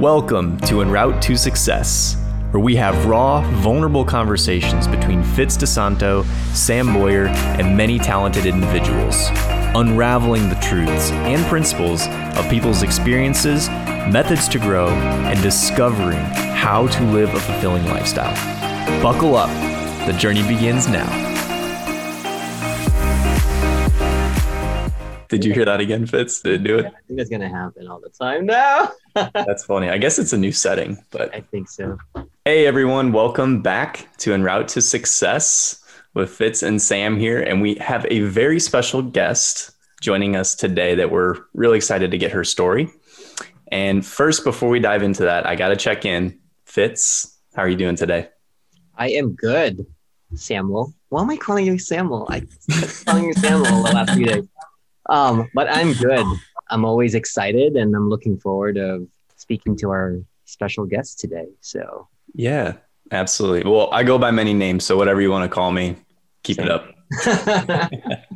Welcome 0.00 0.58
to 0.62 0.80
En 0.80 0.90
Route 0.90 1.22
to 1.22 1.36
Success, 1.36 2.16
where 2.50 2.60
we 2.60 2.74
have 2.74 3.06
raw, 3.06 3.42
vulnerable 3.60 4.04
conversations 4.04 4.88
between 4.88 5.22
Fitz 5.22 5.56
DeSanto, 5.56 6.24
Sam 6.52 6.92
Boyer, 6.92 7.28
and 7.28 7.76
many 7.76 8.00
talented 8.00 8.44
individuals, 8.44 9.28
unraveling 9.76 10.48
the 10.48 10.56
truths 10.56 11.12
and 11.12 11.46
principles 11.46 12.08
of 12.36 12.50
people's 12.50 12.82
experiences, 12.82 13.68
methods 13.68 14.48
to 14.48 14.58
grow, 14.58 14.88
and 14.88 15.40
discovering 15.42 16.24
how 16.56 16.88
to 16.88 17.04
live 17.12 17.32
a 17.32 17.38
fulfilling 17.38 17.84
lifestyle. 17.84 18.34
Buckle 19.00 19.36
up, 19.36 19.50
the 20.08 20.12
journey 20.18 20.42
begins 20.42 20.88
now. 20.88 21.33
Did 25.34 25.44
you 25.44 25.52
hear 25.52 25.64
that 25.64 25.80
again, 25.80 26.06
Fitz? 26.06 26.42
Did 26.42 26.60
it 26.60 26.62
do 26.62 26.78
it? 26.78 26.86
I 26.86 26.90
think 27.08 27.18
that's 27.18 27.28
gonna 27.28 27.48
happen 27.48 27.88
all 27.88 27.98
the 27.98 28.08
time 28.08 28.46
now. 28.46 28.92
That's 29.34 29.64
funny. 29.64 29.90
I 29.90 29.98
guess 29.98 30.16
it's 30.20 30.32
a 30.32 30.38
new 30.38 30.52
setting, 30.52 30.96
but 31.10 31.34
I 31.34 31.40
think 31.40 31.68
so. 31.68 31.98
hey 32.44 32.66
everyone, 32.66 33.10
welcome 33.10 33.60
back 33.60 34.06
to 34.18 34.32
En 34.32 34.44
Route 34.44 34.68
to 34.68 34.80
Success 34.80 35.84
with 36.14 36.30
Fitz 36.30 36.62
and 36.62 36.80
Sam 36.80 37.18
here, 37.18 37.42
and 37.42 37.60
we 37.60 37.74
have 37.80 38.06
a 38.10 38.20
very 38.20 38.60
special 38.60 39.02
guest 39.02 39.72
joining 40.00 40.36
us 40.36 40.54
today 40.54 40.94
that 40.94 41.10
we're 41.10 41.34
really 41.52 41.78
excited 41.78 42.12
to 42.12 42.18
get 42.18 42.30
her 42.30 42.44
story. 42.44 42.88
And 43.72 44.06
first, 44.06 44.44
before 44.44 44.68
we 44.68 44.78
dive 44.78 45.02
into 45.02 45.24
that, 45.24 45.48
I 45.48 45.56
got 45.56 45.70
to 45.70 45.76
check 45.76 46.04
in. 46.04 46.38
Fitz, 46.64 47.40
how 47.56 47.62
are 47.62 47.68
you 47.68 47.76
doing 47.76 47.96
today? 47.96 48.28
I 48.96 49.08
am 49.10 49.34
good, 49.34 49.84
Samuel. 50.36 50.94
Why 51.08 51.22
am 51.22 51.30
I 51.30 51.36
calling 51.36 51.66
you 51.66 51.76
Samuel? 51.76 52.28
I 52.30 52.46
kept 52.70 53.04
calling 53.04 53.24
you 53.24 53.34
Samuel 53.34 53.82
the 53.82 53.90
last 53.92 54.14
few 54.14 54.26
days. 54.26 54.48
Um, 55.08 55.50
but 55.54 55.68
I'm 55.70 55.92
good. 55.92 56.26
I'm 56.70 56.84
always 56.84 57.14
excited, 57.14 57.76
and 57.76 57.94
I'm 57.94 58.08
looking 58.08 58.38
forward 58.38 58.76
of 58.76 59.06
speaking 59.36 59.76
to 59.78 59.90
our 59.90 60.18
special 60.44 60.86
guest 60.86 61.20
today. 61.20 61.46
So 61.60 62.08
Yeah, 62.34 62.74
absolutely. 63.10 63.70
Well, 63.70 63.88
I 63.92 64.02
go 64.02 64.18
by 64.18 64.30
many 64.30 64.54
names, 64.54 64.84
so 64.84 64.96
whatever 64.96 65.20
you 65.20 65.30
want 65.30 65.50
to 65.50 65.54
call 65.54 65.72
me, 65.72 65.96
keep 66.42 66.58
it 66.58 66.70
up. 66.70 66.90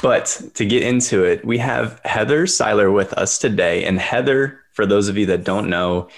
But 0.00 0.40
to 0.54 0.64
get 0.64 0.82
into 0.82 1.24
it, 1.24 1.44
we 1.44 1.58
have 1.58 2.00
Heather 2.04 2.46
Seiler 2.46 2.90
with 2.90 3.12
us 3.14 3.38
today. 3.38 3.84
And 3.84 3.98
Heather, 3.98 4.60
for 4.72 4.86
those 4.86 5.08
of 5.08 5.18
you 5.18 5.26
that 5.26 5.44
don't 5.44 5.68
know, 5.68 6.08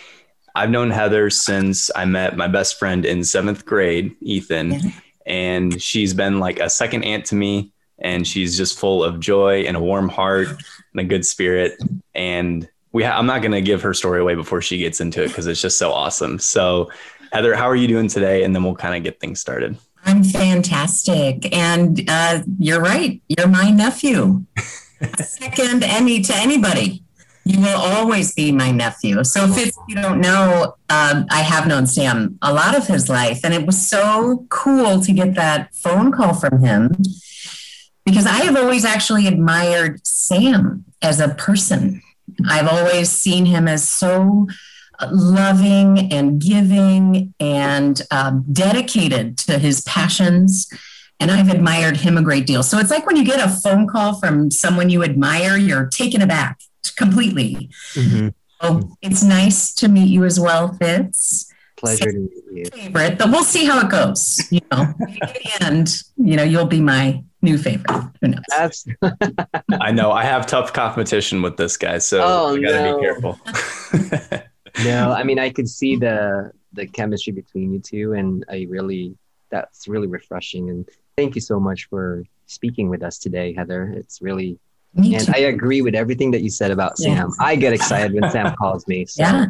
I've 0.55 0.70
known 0.70 0.91
Heather 0.91 1.30
since 1.30 1.91
I 1.97 2.05
met 2.05 2.36
my 2.36 2.47
best 2.47 2.78
friend 2.78 3.06
in 3.06 3.25
seventh 3.25 3.64
grade, 3.64 4.14
Ethan. 4.20 4.92
And 5.25 5.80
she's 5.80 6.12
been 6.12 6.41
like 6.41 6.60
a 6.60 6.69
second 6.69 7.05
aunt 7.05 7.25
to 7.27 7.34
me. 7.34 7.72
And 8.01 8.27
she's 8.27 8.56
just 8.56 8.79
full 8.79 9.05
of 9.05 9.20
joy 9.20 9.62
and 9.62 9.77
a 9.77 9.81
warm 9.81 10.09
heart 10.09 10.48
and 10.48 11.01
a 11.01 11.05
good 11.05 11.25
spirit. 11.25 11.81
And 12.15 12.69
we 12.93 13.05
ha- 13.05 13.19
I'm 13.19 13.27
not 13.27 13.43
going 13.43 13.53
to 13.53 13.61
give 13.61 13.83
her 13.83 13.95
story 13.95 14.20
away 14.20 14.34
before 14.34 14.61
she 14.62 14.79
gets 14.79 15.01
into 15.01 15.23
it 15.23 15.29
because 15.29 15.47
it's 15.47 15.61
just 15.61 15.79
so 15.79 15.93
awesome. 15.93 16.39
So, 16.39 16.91
Heather, 17.33 17.55
how 17.55 17.69
are 17.69 17.77
you 17.77 17.89
doing 17.89 18.09
today? 18.09 18.43
And 18.43 18.55
then 18.55 18.65
we'll 18.65 18.75
kind 18.75 18.97
of 18.97 19.03
get 19.03 19.21
things 19.21 19.41
started. 19.41 19.77
I'm 20.05 20.25
fantastic. 20.25 21.55
And 21.55 22.09
uh, 22.09 22.43
you're 22.59 22.81
right. 22.81 23.21
You're 23.28 23.48
my 23.48 23.71
nephew. 23.71 24.45
Second 25.19 25.84
any 25.84 26.21
to 26.23 26.34
anybody. 26.34 27.03
You 27.45 27.61
will 27.61 27.78
always 27.78 28.34
be 28.34 28.53
my 28.53 28.71
nephew. 28.71 29.25
So 29.25 29.47
if 29.48 29.75
you 29.89 29.97
don't 29.97 30.21
know, 30.21 30.77
um, 30.89 31.27
I 31.31 31.41
have 31.41 31.67
known 31.67 31.87
Sam 31.87 32.39
a 32.43 32.53
lot 32.53 32.77
of 32.77 32.87
his 32.87 33.09
life. 33.09 33.41
And 33.45 33.55
it 33.55 33.67
was 33.67 33.89
so 33.89 34.47
cool 34.51 35.01
to 35.01 35.12
get 35.12 35.34
that 35.34 35.75
phone 35.75 36.12
call 36.12 36.34
from 36.34 36.61
him 36.62 36.93
because 38.11 38.27
I 38.27 38.41
have 38.41 38.56
always 38.56 38.84
actually 38.84 39.27
admired 39.27 40.05
Sam 40.06 40.84
as 41.00 41.20
a 41.20 41.28
person. 41.28 42.03
I've 42.48 42.69
always 42.69 43.08
seen 43.11 43.47
him 43.47 43.69
as 43.69 43.89
so 43.89 44.48
loving 45.11 46.12
and 46.12 46.41
giving 46.41 47.33
and 47.41 48.03
um, 48.11 48.44
dedicated 48.53 49.38
to 49.38 49.58
his 49.58 49.83
passions. 49.83 50.69
And 51.20 51.31
I've 51.31 51.48
admired 51.50 51.98
him 51.98 52.16
a 52.19 52.22
great 52.22 52.47
deal. 52.47 52.62
So 52.62 52.78
it's 52.78 52.91
like 52.91 53.06
when 53.06 53.16
you 53.16 53.25
get 53.25 53.47
a 53.47 53.48
phone 53.48 53.87
call 53.87 54.19
from 54.19 54.50
someone 54.50 54.91
you 54.91 55.04
admire, 55.04 55.56
you're 55.56 55.87
taken 55.87 56.21
aback 56.22 56.59
completely. 56.97 57.71
So 58.62 58.97
it's 59.03 59.22
nice 59.22 59.72
to 59.75 59.88
meet 59.88 60.09
you 60.09 60.25
as 60.25 60.41
well, 60.41 60.72
Fitz. 60.75 61.50
Pleasure 61.80 62.12
to 62.12 62.18
meet 62.18 62.44
you. 62.52 62.64
Favorite, 62.66 63.18
but 63.18 63.30
we'll 63.30 63.42
see 63.44 63.64
how 63.64 63.80
it 63.80 63.91
goes. 63.91 64.41
You 64.52 64.60
know, 64.70 64.82
in 64.82 65.14
the 65.18 65.58
end, 65.62 66.02
you 66.16 66.36
know, 66.36 66.42
you'll 66.42 66.66
be 66.66 66.80
my 66.80 67.24
new 67.42 67.56
favorite. 67.56 67.91
Who 68.20 68.28
knows? 68.28 68.42
That's 68.50 68.86
I 69.80 69.91
know 69.91 70.12
I 70.12 70.22
have 70.24 70.46
tough 70.46 70.72
competition 70.72 71.41
with 71.41 71.56
this 71.56 71.76
guy, 71.78 71.98
so 71.98 72.20
Oh, 72.22 72.54
I 72.56 72.60
gotta 72.60 72.82
no. 72.84 72.96
be 72.98 73.02
careful. 73.02 73.41
no. 74.84 75.12
I 75.12 75.22
mean, 75.22 75.38
I 75.38 75.50
could 75.50 75.68
see 75.68 75.96
the 75.96 76.52
the 76.72 76.86
chemistry 76.86 77.32
between 77.32 77.72
you 77.72 77.80
two, 77.80 78.12
and 78.12 78.44
I 78.50 78.66
really 78.68 79.16
that's 79.50 79.88
really 79.88 80.06
refreshing. 80.06 80.70
And 80.70 80.88
thank 81.16 81.34
you 81.34 81.41
so 81.41 81.58
much 81.58 81.88
for 81.88 82.24
speaking 82.47 82.88
with 82.88 83.02
us 83.02 83.18
today, 83.18 83.54
Heather. 83.54 83.92
It's 83.97 84.20
really 84.20 84.58
Me 84.95 85.15
and 85.15 85.27
too. 85.27 85.33
I 85.34 85.39
agree 85.41 85.83
with 85.83 85.95
everything 85.95 86.33
that 86.33 86.43
you 86.43 86.51
said 86.51 86.71
about 86.71 86.99
Sam. 86.99 87.31
I 87.39 87.55
get 87.55 87.73
excited 87.73 88.12
when 88.12 88.28
Sam 88.31 88.55
calls 88.56 88.87
me. 88.89 89.06
So. 89.06 89.23
Yeah, 89.23 89.47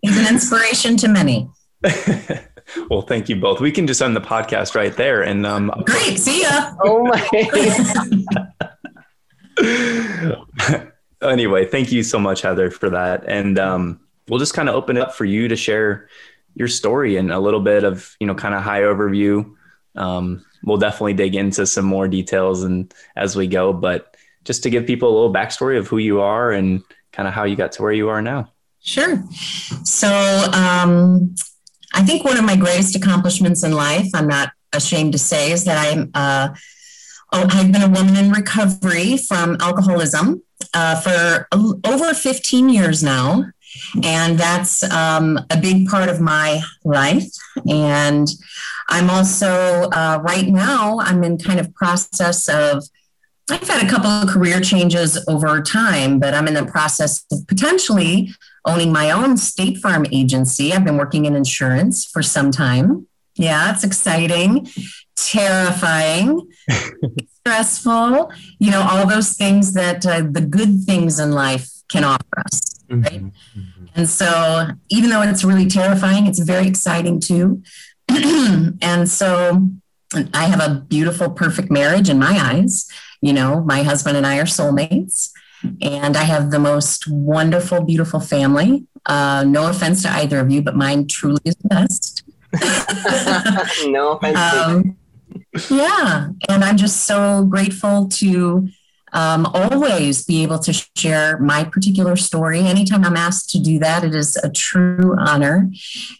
he's 0.00 0.18
an 0.18 0.26
inspiration 0.34 0.96
to 0.98 1.08
many. 1.08 1.50
well, 2.90 3.02
thank 3.02 3.28
you 3.28 3.36
both. 3.36 3.60
We 3.60 3.70
can 3.70 3.86
just 3.86 4.00
end 4.00 4.16
the 4.16 4.20
podcast 4.20 4.74
right 4.74 4.96
there. 4.96 5.22
And 5.22 5.44
um, 5.44 5.70
Great. 5.86 6.18
See 6.18 6.42
ya. 6.42 6.74
oh 6.82 7.04
my. 7.04 7.20
anyway, 11.22 11.66
thank 11.66 11.92
you 11.92 12.02
so 12.02 12.18
much, 12.18 12.40
Heather, 12.42 12.70
for 12.70 12.88
that. 12.90 13.24
And 13.26 13.58
um, 13.58 14.00
we'll 14.28 14.38
just 14.38 14.54
kind 14.54 14.70
of 14.70 14.74
open 14.74 14.96
it 14.96 15.02
up 15.02 15.14
for 15.14 15.26
you 15.26 15.48
to 15.48 15.56
share 15.56 16.08
your 16.54 16.68
story 16.68 17.16
and 17.16 17.30
a 17.30 17.38
little 17.38 17.60
bit 17.60 17.84
of, 17.84 18.16
you 18.18 18.26
know, 18.26 18.34
kind 18.34 18.54
of 18.54 18.62
high 18.62 18.80
overview. 18.80 19.54
Um, 19.94 20.44
we'll 20.64 20.78
definitely 20.78 21.14
dig 21.14 21.34
into 21.34 21.66
some 21.66 21.84
more 21.84 22.08
details 22.08 22.62
and 22.62 22.92
as 23.16 23.36
we 23.36 23.46
go, 23.46 23.72
but 23.72 24.16
just 24.44 24.62
to 24.62 24.70
give 24.70 24.86
people 24.86 25.08
a 25.08 25.14
little 25.14 25.32
backstory 25.32 25.78
of 25.78 25.86
who 25.86 25.98
you 25.98 26.20
are 26.20 26.50
and 26.52 26.82
kind 27.12 27.28
of 27.28 27.34
how 27.34 27.44
you 27.44 27.56
got 27.56 27.72
to 27.72 27.82
where 27.82 27.92
you 27.92 28.08
are 28.08 28.22
now. 28.22 28.50
Sure. 28.80 29.22
So, 29.84 30.08
um, 30.52 31.34
I 31.94 32.02
think 32.02 32.24
one 32.24 32.36
of 32.36 32.44
my 32.44 32.56
greatest 32.56 32.96
accomplishments 32.96 33.62
in 33.62 33.72
life, 33.72 34.08
I'm 34.14 34.26
not 34.26 34.52
ashamed 34.72 35.12
to 35.12 35.18
say, 35.18 35.52
is 35.52 35.64
that 35.64 35.86
I'm, 35.86 36.10
uh, 36.14 36.48
oh, 37.32 37.46
I've 37.50 37.70
been 37.70 37.82
a 37.82 37.88
woman 37.88 38.16
in 38.16 38.32
recovery 38.32 39.18
from 39.18 39.56
alcoholism 39.60 40.42
uh, 40.74 41.00
for 41.00 41.48
over 41.84 42.14
15 42.14 42.68
years 42.68 43.02
now. 43.02 43.44
And 44.02 44.38
that's 44.38 44.82
um, 44.90 45.38
a 45.50 45.56
big 45.56 45.88
part 45.88 46.08
of 46.08 46.20
my 46.20 46.60
life. 46.84 47.26
And 47.68 48.28
I'm 48.88 49.10
also, 49.10 49.88
uh, 49.92 50.20
right 50.22 50.48
now, 50.48 51.00
I'm 51.00 51.24
in 51.24 51.38
kind 51.38 51.60
of 51.60 51.74
process 51.74 52.48
of 52.48 52.84
I've 53.50 53.68
had 53.68 53.84
a 53.84 53.90
couple 53.90 54.08
of 54.08 54.28
career 54.28 54.60
changes 54.60 55.22
over 55.28 55.60
time, 55.60 56.18
but 56.20 56.32
I'm 56.32 56.46
in 56.46 56.54
the 56.54 56.64
process 56.64 57.24
of 57.32 57.46
potentially 57.48 58.30
owning 58.64 58.92
my 58.92 59.10
own 59.10 59.36
State 59.36 59.78
Farm 59.78 60.06
agency. 60.12 60.72
I've 60.72 60.84
been 60.84 60.96
working 60.96 61.24
in 61.24 61.34
insurance 61.34 62.06
for 62.06 62.22
some 62.22 62.50
time. 62.50 63.08
Yeah, 63.34 63.72
it's 63.72 63.82
exciting, 63.82 64.68
terrifying, 65.16 66.48
stressful, 67.40 68.30
you 68.58 68.70
know, 68.70 68.86
all 68.88 69.06
those 69.06 69.34
things 69.34 69.72
that 69.74 70.06
uh, 70.06 70.22
the 70.30 70.42
good 70.42 70.84
things 70.84 71.18
in 71.18 71.32
life 71.32 71.68
can 71.90 72.04
offer 72.04 72.42
us. 72.46 72.61
Right. 72.92 73.24
And 73.94 74.08
so, 74.08 74.68
even 74.90 75.10
though 75.10 75.22
it's 75.22 75.44
really 75.44 75.66
terrifying, 75.66 76.26
it's 76.26 76.40
very 76.40 76.66
exciting 76.66 77.20
too. 77.20 77.62
and 78.08 79.08
so, 79.08 79.68
I 80.34 80.44
have 80.44 80.60
a 80.60 80.80
beautiful, 80.88 81.30
perfect 81.30 81.70
marriage 81.70 82.10
in 82.10 82.18
my 82.18 82.38
eyes. 82.38 82.86
You 83.22 83.32
know, 83.32 83.62
my 83.62 83.82
husband 83.82 84.16
and 84.16 84.26
I 84.26 84.38
are 84.38 84.44
soulmates, 84.44 85.30
and 85.80 86.16
I 86.16 86.24
have 86.24 86.50
the 86.50 86.58
most 86.58 87.08
wonderful, 87.08 87.82
beautiful 87.82 88.20
family. 88.20 88.86
Uh, 89.06 89.44
no 89.46 89.68
offense 89.68 90.02
to 90.02 90.10
either 90.10 90.38
of 90.38 90.50
you, 90.50 90.62
but 90.62 90.76
mine 90.76 91.06
truly 91.06 91.40
is 91.44 91.56
the 91.56 91.68
best. 91.68 92.24
no 93.88 94.12
offense. 94.12 94.38
Um, 94.38 94.96
yeah, 95.70 96.28
and 96.48 96.62
I'm 96.62 96.76
just 96.76 97.04
so 97.04 97.44
grateful 97.44 98.08
to 98.08 98.68
um, 99.12 99.46
always 99.46 100.24
be 100.24 100.42
able 100.42 100.58
to 100.60 100.72
share 100.96 101.38
my 101.38 101.64
particular 101.64 102.16
story. 102.16 102.60
Anytime 102.60 103.04
I'm 103.04 103.16
asked 103.16 103.50
to 103.50 103.58
do 103.58 103.78
that, 103.80 104.04
it 104.04 104.14
is 104.14 104.36
a 104.36 104.50
true 104.50 105.16
honor, 105.18 105.70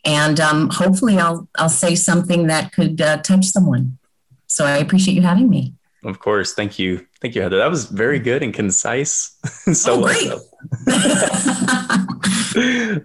and 0.05 0.39
um, 0.41 0.71
hopefully, 0.71 1.19
I'll 1.19 1.49
I'll 1.59 1.69
say 1.69 1.95
something 1.95 2.47
that 2.49 2.73
could 2.73 3.01
uh, 3.01 3.19
touch 3.19 3.47
someone. 3.47 3.99
So 4.47 4.67
I 4.67 4.77
appreciate 4.79 5.15
you 5.15 5.23
having 5.23 5.49
me. 5.49 5.75
Of 6.05 6.19
course. 6.19 6.53
Thank 6.53 6.79
you. 6.79 7.07
Thank 7.21 7.35
you, 7.35 7.43
Heather. 7.43 7.59
That 7.59 7.71
was 7.71 7.87
very 7.87 8.19
good 8.19 8.43
and 8.43 8.53
concise. 8.53 9.39
so 9.73 9.95
Oh, 9.95 10.03
great. 10.03 10.31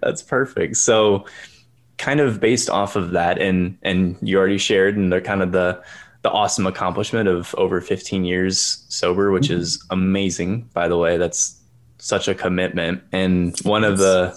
That's 0.02 0.22
perfect. 0.22 0.76
So 0.76 1.24
kind 1.96 2.20
of 2.20 2.40
based 2.40 2.68
off 2.70 2.96
of 2.96 3.12
that 3.12 3.38
and 3.38 3.78
and 3.82 4.16
you 4.20 4.38
already 4.38 4.58
shared 4.58 4.96
and 4.96 5.12
they're 5.12 5.20
kind 5.20 5.42
of 5.42 5.52
the 5.52 5.82
the 6.22 6.30
awesome 6.30 6.66
accomplishment 6.66 7.28
of 7.28 7.54
over 7.56 7.80
15 7.80 8.24
years 8.24 8.84
sober, 8.88 9.30
which 9.30 9.50
is 9.50 9.84
amazing, 9.90 10.68
by 10.72 10.88
the 10.88 10.98
way. 10.98 11.16
That's 11.16 11.60
such 11.98 12.28
a 12.28 12.34
commitment. 12.34 13.02
And 13.12 13.58
one 13.60 13.84
of 13.84 13.98
the 13.98 14.36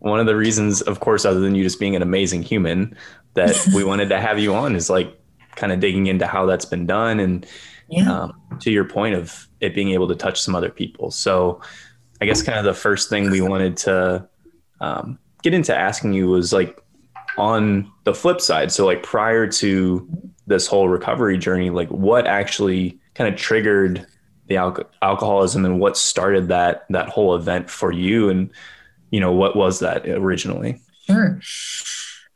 one 0.00 0.20
of 0.20 0.26
the 0.26 0.36
reasons, 0.36 0.80
of 0.82 1.00
course, 1.00 1.24
other 1.24 1.40
than 1.40 1.56
you 1.56 1.64
just 1.64 1.80
being 1.80 1.96
an 1.96 2.02
amazing 2.02 2.42
human, 2.42 2.96
that 3.34 3.56
we 3.74 3.84
wanted 3.84 4.08
to 4.10 4.20
have 4.20 4.38
you 4.38 4.54
on 4.54 4.76
is 4.76 4.88
like 4.88 5.18
kind 5.56 5.72
of 5.72 5.80
digging 5.80 6.06
into 6.06 6.26
how 6.26 6.46
that's 6.46 6.64
been 6.64 6.86
done 6.86 7.18
and 7.18 7.46
yeah. 7.88 8.10
um, 8.10 8.40
to 8.60 8.70
your 8.70 8.84
point 8.84 9.14
of 9.14 9.48
it 9.60 9.74
being 9.74 9.90
able 9.90 10.06
to 10.08 10.14
touch 10.14 10.40
some 10.40 10.54
other 10.54 10.70
people. 10.70 11.10
So 11.10 11.60
I 12.20 12.26
guess 12.26 12.42
kind 12.42 12.58
of 12.58 12.64
the 12.64 12.74
first 12.74 13.08
thing 13.08 13.30
we 13.30 13.40
wanted 13.40 13.76
to 13.78 14.28
um, 14.80 15.18
get 15.42 15.54
into 15.54 15.76
asking 15.76 16.12
you 16.12 16.28
was 16.28 16.52
like 16.52 16.80
on 17.38 17.90
the 18.04 18.14
flip 18.14 18.40
side. 18.40 18.72
So 18.72 18.86
like 18.86 19.02
prior 19.02 19.46
to 19.46 20.08
this 20.46 20.66
whole 20.66 20.88
recovery 20.88 21.38
journey, 21.38 21.70
like 21.70 21.88
what 21.88 22.26
actually 22.26 22.98
kind 23.14 23.32
of 23.32 23.38
triggered 23.38 24.06
the 24.46 24.56
al- 24.56 24.90
alcoholism 25.02 25.64
and 25.64 25.78
what 25.78 25.96
started 25.96 26.48
that 26.48 26.86
that 26.90 27.08
whole 27.08 27.34
event 27.34 27.70
for 27.70 27.92
you? 27.92 28.30
And 28.30 28.50
you 29.10 29.20
know 29.20 29.32
what 29.32 29.56
was 29.56 29.80
that 29.80 30.08
originally? 30.08 30.80
Sure. 31.06 31.40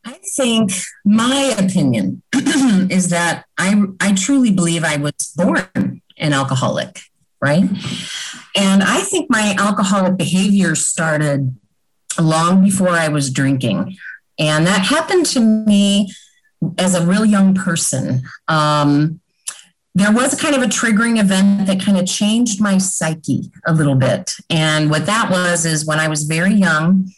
I 0.05 0.19
think 0.35 0.71
my 1.05 1.55
opinion 1.57 2.21
is 2.89 3.09
that 3.09 3.45
i 3.57 3.81
i 4.01 4.13
truly 4.13 4.51
believe 4.51 4.83
i 4.83 4.97
was 4.97 5.33
born 5.35 6.01
an 6.17 6.33
alcoholic 6.33 7.01
right? 7.41 7.69
And 8.55 8.83
i 8.83 9.01
think 9.01 9.29
my 9.29 9.55
alcoholic 9.57 10.17
behavior 10.17 10.75
started 10.75 11.55
long 12.19 12.63
before 12.63 12.89
i 12.89 13.07
was 13.07 13.31
drinking 13.31 13.97
and 14.39 14.65
that 14.67 14.81
happened 14.81 15.25
to 15.25 15.39
me 15.39 16.11
as 16.77 16.95
a 16.95 17.05
real 17.05 17.25
young 17.25 17.53
person 17.53 18.21
um, 18.47 19.19
there 19.95 20.11
was 20.11 20.39
kind 20.39 20.55
of 20.55 20.63
a 20.63 20.65
triggering 20.65 21.19
event 21.19 21.67
that 21.67 21.79
kind 21.79 21.97
of 21.97 22.07
changed 22.07 22.59
my 22.59 22.77
psyche 22.79 23.51
a 23.67 23.73
little 23.73 23.95
bit. 23.95 24.31
And 24.49 24.89
what 24.89 25.05
that 25.05 25.29
was 25.29 25.65
is 25.65 25.85
when 25.85 25.99
I 25.99 26.07
was 26.07 26.23
very 26.23 26.53
young, 26.53 27.11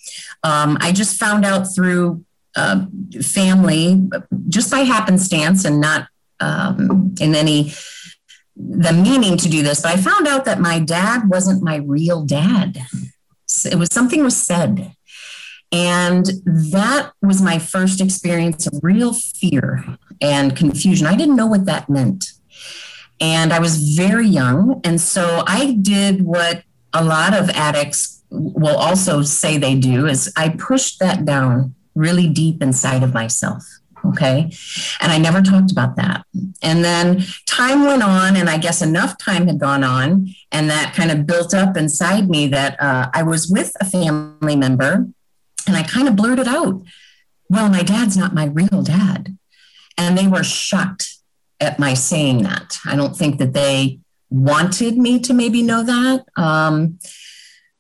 um, 0.43 0.77
I 0.81 0.91
just 0.91 1.17
found 1.17 1.45
out 1.45 1.73
through 1.73 2.25
uh, 2.55 2.85
family, 3.21 4.03
just 4.49 4.71
by 4.71 4.79
happenstance 4.79 5.63
and 5.63 5.79
not 5.79 6.07
um, 6.39 7.15
in 7.19 7.33
any 7.35 7.73
the 8.57 8.93
meaning 8.93 9.35
to 9.35 9.49
do 9.49 9.61
this, 9.61 9.81
but 9.81 9.91
I 9.91 9.97
found 9.97 10.27
out 10.27 10.45
that 10.45 10.61
my 10.61 10.79
dad 10.79 11.27
wasn't 11.27 11.61
my 11.61 11.77
real 11.77 12.23
dad. 12.23 12.77
It 13.65 13.75
was 13.75 13.89
something 13.91 14.23
was 14.23 14.37
said. 14.37 14.94
And 15.71 16.25
that 16.45 17.11
was 17.21 17.41
my 17.41 17.59
first 17.59 17.99
experience 17.99 18.67
of 18.67 18.79
real 18.81 19.13
fear 19.13 19.97
and 20.21 20.55
confusion. 20.55 21.07
I 21.07 21.15
didn't 21.15 21.35
know 21.35 21.47
what 21.47 21.65
that 21.65 21.89
meant. 21.89 22.31
And 23.19 23.51
I 23.51 23.59
was 23.59 23.95
very 23.95 24.27
young. 24.27 24.81
And 24.83 24.99
so 24.99 25.43
I 25.47 25.77
did 25.81 26.23
what 26.23 26.63
a 26.93 27.03
lot 27.03 27.33
of 27.33 27.49
addicts 27.49 28.23
will 28.29 28.75
also 28.75 29.21
say 29.21 29.57
they 29.57 29.75
do 29.75 30.07
is 30.07 30.31
I 30.35 30.49
pushed 30.49 30.99
that 30.99 31.25
down 31.25 31.75
really 31.93 32.27
deep 32.27 32.61
inside 32.61 33.03
of 33.03 33.13
myself. 33.13 33.63
Okay. 34.07 34.51
And 35.01 35.11
I 35.11 35.17
never 35.17 35.41
talked 35.41 35.71
about 35.71 35.95
that. 35.95 36.25
And 36.61 36.83
then 36.83 37.23
time 37.47 37.85
went 37.85 38.03
on, 38.03 38.35
and 38.35 38.49
I 38.49 38.57
guess 38.57 38.81
enough 38.81 39.17
time 39.17 39.47
had 39.47 39.59
gone 39.59 39.83
on, 39.83 40.29
and 40.51 40.69
that 40.69 40.93
kind 40.93 41.09
of 41.09 41.25
built 41.25 41.53
up 41.53 41.75
inside 41.75 42.29
me 42.29 42.47
that 42.47 42.79
uh, 42.79 43.09
I 43.13 43.23
was 43.23 43.49
with 43.49 43.75
a 43.81 43.85
family 43.85 44.55
member, 44.55 45.07
and 45.67 45.75
I 45.75 45.83
kind 45.83 46.07
of 46.07 46.15
blurted 46.15 46.47
out, 46.47 46.81
Well, 47.49 47.69
my 47.69 47.83
dad's 47.83 48.17
not 48.17 48.33
my 48.33 48.45
real 48.45 48.81
dad. 48.83 49.37
And 49.97 50.17
they 50.17 50.27
were 50.27 50.43
shocked 50.43 51.15
at 51.59 51.79
my 51.79 51.93
saying 51.93 52.43
that. 52.43 52.77
I 52.85 52.95
don't 52.95 53.15
think 53.15 53.39
that 53.39 53.53
they 53.53 53.99
wanted 54.29 54.97
me 54.97 55.19
to 55.21 55.33
maybe 55.33 55.61
know 55.61 55.83
that. 55.83 56.25
Um, 56.35 56.99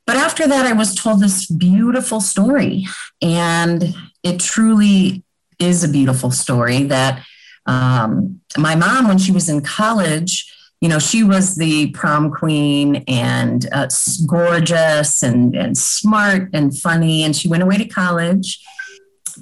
but 0.07 0.15
after 0.15 0.47
that, 0.47 0.65
I 0.65 0.73
was 0.73 0.95
told 0.95 1.19
this 1.19 1.45
beautiful 1.47 2.21
story. 2.21 2.85
And 3.21 3.95
it 4.23 4.39
truly 4.39 5.23
is 5.59 5.83
a 5.83 5.89
beautiful 5.89 6.31
story 6.31 6.83
that 6.83 7.23
um, 7.65 8.41
my 8.57 8.75
mom, 8.75 9.07
when 9.07 9.17
she 9.17 9.31
was 9.31 9.49
in 9.49 9.61
college, 9.61 10.51
you 10.81 10.89
know, 10.89 10.99
she 10.99 11.23
was 11.23 11.55
the 11.55 11.91
prom 11.91 12.31
queen 12.31 13.03
and 13.07 13.67
uh, 13.71 13.87
gorgeous 14.27 15.23
and, 15.23 15.55
and 15.55 15.77
smart 15.77 16.49
and 16.53 16.77
funny. 16.77 17.23
And 17.23 17.35
she 17.35 17.47
went 17.47 17.63
away 17.63 17.77
to 17.77 17.85
college. 17.85 18.63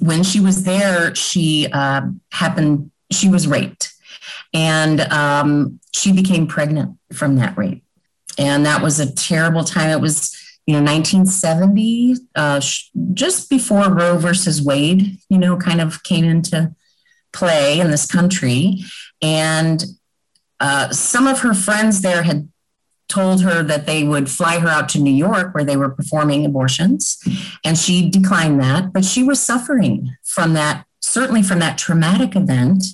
When 0.00 0.22
she 0.22 0.40
was 0.40 0.64
there, 0.64 1.14
she 1.14 1.68
uh, 1.72 2.02
happened, 2.32 2.90
she 3.10 3.28
was 3.28 3.46
raped 3.46 3.92
and 4.52 5.00
um, 5.00 5.80
she 5.92 6.12
became 6.12 6.46
pregnant 6.46 6.98
from 7.12 7.36
that 7.36 7.56
rape. 7.58 7.84
And 8.38 8.64
that 8.66 8.82
was 8.82 8.98
a 8.98 9.12
terrible 9.12 9.64
time. 9.64 9.90
It 9.90 10.00
was, 10.00 10.34
you 10.66 10.74
know, 10.74 10.80
1970, 10.80 12.16
uh, 12.34 12.60
just 13.12 13.50
before 13.50 13.92
Roe 13.92 14.16
versus 14.16 14.62
Wade, 14.62 15.18
you 15.28 15.38
know, 15.38 15.56
kind 15.56 15.80
of 15.80 16.02
came 16.04 16.24
into 16.24 16.74
play 17.32 17.80
in 17.80 17.90
this 17.90 18.06
country. 18.06 18.78
And 19.20 19.84
uh, 20.64 20.90
some 20.90 21.26
of 21.26 21.40
her 21.40 21.54
friends 21.54 22.00
there 22.00 22.22
had 22.22 22.48
told 23.08 23.42
her 23.42 23.62
that 23.62 23.86
they 23.86 24.02
would 24.02 24.30
fly 24.30 24.58
her 24.58 24.68
out 24.68 24.88
to 24.88 24.98
New 24.98 25.12
York 25.12 25.54
where 25.54 25.64
they 25.64 25.76
were 25.76 25.90
performing 25.90 26.44
abortions. 26.46 27.18
And 27.64 27.76
she 27.76 28.08
declined 28.08 28.60
that, 28.60 28.92
but 28.92 29.04
she 29.04 29.22
was 29.22 29.40
suffering 29.40 30.16
from 30.22 30.54
that, 30.54 30.86
certainly 31.00 31.42
from 31.42 31.58
that 31.58 31.76
traumatic 31.76 32.34
event 32.34 32.84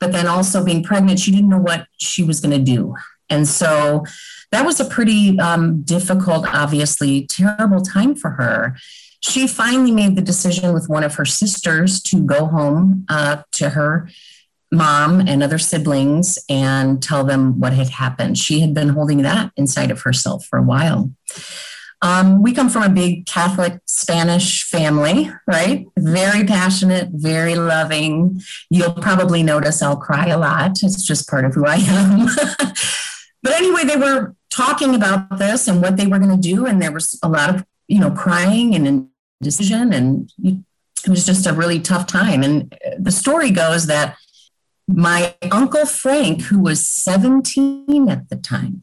but 0.00 0.12
then 0.12 0.26
also 0.26 0.64
being 0.64 0.82
pregnant, 0.82 1.18
she 1.18 1.30
didn't 1.30 1.48
know 1.48 1.58
what 1.58 1.86
she 1.98 2.22
was 2.22 2.40
going 2.40 2.56
to 2.56 2.64
do. 2.64 2.94
And 3.30 3.46
so 3.46 4.04
that 4.52 4.64
was 4.64 4.80
a 4.80 4.84
pretty 4.84 5.38
um, 5.38 5.82
difficult, 5.82 6.46
obviously 6.54 7.26
terrible 7.26 7.80
time 7.80 8.14
for 8.14 8.30
her. 8.30 8.76
She 9.20 9.46
finally 9.46 9.90
made 9.90 10.16
the 10.16 10.22
decision 10.22 10.72
with 10.72 10.88
one 10.88 11.02
of 11.02 11.16
her 11.16 11.24
sisters 11.24 12.00
to 12.02 12.24
go 12.24 12.46
home 12.46 13.04
uh, 13.08 13.42
to 13.52 13.70
her 13.70 14.08
mom 14.70 15.20
and 15.20 15.42
other 15.42 15.58
siblings 15.58 16.38
and 16.48 17.02
tell 17.02 17.24
them 17.24 17.58
what 17.60 17.72
had 17.72 17.88
happened. 17.88 18.38
She 18.38 18.60
had 18.60 18.74
been 18.74 18.90
holding 18.90 19.22
that 19.22 19.52
inside 19.56 19.90
of 19.90 20.02
herself 20.02 20.44
for 20.46 20.58
a 20.58 20.62
while. 20.62 21.10
Um, 22.00 22.42
we 22.42 22.52
come 22.52 22.68
from 22.68 22.84
a 22.84 22.88
big 22.88 23.26
Catholic 23.26 23.80
Spanish 23.86 24.64
family, 24.64 25.30
right? 25.48 25.86
Very 25.98 26.44
passionate, 26.44 27.08
very 27.12 27.56
loving. 27.56 28.40
You'll 28.70 28.92
probably 28.92 29.42
notice 29.42 29.82
I'll 29.82 29.96
cry 29.96 30.28
a 30.28 30.38
lot. 30.38 30.82
It's 30.82 31.02
just 31.02 31.28
part 31.28 31.44
of 31.44 31.54
who 31.54 31.66
I 31.66 31.76
am. 31.76 32.26
but 33.42 33.52
anyway, 33.52 33.84
they 33.84 33.96
were 33.96 34.36
talking 34.50 34.94
about 34.94 35.38
this 35.38 35.66
and 35.66 35.82
what 35.82 35.96
they 35.96 36.06
were 36.06 36.20
going 36.20 36.40
to 36.40 36.48
do, 36.48 36.66
and 36.66 36.80
there 36.80 36.92
was 36.92 37.18
a 37.22 37.28
lot 37.28 37.52
of 37.52 37.64
you 37.88 37.98
know 37.98 38.12
crying 38.12 38.76
and 38.76 39.08
indecision, 39.40 39.92
and 39.92 40.32
it 40.44 41.08
was 41.08 41.26
just 41.26 41.46
a 41.46 41.52
really 41.52 41.80
tough 41.80 42.06
time. 42.06 42.44
And 42.44 42.78
the 42.96 43.10
story 43.10 43.50
goes 43.50 43.86
that 43.86 44.16
my 44.88 45.36
uncle 45.52 45.84
Frank, 45.84 46.42
who 46.42 46.60
was 46.60 46.88
17 46.88 48.08
at 48.08 48.28
the 48.30 48.36
time, 48.36 48.82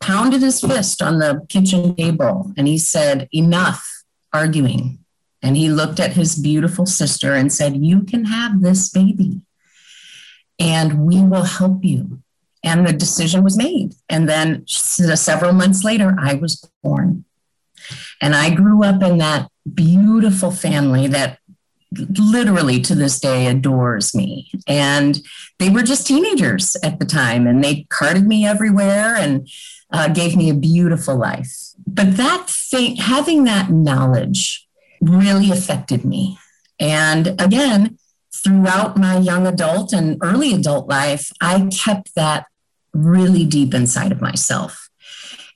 pounded 0.00 0.42
his 0.42 0.60
fist 0.60 1.00
on 1.00 1.20
the 1.20 1.46
kitchen 1.48 1.94
table 1.94 2.52
and 2.56 2.66
he 2.66 2.76
said, 2.76 3.28
Enough 3.32 4.04
arguing. 4.32 4.98
And 5.40 5.56
he 5.56 5.68
looked 5.68 6.00
at 6.00 6.14
his 6.14 6.36
beautiful 6.36 6.86
sister 6.86 7.34
and 7.34 7.52
said, 7.52 7.76
You 7.76 8.02
can 8.02 8.24
have 8.26 8.60
this 8.62 8.88
baby 8.88 9.42
and 10.58 11.06
we 11.06 11.20
will 11.22 11.44
help 11.44 11.84
you. 11.84 12.20
And 12.62 12.86
the 12.86 12.92
decision 12.92 13.44
was 13.44 13.56
made. 13.56 13.94
And 14.08 14.28
then 14.28 14.66
several 14.66 15.52
months 15.52 15.84
later, 15.84 16.16
I 16.18 16.34
was 16.34 16.68
born. 16.82 17.24
And 18.20 18.34
I 18.34 18.54
grew 18.54 18.82
up 18.82 19.02
in 19.02 19.18
that 19.18 19.48
beautiful 19.72 20.50
family 20.50 21.06
that 21.08 21.38
literally 22.18 22.80
to 22.80 22.94
this 22.94 23.18
day 23.20 23.46
adores 23.46 24.14
me. 24.14 24.50
And 24.66 25.20
they 25.58 25.68
were 25.68 25.82
just 25.82 26.06
teenagers 26.06 26.76
at 26.82 26.98
the 26.98 27.04
time 27.04 27.46
and 27.46 27.62
they 27.62 27.86
carted 27.90 28.26
me 28.26 28.46
everywhere. 28.46 29.16
And 29.16 29.48
uh, 29.94 30.08
gave 30.08 30.36
me 30.36 30.50
a 30.50 30.54
beautiful 30.54 31.16
life. 31.16 31.70
But 31.86 32.16
that 32.16 32.50
thing, 32.50 32.96
having 32.96 33.44
that 33.44 33.70
knowledge 33.70 34.66
really 35.00 35.50
affected 35.50 36.04
me. 36.04 36.36
And 36.80 37.40
again, 37.40 37.98
throughout 38.32 38.96
my 38.96 39.18
young 39.18 39.46
adult 39.46 39.92
and 39.92 40.18
early 40.20 40.52
adult 40.52 40.88
life, 40.88 41.30
I 41.40 41.68
kept 41.68 42.14
that 42.16 42.46
really 42.92 43.44
deep 43.44 43.72
inside 43.72 44.10
of 44.10 44.20
myself. 44.20 44.90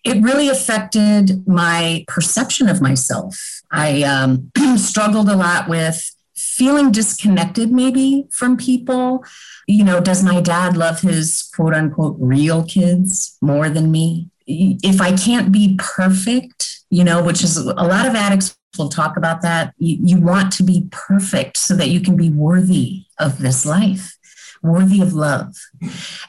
It 0.04 0.22
really 0.22 0.48
affected 0.48 1.46
my 1.46 2.04
perception 2.06 2.68
of 2.68 2.80
myself. 2.80 3.36
I 3.72 4.02
um, 4.04 4.52
struggled 4.76 5.28
a 5.28 5.36
lot 5.36 5.68
with 5.68 6.14
feeling 6.58 6.90
disconnected 6.90 7.70
maybe 7.70 8.26
from 8.32 8.56
people. 8.56 9.24
You 9.68 9.84
know, 9.84 10.00
does 10.00 10.24
my 10.24 10.40
dad 10.40 10.76
love 10.76 11.00
his 11.00 11.48
quote 11.54 11.72
unquote 11.72 12.16
real 12.18 12.64
kids 12.64 13.38
more 13.40 13.70
than 13.70 13.92
me? 13.92 14.28
If 14.46 15.00
I 15.00 15.16
can't 15.16 15.52
be 15.52 15.76
perfect, 15.78 16.80
you 16.90 17.04
know, 17.04 17.22
which 17.22 17.44
is 17.44 17.56
a 17.56 17.72
lot 17.72 18.06
of 18.06 18.14
addicts 18.14 18.56
will 18.76 18.88
talk 18.88 19.16
about 19.16 19.42
that. 19.42 19.74
You, 19.78 19.98
you 20.02 20.20
want 20.20 20.52
to 20.54 20.62
be 20.62 20.88
perfect 20.90 21.56
so 21.56 21.74
that 21.76 21.88
you 21.88 22.00
can 22.00 22.16
be 22.16 22.30
worthy 22.30 23.04
of 23.18 23.38
this 23.38 23.64
life, 23.64 24.16
worthy 24.62 25.00
of 25.00 25.12
love. 25.12 25.54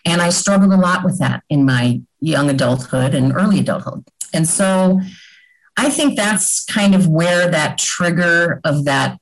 And 0.05 0.21
I 0.21 0.29
struggled 0.29 0.73
a 0.73 0.77
lot 0.77 1.03
with 1.03 1.19
that 1.19 1.43
in 1.49 1.65
my 1.65 2.01
young 2.19 2.49
adulthood 2.49 3.15
and 3.15 3.33
early 3.33 3.59
adulthood. 3.59 4.05
And 4.33 4.47
so 4.47 4.99
I 5.77 5.89
think 5.89 6.15
that's 6.15 6.65
kind 6.65 6.93
of 6.93 7.07
where 7.07 7.49
that 7.49 7.77
trigger 7.77 8.59
of 8.63 8.85
that 8.85 9.17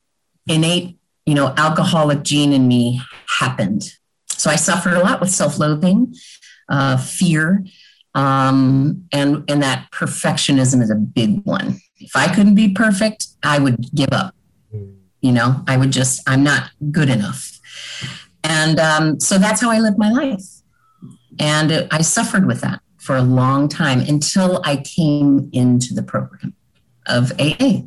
innate, 0.48 0.97
you 1.28 1.36
know, 1.36 1.54
alcoholic 1.58 2.24
gene 2.24 2.54
in 2.54 2.68
me 2.68 3.02
happened. 3.40 3.94
So 4.30 4.50
I 4.50 4.56
suffered 4.56 4.94
a 4.94 5.02
lot 5.02 5.20
with 5.20 5.30
self-loathing, 5.30 6.16
uh, 6.70 6.98
fear, 6.98 7.66
um, 8.16 9.06
and 9.12 9.44
and 9.50 9.62
that 9.62 9.92
perfectionism 9.92 10.82
is 10.82 10.90
a 10.90 10.96
big 10.96 11.44
one. 11.44 11.80
If 11.98 12.16
I 12.16 12.34
couldn't 12.34 12.56
be 12.56 12.70
perfect, 12.70 13.28
I 13.44 13.60
would 13.60 13.94
give 13.94 14.14
up. 14.14 14.34
You 15.22 15.34
know, 15.34 15.64
I 15.68 15.76
would 15.76 15.92
just 15.92 16.28
I'm 16.28 16.44
not 16.44 16.72
good 16.92 17.10
enough, 17.10 17.60
and 18.44 18.80
um, 18.80 19.20
so 19.20 19.38
that's 19.38 19.60
how 19.60 19.70
I 19.70 19.80
lived 19.80 19.98
my 19.98 20.12
life, 20.12 20.46
and 21.40 21.88
I 21.92 22.02
suffered 22.02 22.48
with 22.48 22.62
that 22.62 22.80
for 22.98 23.18
a 23.18 23.22
long 23.22 23.68
time 23.68 24.00
until 24.00 24.62
I 24.64 24.78
came 24.78 25.50
into 25.52 25.94
the 25.94 26.04
program 26.04 26.54
of 27.06 27.34
AA. 27.38 27.82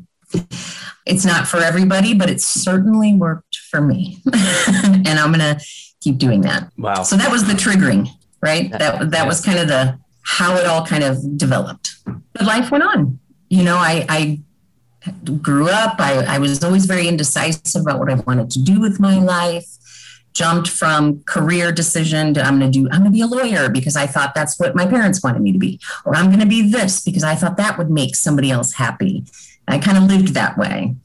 It's 1.06 1.24
not 1.24 1.46
for 1.48 1.58
everybody, 1.58 2.14
but 2.14 2.30
it 2.30 2.40
certainly 2.40 3.14
worked 3.14 3.56
for 3.70 3.80
me. 3.80 4.22
and 4.32 5.08
I'm 5.08 5.32
going 5.32 5.40
to 5.40 5.60
keep 6.00 6.18
doing 6.18 6.42
that. 6.42 6.70
Wow. 6.78 7.02
So 7.02 7.16
that 7.16 7.30
was 7.30 7.46
the 7.46 7.54
triggering, 7.54 8.08
right? 8.42 8.70
That 8.72 9.10
that 9.10 9.26
was 9.26 9.40
kind 9.40 9.58
of 9.58 9.68
the 9.68 9.98
how 10.22 10.56
it 10.56 10.66
all 10.66 10.84
kind 10.86 11.02
of 11.02 11.36
developed. 11.36 11.96
But 12.04 12.44
life 12.44 12.70
went 12.70 12.84
on. 12.84 13.18
You 13.48 13.64
know, 13.64 13.76
I, 13.76 14.06
I 14.08 14.40
grew 15.42 15.68
up. 15.68 15.96
I, 15.98 16.24
I 16.36 16.38
was 16.38 16.62
always 16.62 16.86
very 16.86 17.08
indecisive 17.08 17.82
about 17.82 17.98
what 17.98 18.10
I 18.10 18.14
wanted 18.14 18.50
to 18.50 18.62
do 18.62 18.80
with 18.80 19.00
my 19.00 19.18
life 19.18 19.66
jumped 20.32 20.68
from 20.68 21.22
career 21.24 21.72
decision 21.72 22.32
to 22.34 22.42
I'm 22.42 22.58
going 22.58 22.70
to 22.70 22.78
do 22.78 22.88
I'm 22.90 23.00
going 23.00 23.12
to 23.12 23.16
be 23.16 23.20
a 23.20 23.26
lawyer 23.26 23.68
because 23.68 23.96
I 23.96 24.06
thought 24.06 24.32
that's 24.32 24.60
what 24.60 24.76
my 24.76 24.86
parents 24.86 25.22
wanted 25.24 25.42
me 25.42 25.52
to 25.52 25.58
be 25.58 25.80
or 26.04 26.14
I'm 26.14 26.26
going 26.26 26.40
to 26.40 26.46
be 26.46 26.70
this 26.70 27.02
because 27.02 27.24
I 27.24 27.34
thought 27.34 27.56
that 27.56 27.76
would 27.78 27.90
make 27.90 28.14
somebody 28.14 28.50
else 28.50 28.74
happy. 28.74 29.24
I 29.70 29.78
kind 29.78 29.96
of 29.98 30.04
lived 30.04 30.34
that 30.34 30.58
way. 30.58 30.96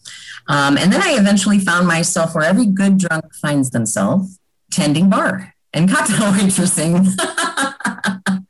Um, 0.48 0.78
and 0.78 0.92
then 0.92 1.02
I 1.02 1.16
eventually 1.20 1.60
found 1.60 1.88
myself 1.88 2.36
where 2.36 2.44
every 2.44 2.66
good 2.66 2.98
drunk 2.98 3.34
finds 3.36 3.72
themselves 3.72 4.40
tending 4.72 5.10
bar 5.10 5.54
and 5.74 5.90
cocktail 5.90 6.32
waitressing. 6.34 7.08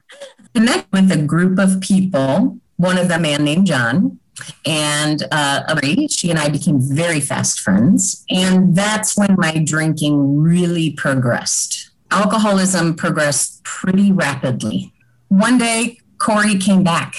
Connect 0.54 0.92
with 0.92 1.12
a 1.12 1.18
group 1.18 1.60
of 1.60 1.82
people, 1.82 2.60
one 2.78 2.98
of 2.98 3.08
them, 3.10 3.20
a 3.20 3.24
man 3.24 3.44
named 3.44 3.68
John, 3.68 4.20
and 4.66 5.24
uh, 5.32 5.80
she 6.10 6.30
and 6.30 6.40
I 6.40 6.50
became 6.50 6.80
very 6.80 7.20
fast 7.20 7.60
friends. 7.60 8.24
And 8.30 8.76
that's 8.76 9.18
when 9.18 9.36
my 9.38 9.64
drinking 9.64 10.42
really 10.42 10.92
progressed. 10.92 11.92
Alcoholism 12.12 12.96
progressed 12.96 13.64
pretty 13.64 14.12
rapidly. 14.12 14.94
One 15.28 15.58
day, 15.58 16.00
Corey 16.18 16.58
came 16.58 16.84
back 16.84 17.16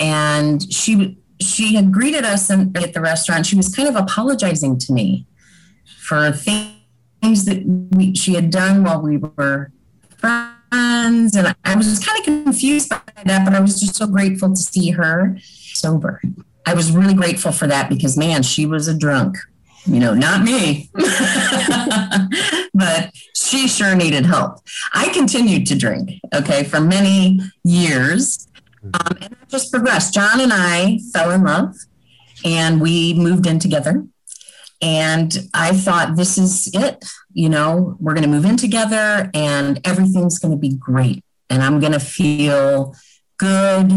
and 0.00 0.72
she 0.72 1.18
she 1.40 1.74
had 1.74 1.92
greeted 1.92 2.24
us 2.24 2.50
in, 2.50 2.76
at 2.76 2.94
the 2.94 3.00
restaurant. 3.00 3.46
She 3.46 3.56
was 3.56 3.74
kind 3.74 3.88
of 3.88 3.96
apologizing 3.96 4.78
to 4.78 4.92
me 4.92 5.26
for 5.98 6.32
things 6.32 7.44
that 7.44 7.62
we, 7.92 8.14
she 8.14 8.34
had 8.34 8.50
done 8.50 8.84
while 8.84 9.00
we 9.00 9.18
were 9.18 9.70
friends. 10.16 11.36
And 11.36 11.54
I 11.64 11.76
was 11.76 11.98
kind 12.04 12.18
of 12.18 12.24
confused 12.24 12.88
by 12.88 13.00
that, 13.24 13.44
but 13.44 13.54
I 13.54 13.60
was 13.60 13.80
just 13.80 13.96
so 13.96 14.06
grateful 14.06 14.50
to 14.50 14.56
see 14.56 14.90
her 14.90 15.36
sober. 15.42 16.20
I 16.66 16.74
was 16.74 16.92
really 16.92 17.14
grateful 17.14 17.52
for 17.52 17.66
that 17.66 17.88
because, 17.88 18.16
man, 18.16 18.42
she 18.42 18.66
was 18.66 18.88
a 18.88 18.96
drunk. 18.96 19.36
You 19.86 20.00
know, 20.00 20.12
not 20.12 20.42
me, 20.42 20.90
but 22.74 23.10
she 23.34 23.68
sure 23.68 23.94
needed 23.94 24.26
help. 24.26 24.58
I 24.92 25.08
continued 25.08 25.66
to 25.68 25.78
drink, 25.78 26.10
okay, 26.34 26.64
for 26.64 26.78
many 26.78 27.40
years. 27.64 28.48
Um, 28.94 29.18
and 29.20 29.32
that 29.32 29.48
just 29.48 29.72
progressed. 29.72 30.14
John 30.14 30.40
and 30.40 30.52
I 30.52 30.98
fell 31.12 31.30
in 31.30 31.44
love 31.44 31.74
and 32.44 32.80
we 32.80 33.14
moved 33.14 33.46
in 33.46 33.58
together. 33.58 34.04
And 34.80 35.36
I 35.54 35.72
thought, 35.72 36.16
this 36.16 36.38
is 36.38 36.70
it. 36.72 37.04
You 37.32 37.48
know, 37.48 37.96
we're 37.98 38.14
going 38.14 38.22
to 38.22 38.28
move 38.28 38.44
in 38.44 38.56
together 38.56 39.30
and 39.34 39.80
everything's 39.84 40.38
going 40.38 40.52
to 40.52 40.58
be 40.58 40.74
great. 40.74 41.24
And 41.50 41.62
I'm 41.62 41.80
going 41.80 41.92
to 41.92 42.00
feel 42.00 42.94
good 43.38 43.92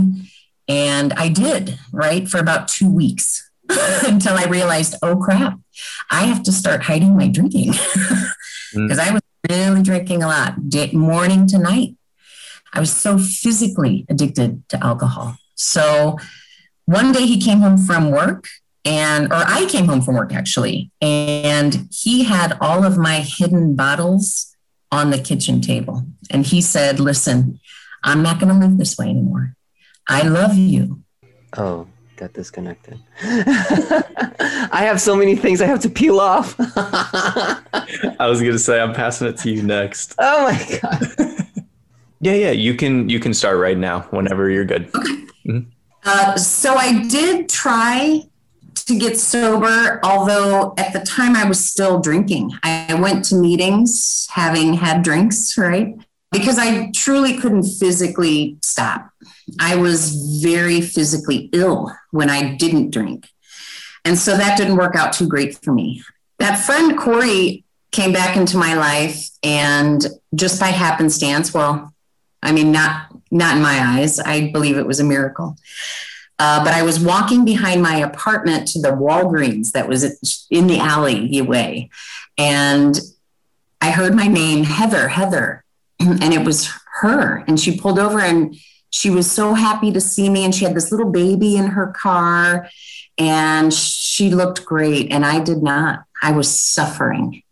and 0.71 1.11
I 1.13 1.27
did, 1.27 1.77
right, 1.91 2.27
for 2.29 2.37
about 2.37 2.69
two 2.69 2.89
weeks 2.89 3.51
until 3.69 4.37
I 4.37 4.45
realized, 4.45 4.95
oh 5.01 5.17
crap, 5.17 5.59
I 6.09 6.23
have 6.23 6.43
to 6.43 6.51
start 6.51 6.83
hiding 6.83 7.17
my 7.17 7.27
drinking 7.27 7.67
because 8.73 8.97
mm. 8.97 8.99
I 8.99 9.11
was 9.11 9.21
really 9.49 9.81
drinking 9.81 10.23
a 10.23 10.27
lot, 10.27 10.69
day, 10.69 10.91
morning 10.93 11.45
to 11.47 11.57
night. 11.57 11.95
I 12.73 12.79
was 12.79 12.91
so 12.91 13.17
physically 13.17 14.05
addicted 14.09 14.67
to 14.69 14.83
alcohol. 14.83 15.37
So 15.55 16.17
one 16.85 17.11
day 17.11 17.25
he 17.25 17.39
came 17.39 17.59
home 17.59 17.77
from 17.77 18.11
work 18.11 18.47
and 18.83 19.31
or 19.31 19.43
I 19.45 19.65
came 19.69 19.85
home 19.85 20.01
from 20.01 20.15
work 20.15 20.33
actually 20.33 20.91
and 21.01 21.87
he 21.91 22.23
had 22.23 22.57
all 22.59 22.83
of 22.83 22.97
my 22.97 23.19
hidden 23.19 23.75
bottles 23.75 24.55
on 24.91 25.11
the 25.11 25.19
kitchen 25.19 25.61
table 25.61 26.05
and 26.29 26.45
he 26.45 26.61
said, 26.61 26.99
"Listen, 26.99 27.59
I'm 28.03 28.23
not 28.23 28.39
going 28.39 28.53
to 28.53 28.59
live 28.59 28.77
this 28.77 28.97
way 28.97 29.07
anymore. 29.09 29.55
I 30.07 30.23
love 30.23 30.57
you. 30.57 31.03
Oh, 31.55 31.87
got 32.15 32.33
disconnected. 32.33 32.99
I 33.23 34.83
have 34.85 34.99
so 34.99 35.15
many 35.15 35.35
things 35.35 35.61
I 35.61 35.65
have 35.65 35.79
to 35.81 35.89
peel 35.89 36.19
off. 36.19 36.55
I 36.59 38.27
was 38.27 38.41
gonna 38.41 38.59
say 38.59 38.79
I'm 38.79 38.93
passing 38.93 39.27
it 39.27 39.37
to 39.39 39.51
you 39.51 39.63
next. 39.63 40.15
Oh 40.19 40.43
my 40.43 40.79
god. 40.81 41.37
yeah, 42.21 42.33
yeah. 42.33 42.51
You 42.51 42.75
can 42.75 43.09
you 43.09 43.19
can 43.19 43.33
start 43.33 43.57
right 43.57 43.77
now 43.77 44.01
whenever 44.11 44.49
you're 44.49 44.65
good. 44.65 44.89
Okay. 44.95 45.13
Mm-hmm. 45.47 45.69
Uh, 46.03 46.35
so 46.37 46.75
I 46.75 47.07
did 47.07 47.49
try 47.49 48.23
to 48.75 48.99
get 48.99 49.17
sober, 49.17 49.99
although 50.03 50.73
at 50.77 50.93
the 50.93 50.99
time 51.01 51.35
I 51.35 51.47
was 51.47 51.63
still 51.63 51.99
drinking. 51.99 52.51
I 52.63 52.95
went 52.99 53.25
to 53.25 53.35
meetings 53.35 54.27
having 54.31 54.73
had 54.73 55.03
drinks, 55.03 55.57
right? 55.57 55.95
Because 56.31 56.57
I 56.57 56.91
truly 56.91 57.37
couldn't 57.37 57.63
physically 57.63 58.57
stop. 58.61 59.09
I 59.59 59.75
was 59.75 60.39
very 60.41 60.81
physically 60.81 61.49
ill 61.51 61.91
when 62.11 62.29
I 62.29 62.55
didn't 62.55 62.91
drink. 62.91 63.27
And 64.05 64.17
so 64.17 64.37
that 64.37 64.57
didn't 64.57 64.77
work 64.77 64.95
out 64.95 65.13
too 65.13 65.27
great 65.27 65.57
for 65.63 65.73
me. 65.73 66.03
That 66.39 66.55
friend 66.55 66.97
Corey 66.97 67.65
came 67.91 68.13
back 68.13 68.37
into 68.37 68.57
my 68.57 68.73
life 68.73 69.29
and 69.43 70.05
just 70.33 70.59
by 70.59 70.67
happenstance, 70.67 71.53
well, 71.53 71.90
I 72.41 72.51
mean, 72.51 72.71
not 72.71 73.07
not 73.29 73.55
in 73.55 73.61
my 73.61 73.79
eyes. 73.79 74.19
I 74.19 74.51
believe 74.51 74.77
it 74.77 74.87
was 74.87 74.99
a 74.99 75.05
miracle. 75.05 75.57
Uh, 76.37 76.63
but 76.63 76.73
I 76.73 76.81
was 76.81 76.99
walking 76.99 77.45
behind 77.45 77.83
my 77.83 77.97
apartment 77.97 78.67
to 78.69 78.81
the 78.81 78.89
Walgreens 78.89 79.73
that 79.73 79.87
was 79.87 80.47
in 80.49 80.67
the 80.67 80.79
alleyway, 80.79 81.89
and 82.37 82.99
I 83.79 83.91
heard 83.91 84.15
my 84.15 84.27
name, 84.27 84.63
Heather, 84.63 85.07
Heather, 85.07 85.63
and 85.99 86.33
it 86.33 86.45
was 86.45 86.69
her. 87.01 87.43
And 87.47 87.59
she 87.59 87.77
pulled 87.77 87.99
over 87.99 88.19
and 88.19 88.55
she 88.91 89.09
was 89.09 89.29
so 89.29 89.53
happy 89.53 89.91
to 89.91 90.01
see 90.01 90.29
me 90.29 90.45
and 90.45 90.53
she 90.53 90.65
had 90.65 90.75
this 90.75 90.91
little 90.91 91.09
baby 91.09 91.55
in 91.55 91.67
her 91.67 91.87
car 91.87 92.69
and 93.17 93.73
she 93.73 94.29
looked 94.29 94.65
great 94.65 95.11
and 95.11 95.25
I 95.25 95.43
did 95.43 95.63
not. 95.63 96.03
I 96.21 96.31
was 96.31 96.59
suffering. 96.59 97.43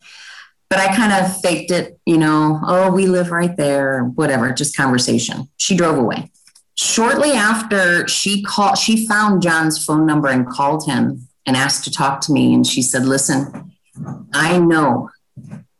But 0.69 0.79
I 0.79 0.95
kind 0.95 1.11
of 1.11 1.41
faked 1.41 1.71
it, 1.71 1.99
you 2.05 2.17
know, 2.17 2.59
oh, 2.63 2.91
we 2.91 3.07
live 3.07 3.31
right 3.31 3.55
there, 3.57 4.03
whatever, 4.03 4.51
just 4.51 4.77
conversation. 4.77 5.49
She 5.57 5.75
drove 5.75 5.97
away. 5.97 6.31
Shortly 6.75 7.31
after 7.31 8.07
she 8.07 8.43
called, 8.43 8.77
she 8.77 9.07
found 9.07 9.41
John's 9.41 9.83
phone 9.83 10.05
number 10.05 10.27
and 10.27 10.47
called 10.47 10.85
him 10.85 11.27
and 11.45 11.57
asked 11.57 11.83
to 11.85 11.91
talk 11.91 12.21
to 12.21 12.31
me. 12.31 12.53
And 12.53 12.65
she 12.65 12.81
said, 12.81 13.05
Listen, 13.05 13.73
I 14.33 14.59
know 14.59 15.09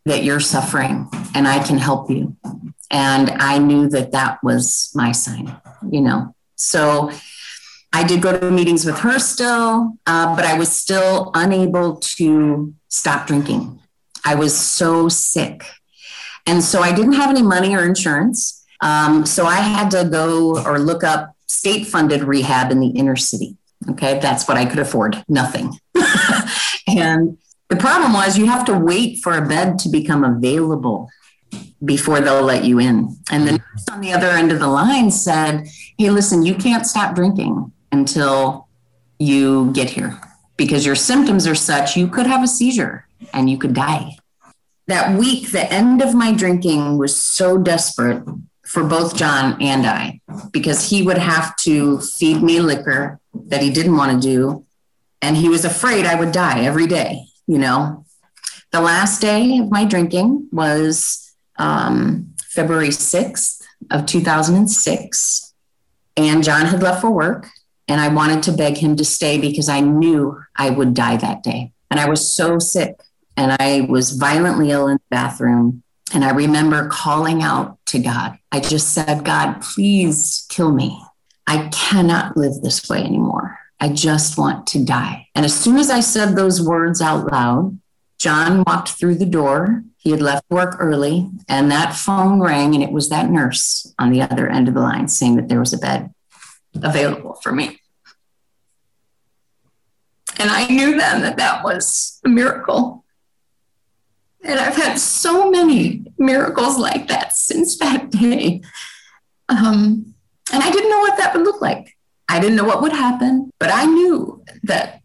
that 0.06 0.24
you're 0.24 0.40
suffering 0.40 1.08
and 1.36 1.48
I 1.48 1.64
can 1.64 1.78
help 1.78 2.10
you. 2.10 2.36
And 2.92 3.30
I 3.30 3.60
knew 3.60 3.88
that 3.90 4.12
that 4.12 4.44
was 4.44 4.92
my 4.96 5.12
sign, 5.12 5.56
you 5.92 6.02
know. 6.02 6.36
So 6.56 7.12
I 7.94 8.04
did 8.04 8.22
go 8.22 8.38
to 8.38 8.52
meetings 8.52 8.86
with 8.86 9.00
her 9.00 9.20
still, 9.20 9.98
uh, 10.06 10.36
but 10.36 10.46
I 10.46 10.58
was 10.58 10.72
still 10.72 11.32
unable 11.34 11.98
to 11.98 12.74
stop 12.88 13.28
drinking. 13.28 13.80
I 14.26 14.36
was 14.36 14.58
so 14.58 15.10
sick. 15.10 15.64
And 16.46 16.64
so 16.64 16.82
I 16.82 16.94
didn't 16.94 17.14
have 17.14 17.30
any 17.30 17.42
money 17.42 17.76
or 17.76 17.86
insurance. 17.86 18.66
Um, 18.82 19.26
so 19.26 19.46
I 19.46 19.58
had 19.58 19.92
to 19.92 20.08
go 20.10 20.64
or 20.64 20.80
look 20.80 21.04
up 21.04 21.36
state 21.48 21.86
funded 21.88 22.24
rehab 22.24 22.72
in 22.72 22.80
the 22.80 22.90
inner 22.90 23.16
city. 23.16 23.58
Okay, 23.92 24.20
that's 24.20 24.48
what 24.48 24.58
I 24.58 24.66
could 24.66 24.80
afford 24.80 25.24
nothing. 25.28 25.78
and 26.88 27.38
the 27.70 27.76
problem 27.76 28.14
was 28.14 28.38
you 28.38 28.46
have 28.46 28.66
to 28.66 28.78
wait 28.78 29.20
for 29.20 29.38
a 29.38 29.48
bed 29.48 29.80
to 29.80 29.90
become 29.90 30.24
available 30.24 31.10
before 31.84 32.20
they'll 32.20 32.44
let 32.44 32.66
you 32.66 32.80
in. 32.80 33.18
And 33.32 33.48
the 33.48 33.54
nurse 33.54 33.90
on 33.92 34.02
the 34.02 34.12
other 34.12 34.28
end 34.28 34.52
of 34.52 34.60
the 34.60 34.68
line 34.68 35.12
said, 35.12 35.68
Hey, 35.98 36.10
listen, 36.10 36.46
you 36.46 36.56
can't 36.56 36.86
stop 36.86 37.16
drinking 37.16 37.72
until 37.92 38.68
you 39.18 39.72
get 39.74 39.90
here 39.90 40.20
because 40.58 40.86
your 40.86 40.96
symptoms 40.96 41.46
are 41.46 41.56
such 41.56 41.96
you 41.96 42.08
could 42.08 42.26
have 42.26 42.44
a 42.44 42.48
seizure 42.48 43.06
and 43.34 43.50
you 43.50 43.58
could 43.58 43.74
die. 43.74 44.18
That 44.88 45.18
week, 45.20 45.52
the 45.52 45.72
end 45.72 46.02
of 46.02 46.16
my 46.16 46.34
drinking 46.34 46.98
was 46.98 47.16
so 47.16 47.58
desperate 47.58 48.24
for 48.66 48.84
both 48.84 49.16
John 49.16 49.62
and 49.62 49.86
I 49.86 50.22
because 50.52 50.90
he 50.90 51.02
would 51.04 51.18
have 51.18 51.56
to 51.58 52.00
feed 52.00 52.42
me 52.42 52.60
liquor 52.60 53.20
that 53.34 53.62
he 53.62 53.72
didn't 53.72 53.98
want 53.98 54.22
to 54.22 54.28
do. 54.28 54.66
And 55.22 55.36
he 55.36 55.50
was 55.50 55.66
afraid 55.66 56.06
I 56.06 56.16
would 56.16 56.32
die 56.32 56.64
every 56.64 56.88
day, 56.88 57.26
you 57.46 57.58
know. 57.58 58.06
The 58.72 58.82
last 58.82 59.22
day 59.22 59.58
of 59.58 59.72
my 59.72 59.86
drinking 59.86 60.50
was 60.52 61.36
um, 61.58 62.34
February 62.44 62.90
6th 62.90 63.62
of 63.92 64.06
2006. 64.06 65.54
And 66.16 66.44
John 66.44 66.66
had 66.66 66.84
left 66.84 67.02
for 67.02 67.12
work. 67.12 67.48
And 67.88 68.00
I 68.00 68.10
wanted 68.10 68.44
to 68.44 68.52
beg 68.52 68.78
him 68.78 68.96
to 68.98 69.06
stay 69.06 69.40
because 69.40 69.68
I 69.68 69.80
knew 69.80 70.40
I 70.56 70.70
would 70.70 70.94
die 70.94 71.18
that 71.18 71.42
day. 71.42 71.74
And 71.90 72.00
I 72.00 72.08
was 72.08 72.36
so 72.36 72.60
sick 72.60 73.00
and 73.40 73.56
I 73.58 73.88
was 73.90 74.12
violently 74.12 74.72
ill 74.72 74.90
in 74.90 74.98
the 74.98 75.02
bathroom. 75.10 75.82
And 76.14 76.26
I 76.26 76.32
remember 76.32 76.90
calling 76.90 77.42
out 77.42 77.78
to 77.86 78.00
God. 78.00 78.38
I 78.52 78.60
just 78.60 78.94
said, 78.94 79.24
God, 79.24 79.62
please 79.62 80.46
kill 80.50 80.74
me. 80.74 81.02
I 81.48 81.70
cannot 81.70 82.36
live 82.36 82.62
this 82.62 82.90
way 82.90 83.02
anymore. 83.02 83.58
I 83.80 83.90
just 83.90 84.38
want 84.38 84.68
to 84.68 84.84
die. 84.84 85.28
And 85.36 85.46
as 85.46 85.58
soon 85.58 85.78
as 85.78 85.90
I 85.90 86.02
said 86.02 86.36
those 86.36 86.62
words 86.62 87.02
out 87.02 87.32
loud, 87.32 87.80
John 88.18 88.66
walked 88.68 88.90
through 88.90 89.16
the 89.16 89.26
door. 89.26 89.84
He 89.96 90.12
had 90.12 90.22
left 90.22 90.44
work 90.50 90.76
early, 90.78 91.30
and 91.48 91.72
that 91.72 91.96
phone 91.96 92.42
rang, 92.42 92.74
and 92.74 92.84
it 92.84 92.92
was 92.92 93.08
that 93.08 93.30
nurse 93.30 93.94
on 93.98 94.12
the 94.12 94.22
other 94.22 94.50
end 94.50 94.68
of 94.68 94.74
the 94.74 94.82
line 94.82 95.08
saying 95.08 95.38
that 95.38 95.48
there 95.48 95.60
was 95.60 95.72
a 95.72 95.78
bed 95.78 96.14
available 96.76 97.36
for 97.42 97.54
me. 97.54 97.80
And 100.38 100.50
I 100.50 100.68
knew 100.68 100.98
then 100.98 101.22
that 101.22 101.38
that 101.38 101.64
was 101.64 102.20
a 102.26 102.30
miracle. 102.30 103.06
And 104.44 104.60
I've 104.60 104.76
had 104.76 104.96
so 104.96 105.50
many 105.52 106.06
miracles 106.18 106.78
like 106.78 107.08
that 107.08 107.34
since 107.34 107.78
that 107.80 108.10
day. 108.10 108.62
Um, 109.50 110.14
and 110.52 110.64
I 110.64 110.72
didn't 110.72 110.90
know 110.90 111.00
what 111.00 111.18
that 111.18 111.36
would 111.36 111.44
look 111.44 111.62
like. 111.62 111.98
I 112.30 112.40
didn't 112.40 112.56
know 112.56 112.64
what 112.64 112.82
would 112.82 112.94
happen, 112.94 113.52
but 113.60 113.72
I 113.72 113.86
knew 113.86 114.44
that 114.64 115.02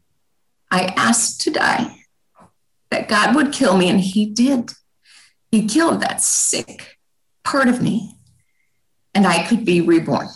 I 0.70 0.92
asked 0.96 1.40
to 1.42 1.50
die, 1.50 1.96
that 2.90 3.08
God 3.08 3.34
would 3.34 3.52
kill 3.52 3.76
me, 3.76 3.88
and 3.88 4.00
He 4.00 4.26
did. 4.26 4.72
He 5.50 5.66
killed 5.66 6.00
that 6.00 6.20
sick 6.20 6.98
part 7.42 7.68
of 7.68 7.80
me, 7.80 8.16
and 9.14 9.26
I 9.26 9.46
could 9.46 9.64
be 9.64 9.80
reborn. 9.80 10.28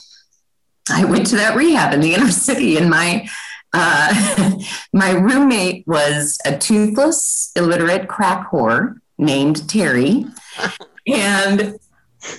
I 0.91 1.05
went 1.05 1.27
to 1.29 1.37
that 1.37 1.57
rehab 1.57 1.93
in 1.93 2.01
the 2.01 2.15
inner 2.15 2.31
city, 2.31 2.77
and 2.77 2.89
my 2.89 3.29
uh, 3.73 4.53
my 4.93 5.13
roommate 5.13 5.87
was 5.87 6.39
a 6.45 6.57
toothless, 6.57 7.53
illiterate 7.57 8.09
crack 8.09 8.51
whore 8.51 9.01
named 9.19 9.69
Terry, 9.69 10.25
and 11.07 11.79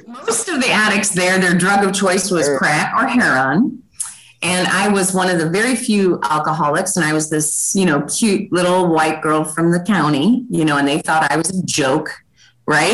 most 0.07 0.49
of 0.49 0.61
the 0.61 0.69
addicts 0.69 1.09
there, 1.09 1.39
their 1.39 1.57
drug 1.57 1.85
of 1.85 1.93
choice 1.93 2.31
was 2.31 2.49
crack 2.57 2.93
or 2.95 3.07
heroin. 3.07 3.83
And 4.41 4.67
I 4.67 4.87
was 4.87 5.13
one 5.13 5.29
of 5.29 5.37
the 5.37 5.49
very 5.49 5.75
few 5.75 6.19
alcoholics, 6.23 6.95
and 6.95 7.05
I 7.05 7.11
was 7.11 7.29
this, 7.29 7.75
you 7.75 7.85
know, 7.85 8.01
cute 8.03 8.51
little 8.51 8.87
white 8.87 9.21
girl 9.21 9.43
from 9.43 9.71
the 9.71 9.81
county, 9.81 10.45
you 10.49 10.63
know, 10.63 10.77
and 10.77 10.87
they 10.87 10.99
thought 10.99 11.29
I 11.29 11.35
was 11.35 11.49
a 11.49 11.65
joke, 11.65 12.09
right? 12.65 12.93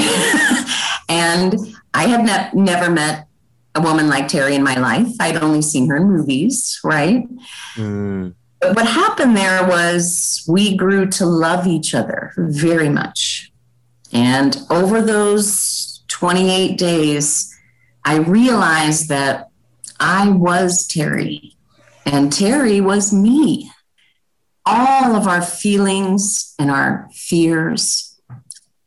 and 1.10 1.56
I 1.94 2.08
had 2.08 2.26
ne- 2.26 2.62
never 2.62 2.90
met 2.90 3.25
a 3.76 3.82
woman 3.82 4.08
like 4.08 4.28
Terry 4.28 4.56
in 4.56 4.64
my 4.64 4.76
life. 4.76 5.10
I'd 5.20 5.38
only 5.38 5.62
seen 5.62 5.88
her 5.90 5.98
in 5.98 6.06
movies, 6.06 6.80
right? 6.84 7.28
Mm. 7.76 8.34
But 8.62 8.76
what 8.76 8.88
happened 8.88 9.36
there 9.36 9.68
was 9.68 10.44
we 10.48 10.76
grew 10.76 11.08
to 11.08 11.26
love 11.26 11.68
each 11.68 11.94
other 11.94 12.32
very 12.38 12.90
much. 12.90 13.52
And 14.14 14.58
over 14.70 15.02
those 15.02 16.04
28 16.08 16.78
days, 16.78 17.54
I 18.06 18.18
realized 18.18 19.10
that 19.10 19.50
I 20.00 20.30
was 20.30 20.88
Terry 20.88 21.56
and 22.06 22.32
Terry 22.32 22.80
was 22.80 23.12
me. 23.12 23.72
All 24.66 25.16
of 25.16 25.28
our 25.28 25.42
feelings 25.42 26.56
and 26.58 26.72
our 26.72 27.10
fears, 27.14 28.20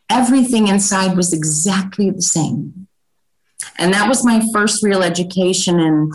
everything 0.08 0.68
inside 0.68 1.16
was 1.16 1.32
exactly 1.32 2.10
the 2.10 2.22
same. 2.22 2.77
And 3.78 3.92
that 3.94 4.08
was 4.08 4.24
my 4.24 4.44
first 4.52 4.82
real 4.82 5.02
education 5.02 5.80
in 5.80 6.12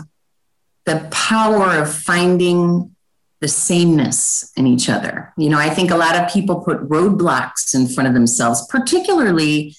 the 0.84 1.08
power 1.10 1.80
of 1.82 1.92
finding 1.92 2.94
the 3.40 3.48
sameness 3.48 4.52
in 4.56 4.66
each 4.66 4.88
other. 4.88 5.32
You 5.36 5.50
know, 5.50 5.58
I 5.58 5.70
think 5.70 5.90
a 5.90 5.96
lot 5.96 6.16
of 6.16 6.30
people 6.30 6.60
put 6.60 6.88
roadblocks 6.88 7.74
in 7.74 7.88
front 7.88 8.08
of 8.08 8.14
themselves, 8.14 8.66
particularly 8.68 9.76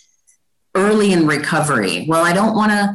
early 0.76 1.14
in 1.14 1.26
recovery. 1.26 2.06
Well, 2.08 2.24
I 2.24 2.34
don't 2.34 2.56
want 2.56 2.72
to, 2.72 2.94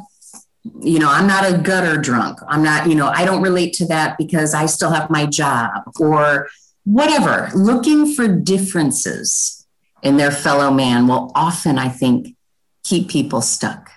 you 0.81 0.99
know, 0.99 1.09
I'm 1.11 1.27
not 1.27 1.51
a 1.51 1.59
gutter 1.59 1.97
drunk. 1.97 2.39
I'm 2.47 2.63
not, 2.63 2.89
you 2.89 2.95
know, 2.95 3.09
I 3.09 3.25
don't 3.25 3.43
relate 3.43 3.73
to 3.75 3.87
that 3.87 4.19
because 4.19 4.55
I 4.55 4.67
still 4.67 4.91
have 4.91 5.11
my 5.11 5.27
job 5.27 5.71
or 5.99 6.49
whatever. 6.85 7.49
Looking 7.55 8.15
for 8.15 8.29
differences 8.29 9.67
in 10.03 10.17
their 10.19 10.31
fellow 10.31 10.71
man 10.71 11.07
will 11.07 11.33
often, 11.35 11.79
I 11.79 11.89
think, 11.89 12.37
keep 12.85 13.09
people 13.09 13.41
stuck. 13.41 13.91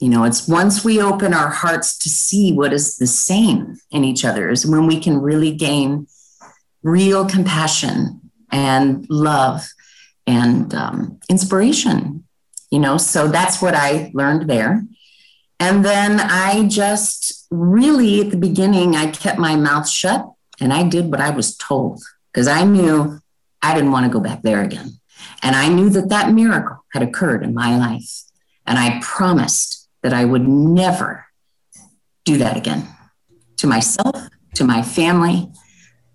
You 0.00 0.08
know, 0.08 0.24
it's 0.24 0.48
once 0.48 0.84
we 0.84 1.00
open 1.00 1.34
our 1.34 1.50
hearts 1.50 1.96
to 1.98 2.08
see 2.08 2.52
what 2.52 2.72
is 2.72 2.96
the 2.96 3.06
same 3.06 3.76
in 3.90 4.02
each 4.04 4.24
other 4.24 4.50
is 4.50 4.66
when 4.66 4.86
we 4.86 4.98
can 4.98 5.20
really 5.20 5.54
gain 5.54 6.06
real 6.82 7.26
compassion 7.26 8.20
and 8.50 9.06
love 9.10 9.68
and 10.26 10.74
um, 10.74 11.20
inspiration 11.28 12.24
you 12.70 12.78
know? 12.78 12.96
So 12.96 13.28
that's 13.28 13.60
what 13.60 13.74
i 13.74 14.10
learned 14.14 14.48
there. 14.48 14.84
And 15.58 15.84
then 15.84 16.20
i 16.20 16.66
just 16.68 17.46
really 17.50 18.20
at 18.20 18.30
the 18.30 18.36
beginning 18.36 18.94
i 18.94 19.10
kept 19.10 19.38
my 19.38 19.56
mouth 19.56 19.88
shut 19.88 20.24
and 20.60 20.72
i 20.72 20.88
did 20.88 21.10
what 21.10 21.20
i 21.20 21.30
was 21.30 21.56
told 21.56 22.00
because 22.32 22.46
i 22.46 22.62
knew 22.62 23.18
i 23.60 23.74
didn't 23.74 23.90
want 23.90 24.06
to 24.06 24.12
go 24.12 24.20
back 24.20 24.42
there 24.42 24.62
again. 24.62 25.00
And 25.42 25.56
i 25.56 25.68
knew 25.68 25.90
that 25.90 26.08
that 26.08 26.32
miracle 26.32 26.84
had 26.92 27.02
occurred 27.02 27.42
in 27.42 27.54
my 27.54 27.76
life. 27.76 28.22
And 28.66 28.78
i 28.78 29.00
promised 29.02 29.79
that 30.02 30.12
i 30.12 30.24
would 30.24 30.46
never 30.46 31.26
do 32.24 32.38
that 32.38 32.56
again. 32.56 32.86
To 33.58 33.66
myself 33.66 34.28
to 34.54 34.64
my 34.64 34.82
family 34.82 35.48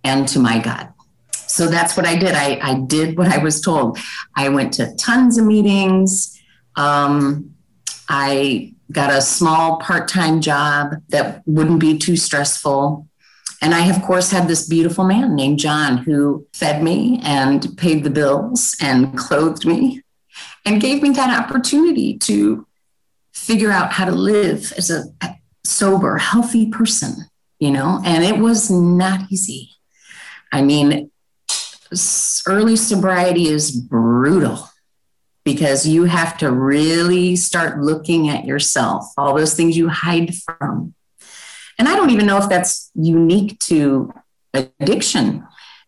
and 0.03 0.27
to 0.27 0.39
my 0.39 0.59
god. 0.59 0.93
So 1.31 1.67
that's 1.67 1.95
what 1.95 2.05
i 2.05 2.15
did. 2.15 2.35
I, 2.35 2.59
I 2.61 2.79
did 2.79 3.17
what 3.17 3.27
i 3.27 3.37
was 3.37 3.61
told. 3.61 3.97
I 4.35 4.49
went 4.49 4.73
to 4.73 4.95
tons 4.95 5.37
of 5.37 5.45
meetings. 5.45 6.39
Um, 6.75 7.51
I 8.09 8.73
got 8.91 9.09
a 9.11 9.21
small 9.21 9.77
part 9.79 10.07
time 10.07 10.41
job 10.41 10.95
that 11.09 11.41
wouldn't 11.45 11.79
be 11.79 11.97
too 11.97 12.17
stressful. 12.17 13.07
And 13.61 13.73
I, 13.73 13.87
of 13.89 14.01
course, 14.03 14.31
had 14.31 14.47
this 14.47 14.67
beautiful 14.67 15.05
man 15.05 15.33
named 15.33 15.59
John 15.59 15.97
who 15.97 16.45
fed 16.53 16.83
me 16.83 17.19
and 17.23 17.75
paid 17.77 18.03
the 18.03 18.09
bills 18.09 18.75
and 18.79 19.17
clothed 19.17 19.65
me 19.65 20.03
and 20.65 20.81
gave 20.81 21.01
me 21.01 21.11
that 21.11 21.39
opportunity 21.39 22.17
to 22.19 22.67
figure 23.45 23.71
out 23.71 23.93
how 23.93 24.05
to 24.05 24.11
live 24.11 24.73
as 24.75 24.89
a 24.89 25.03
sober, 25.63 26.17
healthy 26.17 26.69
person, 26.69 27.15
you 27.59 27.69
know, 27.69 28.01
and 28.03 28.23
it 28.23 28.39
was 28.39 28.71
not 28.71 29.31
easy. 29.31 29.69
I 30.51 30.63
mean, 30.63 31.11
early 32.47 32.75
sobriety 32.75 33.47
is 33.47 33.71
brutal 33.71 34.69
because 35.43 35.87
you 35.87 36.05
have 36.05 36.37
to 36.39 36.49
really 36.49 37.35
start 37.35 37.79
looking 37.79 38.29
at 38.29 38.45
yourself, 38.45 39.05
all 39.15 39.35
those 39.35 39.53
things 39.53 39.77
you 39.77 39.89
hide 39.89 40.33
from. 40.35 40.95
And 41.77 41.87
I 41.87 41.95
don't 41.95 42.09
even 42.09 42.25
know 42.25 42.37
if 42.37 42.49
that's 42.49 42.89
unique 42.95 43.59
to 43.59 44.11
addiction. 44.53 45.45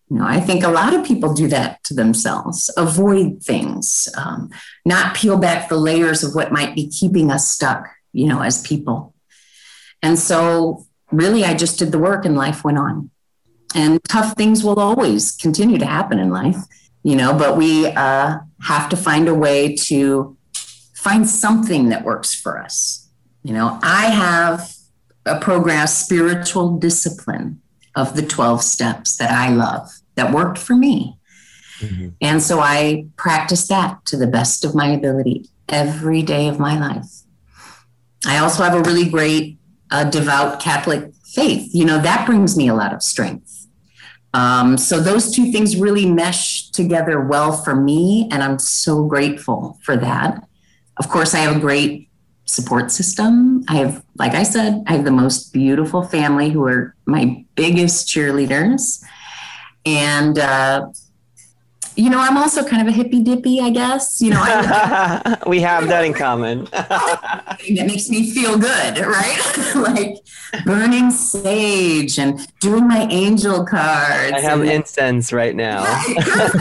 You 0.09 0.17
know, 0.17 0.25
I 0.25 0.39
think 0.39 0.63
a 0.63 0.69
lot 0.69 0.93
of 0.93 1.05
people 1.05 1.33
do 1.33 1.47
that 1.49 1.83
to 1.85 1.93
themselves, 1.93 2.69
avoid 2.77 3.43
things, 3.43 4.07
um, 4.17 4.49
not 4.85 5.15
peel 5.15 5.37
back 5.37 5.67
the 5.67 5.75
layers 5.75 6.23
of 6.23 6.33
what 6.33 6.51
might 6.51 6.75
be 6.75 6.87
keeping 6.87 7.29
us 7.29 7.51
stuck, 7.51 7.87
you 8.13 8.25
know, 8.25 8.41
as 8.41 8.61
people. 8.61 9.13
And 10.01 10.17
so, 10.17 10.85
really, 11.11 11.43
I 11.43 11.55
just 11.55 11.79
did 11.79 11.91
the 11.91 11.99
work 11.99 12.23
and 12.23 12.37
life 12.37 12.63
went 12.63 12.77
on. 12.77 13.09
And 13.75 13.99
tough 14.07 14.33
things 14.37 14.63
will 14.63 14.79
always 14.79 15.33
continue 15.33 15.77
to 15.77 15.85
happen 15.85 16.19
in 16.19 16.29
life 16.29 16.57
you 17.07 17.15
know, 17.15 17.33
but 17.33 17.55
we 17.55 17.87
uh, 17.87 18.37
have 18.63 18.89
to 18.89 18.97
find 18.97 19.29
a 19.29 19.33
way 19.33 19.73
to 19.75 20.35
find 20.93 21.25
something 21.25 21.87
that 21.87 22.03
works 22.03 22.35
for 22.35 22.59
us. 22.59 23.07
You 23.43 23.53
know, 23.53 23.79
I 23.81 24.07
have 24.07 24.73
a 25.25 25.39
program, 25.39 25.87
spiritual 25.87 26.77
discipline 26.77 27.61
of 27.97 28.15
the 28.15 28.21
12 28.21 28.63
steps 28.63 29.17
that 29.17 29.31
I 29.31 29.49
love 29.49 29.89
that 30.15 30.31
worked 30.31 30.59
for 30.59 30.75
me. 30.75 31.17
Mm-hmm. 31.79 32.09
And 32.21 32.41
so 32.41 32.59
I 32.59 33.07
practice 33.17 33.67
that 33.67 34.05
to 34.05 34.17
the 34.17 34.27
best 34.27 34.63
of 34.63 34.75
my 34.75 34.87
ability 34.87 35.49
every 35.67 36.21
day 36.21 36.47
of 36.47 36.59
my 36.59 36.79
life. 36.79 37.23
I 38.25 38.37
also 38.37 38.63
have 38.63 38.75
a 38.75 38.81
really 38.81 39.09
great 39.09 39.57
uh, 39.89 40.05
devout 40.05 40.59
Catholic 40.59 41.11
faith. 41.25 41.69
You 41.73 41.85
know, 41.85 41.99
that 41.99 42.25
brings 42.25 42.55
me 42.55 42.67
a 42.67 42.75
lot 42.75 42.93
of 42.93 43.01
strength. 43.01 43.67
Um, 44.33 44.77
so 44.77 44.99
those 44.99 45.31
two 45.31 45.51
things 45.51 45.77
really 45.77 46.05
mesh 46.05 46.69
together 46.69 47.19
well 47.21 47.51
for 47.51 47.75
me, 47.75 48.27
and 48.31 48.43
I'm 48.43 48.59
so 48.59 49.05
grateful 49.05 49.79
for 49.83 49.97
that. 49.97 50.47
Of 50.97 51.09
course, 51.09 51.33
I 51.33 51.39
have 51.39 51.57
a 51.57 51.59
great 51.59 52.06
support 52.47 52.91
system. 52.91 53.63
I 53.67 53.75
have, 53.75 54.03
like 54.17 54.33
I 54.33 54.43
said, 54.43 54.83
I 54.87 54.93
have 54.93 55.05
the 55.05 55.11
most 55.11 55.53
beautiful 55.53 56.01
family 56.03 56.49
who 56.49 56.65
are 56.65 56.95
my 57.05 57.45
biggest 57.55 58.07
cheerleaders. 58.07 59.03
And 59.85 60.39
uh, 60.39 60.87
you 61.97 62.11
know, 62.11 62.19
I'm 62.19 62.37
also 62.37 62.63
kind 62.63 62.81
of 62.81 62.87
a 62.87 62.95
hippy 62.95 63.23
dippy, 63.23 63.59
I 63.59 63.71
guess. 63.71 64.21
You 64.21 64.29
know, 64.29 64.41
I, 64.41 65.37
we 65.47 65.59
have 65.61 65.87
that 65.87 66.05
in 66.05 66.13
common. 66.13 66.65
that 66.71 67.57
makes 67.67 68.07
me 68.09 68.31
feel 68.31 68.57
good, 68.57 68.99
right? 68.99 69.73
like 69.75 70.17
burning 70.63 71.09
sage 71.09 72.19
and 72.19 72.39
doing 72.59 72.87
my 72.87 73.07
angel 73.09 73.65
cards. 73.65 74.31
I 74.31 74.41
have 74.41 74.61
and, 74.61 74.69
incense 74.69 75.33
right 75.33 75.55
now 75.55 75.83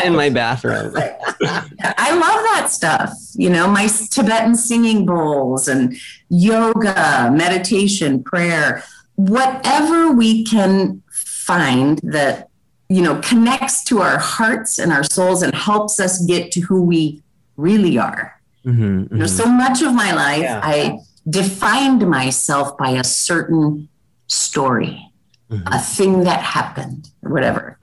in 0.03 0.17
my 0.17 0.31
bathroom. 0.31 0.95
I 0.97 2.13
love 2.13 2.43
that 2.55 2.69
stuff. 2.71 3.13
You 3.35 3.51
know, 3.51 3.69
my 3.69 3.89
Tibetan 4.11 4.55
singing 4.55 5.05
bowls 5.05 5.69
and 5.69 5.97
yoga, 6.31 7.31
meditation, 7.31 8.25
prayer, 8.25 8.83
whatever 9.17 10.13
we 10.13 10.45
can 10.45 11.03
find 11.11 11.99
that 11.99 12.49
you 12.89 13.03
know 13.03 13.21
connects 13.21 13.83
to 13.85 14.01
our 14.01 14.19
hearts 14.19 14.79
and 14.79 14.93
our 14.93 15.05
souls 15.05 15.43
and 15.43 15.55
helps 15.55 15.99
us 15.99 16.25
get 16.27 16.53
to 16.53 16.61
who 16.61 16.83
we 16.83 17.23
really 17.57 17.99
are 17.99 18.41
mm-hmm, 18.65 18.83
mm-hmm. 18.83 19.15
you 19.15 19.21
know 19.21 19.27
so 19.27 19.47
much 19.47 19.83
of 19.83 19.95
my 19.95 20.13
life 20.13 20.43
yeah. 20.43 20.61
i 20.63 20.99
defined 21.29 22.09
myself 22.09 22.77
by 22.79 22.91
a 22.91 23.05
certain 23.05 23.89
story 24.29 25.11
mm-hmm. 25.51 25.67
a 25.73 25.79
thing 25.79 26.23
that 26.23 26.41
happened 26.41 27.11
or 27.23 27.33
whatever 27.33 27.79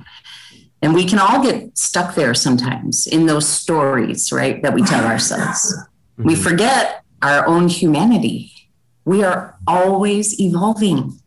and 0.81 0.93
we 0.93 1.05
can 1.05 1.19
all 1.19 1.41
get 1.41 1.77
stuck 1.77 2.15
there 2.15 2.33
sometimes 2.33 3.07
in 3.07 3.25
those 3.25 3.47
stories 3.47 4.31
right 4.31 4.61
that 4.61 4.73
we 4.73 4.81
tell 4.81 5.05
ourselves 5.05 5.75
we 6.17 6.33
mm-hmm. 6.33 6.43
forget 6.43 7.03
our 7.21 7.45
own 7.47 7.67
humanity 7.67 8.51
we 9.05 9.23
are 9.23 9.57
always 9.67 10.39
evolving 10.39 11.19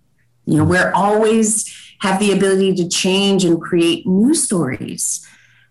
you 0.47 0.57
know 0.57 0.65
we're 0.65 0.93
always 0.93 1.69
have 2.01 2.19
the 2.21 2.33
ability 2.33 2.75
to 2.75 2.89
change 2.89 3.45
and 3.45 3.61
create 3.61 4.07
new 4.07 4.35
stories. 4.35 5.27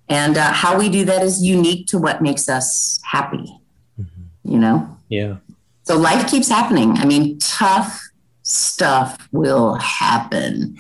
And 0.07 0.37
uh, 0.37 0.51
how 0.51 0.77
we 0.77 0.89
do 0.89 1.05
that 1.05 1.23
is 1.23 1.43
unique 1.43 1.87
to 1.87 1.97
what 1.97 2.21
makes 2.21 2.47
us 2.47 2.99
happy, 3.03 3.59
mm-hmm. 3.99 4.51
you 4.51 4.59
know? 4.59 4.97
Yeah. 5.09 5.37
So 5.83 5.97
life 5.97 6.29
keeps 6.29 6.49
happening. 6.49 6.97
I 6.97 7.05
mean, 7.05 7.37
tough 7.39 8.01
stuff 8.43 9.27
will 9.31 9.75
happen, 9.75 10.77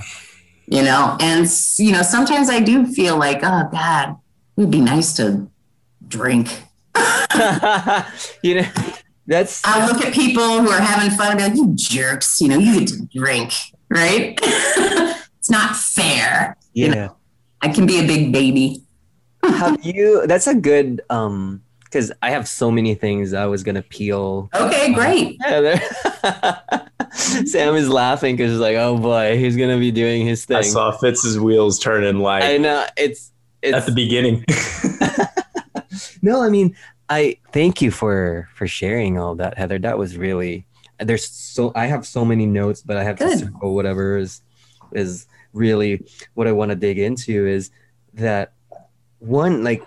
you 0.67 0.83
know? 0.83 1.17
And, 1.19 1.47
you 1.77 1.91
know, 1.91 2.01
sometimes 2.01 2.49
I 2.49 2.59
do 2.59 2.85
feel 2.85 3.17
like, 3.17 3.39
oh, 3.43 3.69
God, 3.71 4.11
it 4.57 4.61
would 4.61 4.71
be 4.71 4.81
nice 4.81 5.13
to 5.17 5.49
drink. 6.07 6.49
you 8.43 8.55
know, 8.55 8.67
that's. 9.27 9.61
I 9.65 9.85
look 9.87 10.03
at 10.03 10.13
people 10.13 10.61
who 10.61 10.69
are 10.69 10.81
having 10.81 11.15
fun 11.17 11.31
and 11.31 11.37
be 11.37 11.43
like, 11.43 11.55
you 11.55 11.73
jerks, 11.75 12.39
you 12.39 12.47
know, 12.47 12.57
you 12.57 12.79
get 12.79 12.89
to 12.89 13.05
drink, 13.07 13.53
right? 13.89 14.39
it's 15.45 15.51
not 15.51 15.75
fair. 15.75 16.57
Yeah. 16.73 16.87
You 16.87 16.95
know, 16.95 17.15
I 17.61 17.69
can 17.69 17.85
be 17.85 17.99
a 17.99 18.07
big 18.07 18.31
baby. 18.31 18.81
have 19.43 19.85
you 19.85 20.25
that's 20.25 20.47
a 20.47 20.55
good 20.55 21.03
um 21.11 21.61
because 21.83 22.11
I 22.23 22.31
have 22.31 22.47
so 22.47 22.71
many 22.71 22.95
things 22.95 23.31
I 23.31 23.45
was 23.45 23.61
gonna 23.61 23.83
peel. 23.83 24.49
Okay, 24.55 24.91
great. 24.91 25.37
Heather. 25.45 25.79
Sam 27.13 27.75
is 27.75 27.89
laughing 27.89 28.35
because 28.35 28.53
he's 28.53 28.59
like, 28.59 28.75
"Oh 28.75 28.97
boy, 28.97 29.37
he's 29.37 29.55
gonna 29.55 29.77
be 29.77 29.91
doing 29.91 30.25
his 30.25 30.45
thing." 30.45 30.57
I 30.57 30.61
saw 30.61 30.89
Fitz's 30.91 31.39
wheels 31.39 31.77
turning 31.77 32.17
like 32.17 32.43
I 32.43 32.57
know 32.57 32.83
it's, 32.97 33.31
it's 33.61 33.77
at 33.77 33.85
the 33.85 33.91
beginning. 33.91 34.43
no, 36.23 36.41
I 36.41 36.49
mean, 36.49 36.75
I 37.07 37.37
thank 37.53 37.83
you 37.83 37.91
for 37.91 38.49
for 38.55 38.65
sharing 38.65 39.19
all 39.19 39.35
that, 39.35 39.59
Heather. 39.59 39.77
That 39.77 39.99
was 39.99 40.17
really 40.17 40.65
there's 40.99 41.29
so 41.29 41.71
I 41.75 41.85
have 41.85 42.07
so 42.07 42.25
many 42.25 42.47
notes, 42.47 42.81
but 42.81 42.97
I 42.97 43.03
have 43.03 43.19
Good. 43.19 43.39
to 43.39 43.45
circle 43.45 43.75
whatever 43.75 44.17
is 44.17 44.41
is 44.91 45.27
really 45.55 46.05
what 46.33 46.47
I 46.47 46.51
want 46.51 46.69
to 46.69 46.75
dig 46.75 46.99
into 46.99 47.47
is 47.47 47.71
that 48.13 48.53
one, 49.19 49.63
like 49.63 49.83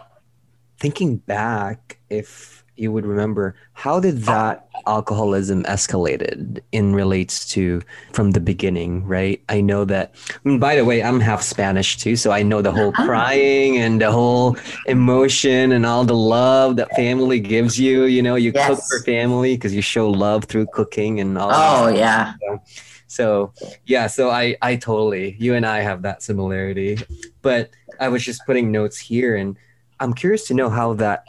thinking 0.78 1.16
back, 1.16 1.98
if 2.08 2.64
you 2.78 2.92
would 2.92 3.04
remember, 3.04 3.56
how 3.72 3.98
did 3.98 4.18
that 4.22 4.68
alcoholism 4.86 5.64
escalated 5.64 6.60
in 6.70 6.94
relates 6.94 7.46
to 7.50 7.82
from 8.12 8.30
the 8.30 8.40
beginning, 8.40 9.04
right? 9.04 9.42
I 9.48 9.60
know 9.60 9.84
that. 9.86 10.14
I 10.30 10.48
mean, 10.48 10.58
by 10.60 10.76
the 10.76 10.84
way, 10.84 11.02
I'm 11.02 11.18
half 11.20 11.42
Spanish 11.42 11.96
too, 11.96 12.14
so 12.14 12.30
I 12.30 12.42
know 12.42 12.62
the 12.62 12.72
whole 12.72 12.90
uh-huh. 12.90 13.04
crying 13.04 13.76
and 13.78 14.00
the 14.00 14.12
whole 14.12 14.56
emotion 14.86 15.72
and 15.72 15.84
all 15.84 16.04
the 16.04 16.14
love 16.14 16.76
that 16.76 16.88
family 16.94 17.40
gives 17.40 17.78
you. 17.78 18.04
You 18.04 18.22
know, 18.22 18.36
you 18.36 18.52
yes. 18.54 18.68
cook 18.68 18.80
for 18.88 19.04
family 19.04 19.56
because 19.56 19.74
you 19.74 19.82
show 19.82 20.08
love 20.08 20.44
through 20.44 20.66
cooking 20.72 21.20
and 21.20 21.36
all. 21.36 21.50
Oh 21.52 21.88
yeah. 21.88 22.34
So, 22.40 22.62
so 23.08 23.52
yeah, 23.86 24.06
so 24.06 24.30
I 24.30 24.56
I 24.62 24.76
totally 24.76 25.36
you 25.38 25.54
and 25.54 25.66
I 25.66 25.80
have 25.80 26.02
that 26.02 26.22
similarity. 26.22 26.98
But 27.42 27.70
I 27.98 28.08
was 28.08 28.24
just 28.24 28.46
putting 28.46 28.70
notes 28.70 28.98
here 28.98 29.34
and 29.36 29.56
I'm 30.00 30.12
curious 30.12 30.46
to 30.48 30.54
know 30.54 30.70
how 30.70 30.94
that 30.94 31.24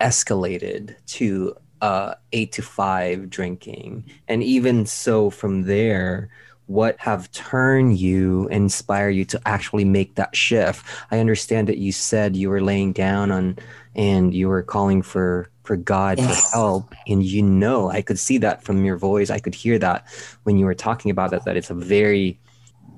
escalated 0.00 0.96
to 1.06 1.56
uh, 1.80 2.14
eight 2.32 2.52
to 2.52 2.62
five 2.62 3.30
drinking. 3.30 4.04
And 4.28 4.42
even 4.42 4.84
so 4.84 5.30
from 5.30 5.62
there, 5.62 6.28
what 6.66 6.96
have 6.98 7.30
turned 7.32 7.98
you, 7.98 8.48
inspire 8.48 9.10
you 9.10 9.24
to 9.26 9.40
actually 9.46 9.84
make 9.84 10.14
that 10.16 10.34
shift? 10.36 10.86
I 11.10 11.18
understand 11.18 11.68
that 11.68 11.78
you 11.78 11.92
said 11.92 12.36
you 12.36 12.50
were 12.50 12.60
laying 12.60 12.92
down 12.92 13.30
on 13.30 13.58
and 13.94 14.34
you 14.34 14.48
were 14.48 14.62
calling 14.62 15.02
for 15.02 15.50
for 15.62 15.76
God 15.76 16.18
yes. 16.18 16.50
for 16.50 16.56
help. 16.56 16.94
And 17.06 17.24
you 17.24 17.42
know, 17.42 17.90
I 17.90 18.02
could 18.02 18.18
see 18.18 18.38
that 18.38 18.62
from 18.62 18.84
your 18.84 18.96
voice. 18.96 19.30
I 19.30 19.38
could 19.38 19.54
hear 19.54 19.78
that 19.78 20.06
when 20.44 20.58
you 20.58 20.66
were 20.66 20.74
talking 20.74 21.10
about 21.10 21.32
it, 21.32 21.44
that 21.44 21.56
it's 21.56 21.70
a 21.70 21.74
very 21.74 22.38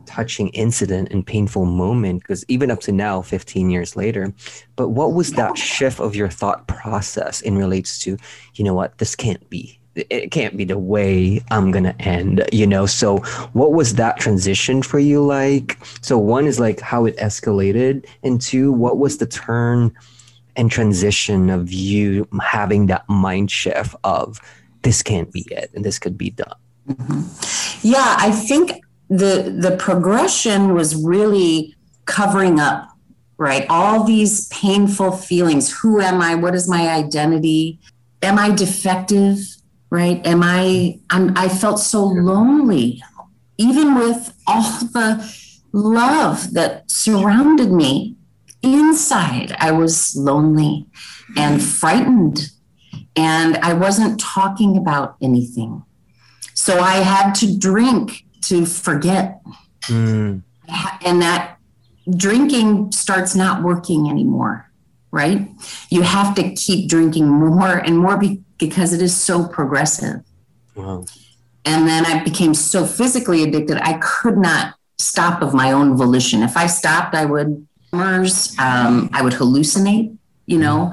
touching 0.07 0.49
incident 0.51 1.09
and 1.11 1.27
painful 1.27 1.65
moment 1.65 2.23
because 2.23 2.45
even 2.49 2.71
up 2.71 2.81
to 2.81 2.93
now 2.93 3.23
15 3.23 3.71
years 3.71 3.97
later 3.97 4.35
but 4.77 4.91
what 4.91 5.15
was 5.15 5.33
that 5.33 5.57
shift 5.57 5.99
of 5.99 6.15
your 6.15 6.29
thought 6.29 6.67
process 6.67 7.41
in 7.41 7.57
relates 7.57 7.99
to 7.99 8.19
you 8.55 8.65
know 8.65 8.75
what 8.75 8.99
this 8.99 9.17
can't 9.17 9.49
be 9.49 9.79
it 9.95 10.31
can't 10.31 10.57
be 10.57 10.65
the 10.65 10.79
way 10.79 11.43
i'm 11.51 11.71
gonna 11.71 11.95
end 12.01 12.45
you 12.53 12.67
know 12.67 12.85
so 12.85 13.19
what 13.53 13.73
was 13.73 13.95
that 13.95 14.19
transition 14.19 14.83
for 14.83 14.99
you 14.99 15.25
like 15.25 15.79
so 16.03 16.19
one 16.19 16.47
is 16.47 16.61
like 16.61 16.81
how 16.81 17.05
it 17.05 17.17
escalated 17.17 18.05
and 18.23 18.41
two 18.41 18.73
what 18.73 18.99
was 18.99 19.19
the 19.19 19.27
turn 19.27 19.95
and 20.57 20.71
transition 20.71 21.51
of 21.51 21.73
you 21.73 22.29
having 22.43 22.87
that 22.87 23.09
mind 23.09 23.51
shift 23.51 23.95
of 24.05 24.41
this 24.83 25.03
can't 25.03 25.33
be 25.33 25.47
it 25.51 25.71
and 25.75 25.85
this 25.85 25.99
could 25.99 26.19
be 26.19 26.31
done. 26.31 26.55
Mm-hmm. 26.87 27.23
yeah 27.81 28.17
i 28.19 28.31
think 28.31 28.73
the 29.09 29.57
the 29.59 29.75
progression 29.79 30.75
was 30.75 30.95
really 30.95 31.75
covering 32.05 32.61
up 32.61 32.95
right? 33.37 33.67
All 33.69 34.05
these 34.05 34.49
painful 34.49 35.13
feelings. 35.13 35.77
Who 35.81 36.01
am 36.01 36.21
i? 36.21 36.35
What 36.35 36.55
is 36.55 36.69
my 36.69 36.89
identity? 36.89 37.79
Am 38.23 38.39
i 38.39 38.51
defective? 38.51 39.39
Right? 39.91 40.25
Am 40.27 40.43
i 40.43 40.99
I'm, 41.11 41.37
i 41.37 41.49
felt 41.49 41.79
so 41.79 42.05
lonely 42.05 43.03
even 43.59 43.95
with 43.95 44.35
all 44.49 44.63
the 44.63 45.33
love 45.73 46.53
that 46.55 46.91
surrounded 46.91 47.71
me 47.71 48.17
inside, 48.65 49.55
I 49.59 49.71
was 49.71 50.17
lonely 50.17 50.87
and 51.37 51.63
frightened, 51.63 52.51
and 53.17 53.57
I 53.59 53.75
wasn't 53.75 54.19
talking 54.19 54.77
about 54.77 55.17
anything. 55.21 55.83
So 56.55 56.81
I 56.81 56.97
had 56.97 57.35
to 57.37 57.59
drink 57.59 58.25
to 58.43 58.67
forget. 58.67 59.41
Mm. 59.83 60.43
And 61.05 61.23
that 61.23 61.59
drinking 62.17 62.93
starts 62.93 63.35
not 63.35 63.63
working 63.63 64.09
anymore, 64.09 64.71
right? 65.11 65.49
You 65.91 66.03
have 66.03 66.35
to 66.37 66.55
keep 66.55 66.89
drinking 66.89 67.29
more 67.29 67.79
and 67.79 67.99
more 67.99 68.21
because 68.59 68.93
it 68.93 69.03
is 69.03 69.17
so 69.17 69.47
progressive. 69.47 70.21
Wow. 70.75 71.05
And 71.65 71.89
then 71.89 72.05
I 72.05 72.23
became 72.23 72.55
so 72.55 72.85
physically 72.85 73.43
addicted, 73.43 73.79
I 73.79 73.95
could 73.95 74.37
not 74.37 74.75
stop 74.99 75.43
of 75.43 75.55
my 75.55 75.73
own 75.73 75.97
volition. 75.97 76.43
If 76.43 76.57
I 76.57 76.67
stopped, 76.67 77.15
I 77.15 77.25
would 77.25 77.67
um, 78.59 79.11
I 79.13 79.23
would 79.23 79.33
hallucinate, 79.33 80.17
you 80.47 80.59
know. 80.59 80.93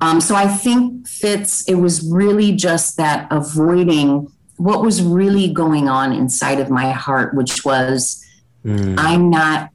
Um, 0.00 0.20
so 0.20 0.34
I 0.34 0.48
think 0.48 1.06
Fitz, 1.06 1.68
it 1.68 1.76
was 1.76 2.08
really 2.10 2.52
just 2.52 2.96
that 2.96 3.28
avoiding 3.30 4.28
what 4.56 4.82
was 4.82 5.02
really 5.02 5.52
going 5.52 5.88
on 5.88 6.12
inside 6.12 6.60
of 6.60 6.70
my 6.70 6.90
heart, 6.90 7.34
which 7.34 7.64
was 7.64 8.24
mm. 8.64 8.94
I'm 8.98 9.30
not 9.30 9.70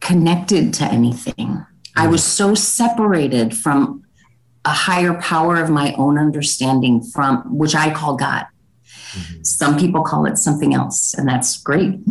connected 0.00 0.72
to 0.74 0.84
anything. 0.84 1.34
Mm. 1.36 1.66
I 1.96 2.06
was 2.06 2.22
so 2.22 2.54
separated 2.54 3.56
from 3.56 4.04
a 4.64 4.70
higher 4.70 5.14
power 5.20 5.62
of 5.62 5.70
my 5.70 5.94
own 5.94 6.18
understanding 6.18 7.02
from 7.02 7.56
which 7.56 7.74
I 7.74 7.92
call 7.92 8.16
God. 8.16 8.46
Mm-hmm. 8.84 9.42
Some 9.44 9.78
people 9.78 10.02
call 10.02 10.26
it 10.26 10.38
something 10.38 10.74
else, 10.74 11.14
and 11.14 11.28
that's 11.28 11.56
great. 11.58 11.98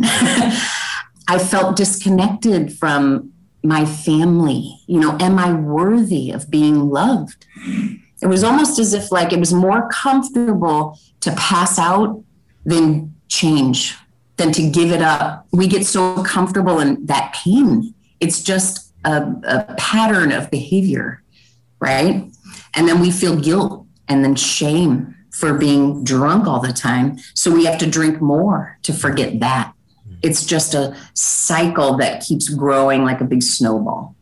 I 1.28 1.38
felt 1.38 1.76
disconnected 1.76 2.72
from 2.72 3.32
my 3.66 3.84
family? 3.84 4.80
You 4.86 5.00
know, 5.00 5.16
am 5.20 5.38
I 5.38 5.52
worthy 5.52 6.30
of 6.30 6.50
being 6.50 6.88
loved? 6.90 7.46
It 8.22 8.26
was 8.26 8.42
almost 8.44 8.78
as 8.78 8.94
if 8.94 9.12
like 9.12 9.32
it 9.32 9.38
was 9.38 9.52
more 9.52 9.88
comfortable 9.90 10.98
to 11.20 11.32
pass 11.32 11.78
out 11.78 12.22
than 12.64 13.14
change, 13.28 13.94
than 14.36 14.52
to 14.52 14.68
give 14.68 14.90
it 14.90 15.02
up. 15.02 15.46
We 15.52 15.66
get 15.66 15.86
so 15.86 16.22
comfortable 16.22 16.80
in 16.80 17.04
that 17.06 17.34
pain. 17.34 17.94
It's 18.20 18.42
just 18.42 18.92
a, 19.04 19.22
a 19.44 19.74
pattern 19.76 20.32
of 20.32 20.50
behavior, 20.50 21.22
right? 21.80 22.30
And 22.74 22.88
then 22.88 23.00
we 23.00 23.10
feel 23.10 23.38
guilt 23.38 23.86
and 24.08 24.24
then 24.24 24.34
shame 24.34 25.14
for 25.30 25.54
being 25.54 26.02
drunk 26.02 26.46
all 26.46 26.60
the 26.60 26.72
time. 26.72 27.18
So 27.34 27.50
we 27.50 27.66
have 27.66 27.78
to 27.78 27.86
drink 27.86 28.20
more 28.20 28.78
to 28.82 28.92
forget 28.92 29.40
that. 29.40 29.72
It's 30.22 30.44
just 30.44 30.74
a 30.74 30.96
cycle 31.14 31.96
that 31.98 32.22
keeps 32.22 32.48
growing 32.48 33.04
like 33.04 33.20
a 33.20 33.24
big 33.24 33.42
snowball. 33.42 34.14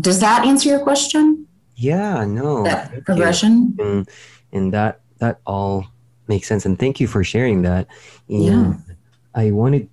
Does 0.00 0.20
that 0.20 0.46
answer 0.46 0.68
your 0.68 0.80
question? 0.80 1.46
Yeah, 1.76 2.24
no. 2.24 2.64
That 2.64 3.04
progression? 3.04 3.74
And, 3.78 4.08
and 4.52 4.72
that 4.72 5.00
that 5.18 5.40
all 5.46 5.86
makes 6.28 6.48
sense. 6.48 6.64
And 6.66 6.78
thank 6.78 7.00
you 7.00 7.06
for 7.06 7.22
sharing 7.24 7.62
that. 7.62 7.86
And 8.28 8.42
Yeah. 8.44 8.74
I 9.34 9.50
wanted 9.50 9.88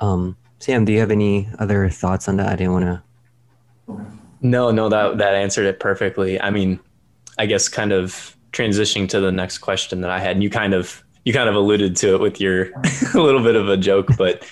um 0.00 0.36
Sam, 0.60 0.84
do 0.84 0.92
you 0.92 0.98
have 0.98 1.10
any 1.12 1.48
other 1.58 1.88
thoughts 1.88 2.28
on 2.28 2.36
that? 2.36 2.48
I 2.48 2.56
didn't 2.56 2.72
want 2.72 2.84
to 2.84 3.02
No, 4.40 4.70
no, 4.70 4.88
that 4.88 5.18
that 5.18 5.34
answered 5.34 5.66
it 5.66 5.80
perfectly. 5.80 6.40
I 6.40 6.50
mean, 6.50 6.80
I 7.38 7.46
guess 7.46 7.68
kind 7.68 7.92
of 7.92 8.36
transitioning 8.52 9.08
to 9.10 9.20
the 9.20 9.30
next 9.32 9.58
question 9.58 10.00
that 10.00 10.10
I 10.10 10.18
had, 10.18 10.32
and 10.32 10.42
you 10.42 10.50
kind 10.50 10.74
of 10.74 11.02
you 11.24 11.32
kind 11.32 11.48
of 11.48 11.54
alluded 11.54 11.96
to 11.96 12.14
it 12.14 12.20
with 12.20 12.40
your 12.40 12.70
a 13.14 13.18
little 13.20 13.42
bit 13.42 13.56
of 13.56 13.68
a 13.68 13.76
joke, 13.76 14.08
but 14.16 14.44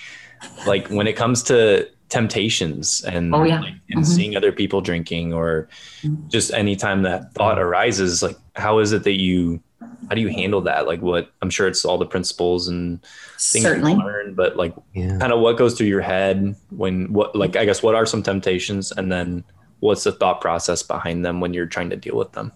like 0.67 0.89
when 0.89 1.07
it 1.07 1.15
comes 1.17 1.43
to 1.45 1.89
temptations 2.09 3.03
and 3.05 3.35
Oh, 3.35 3.43
yeah. 3.45 3.61
like, 3.61 3.75
and 3.91 4.03
Mhm. 4.05 4.07
seeing 4.07 4.37
other 4.37 4.53
people 4.53 4.81
drinking 4.81 5.33
or 5.35 5.69
Mhm. 6.03 6.31
just 6.31 6.53
anytime 6.53 7.03
that 7.03 7.35
thought 7.35 7.59
arises, 7.59 8.23
like 8.23 8.37
how 8.55 8.79
is 8.79 8.93
it 8.93 9.03
that 9.05 9.21
you 9.21 9.61
how 10.09 10.15
do 10.15 10.21
you 10.21 10.29
handle 10.29 10.61
that? 10.63 10.87
Like 10.87 11.03
what 11.03 11.31
I'm 11.43 11.51
sure 11.51 11.67
it's 11.67 11.85
all 11.85 11.99
the 11.99 12.07
principles 12.07 12.69
and 12.69 13.01
things 13.39 13.65
Certainly. 13.65 13.93
you 13.93 13.99
learn, 13.99 14.35
but 14.35 14.57
like 14.57 14.73
yeah. 14.95 15.19
kind 15.19 15.33
of 15.33 15.41
what 15.41 15.57
goes 15.57 15.75
through 15.75 15.89
your 15.89 16.01
head 16.01 16.55
when 16.71 17.13
what 17.13 17.35
like 17.35 17.57
I 17.57 17.65
guess 17.65 17.83
what 17.83 17.95
are 17.95 18.07
some 18.07 18.23
temptations 18.23 18.93
and 18.93 19.11
then 19.11 19.43
what's 19.81 20.05
the 20.05 20.13
thought 20.13 20.41
process 20.41 20.83
behind 20.83 21.25
them 21.25 21.41
when 21.41 21.53
you're 21.55 21.67
trying 21.67 21.91
to 21.91 21.97
deal 21.97 22.17
with 22.17 22.33
them? 22.33 22.53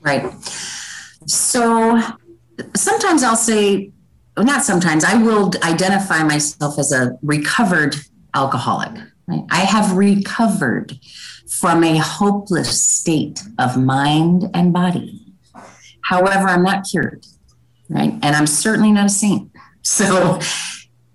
Right. 0.00 0.24
So 1.26 2.00
sometimes 2.74 3.22
I'll 3.22 3.36
say, 3.36 3.90
well, 4.36 4.46
not 4.46 4.64
sometimes, 4.64 5.04
I 5.04 5.16
will 5.22 5.50
identify 5.62 6.22
myself 6.22 6.78
as 6.78 6.92
a 6.92 7.18
recovered 7.22 7.96
alcoholic. 8.34 8.92
Right? 9.26 9.44
I 9.50 9.60
have 9.60 9.96
recovered 9.96 10.98
from 11.48 11.84
a 11.84 11.98
hopeless 11.98 12.82
state 12.82 13.42
of 13.58 13.76
mind 13.76 14.50
and 14.54 14.72
body. 14.72 15.34
However, 16.02 16.48
I'm 16.48 16.62
not 16.62 16.84
cured, 16.84 17.26
right? 17.88 18.12
And 18.22 18.36
I'm 18.36 18.46
certainly 18.46 18.92
not 18.92 19.06
a 19.06 19.10
saint. 19.10 19.50
So 19.84 20.38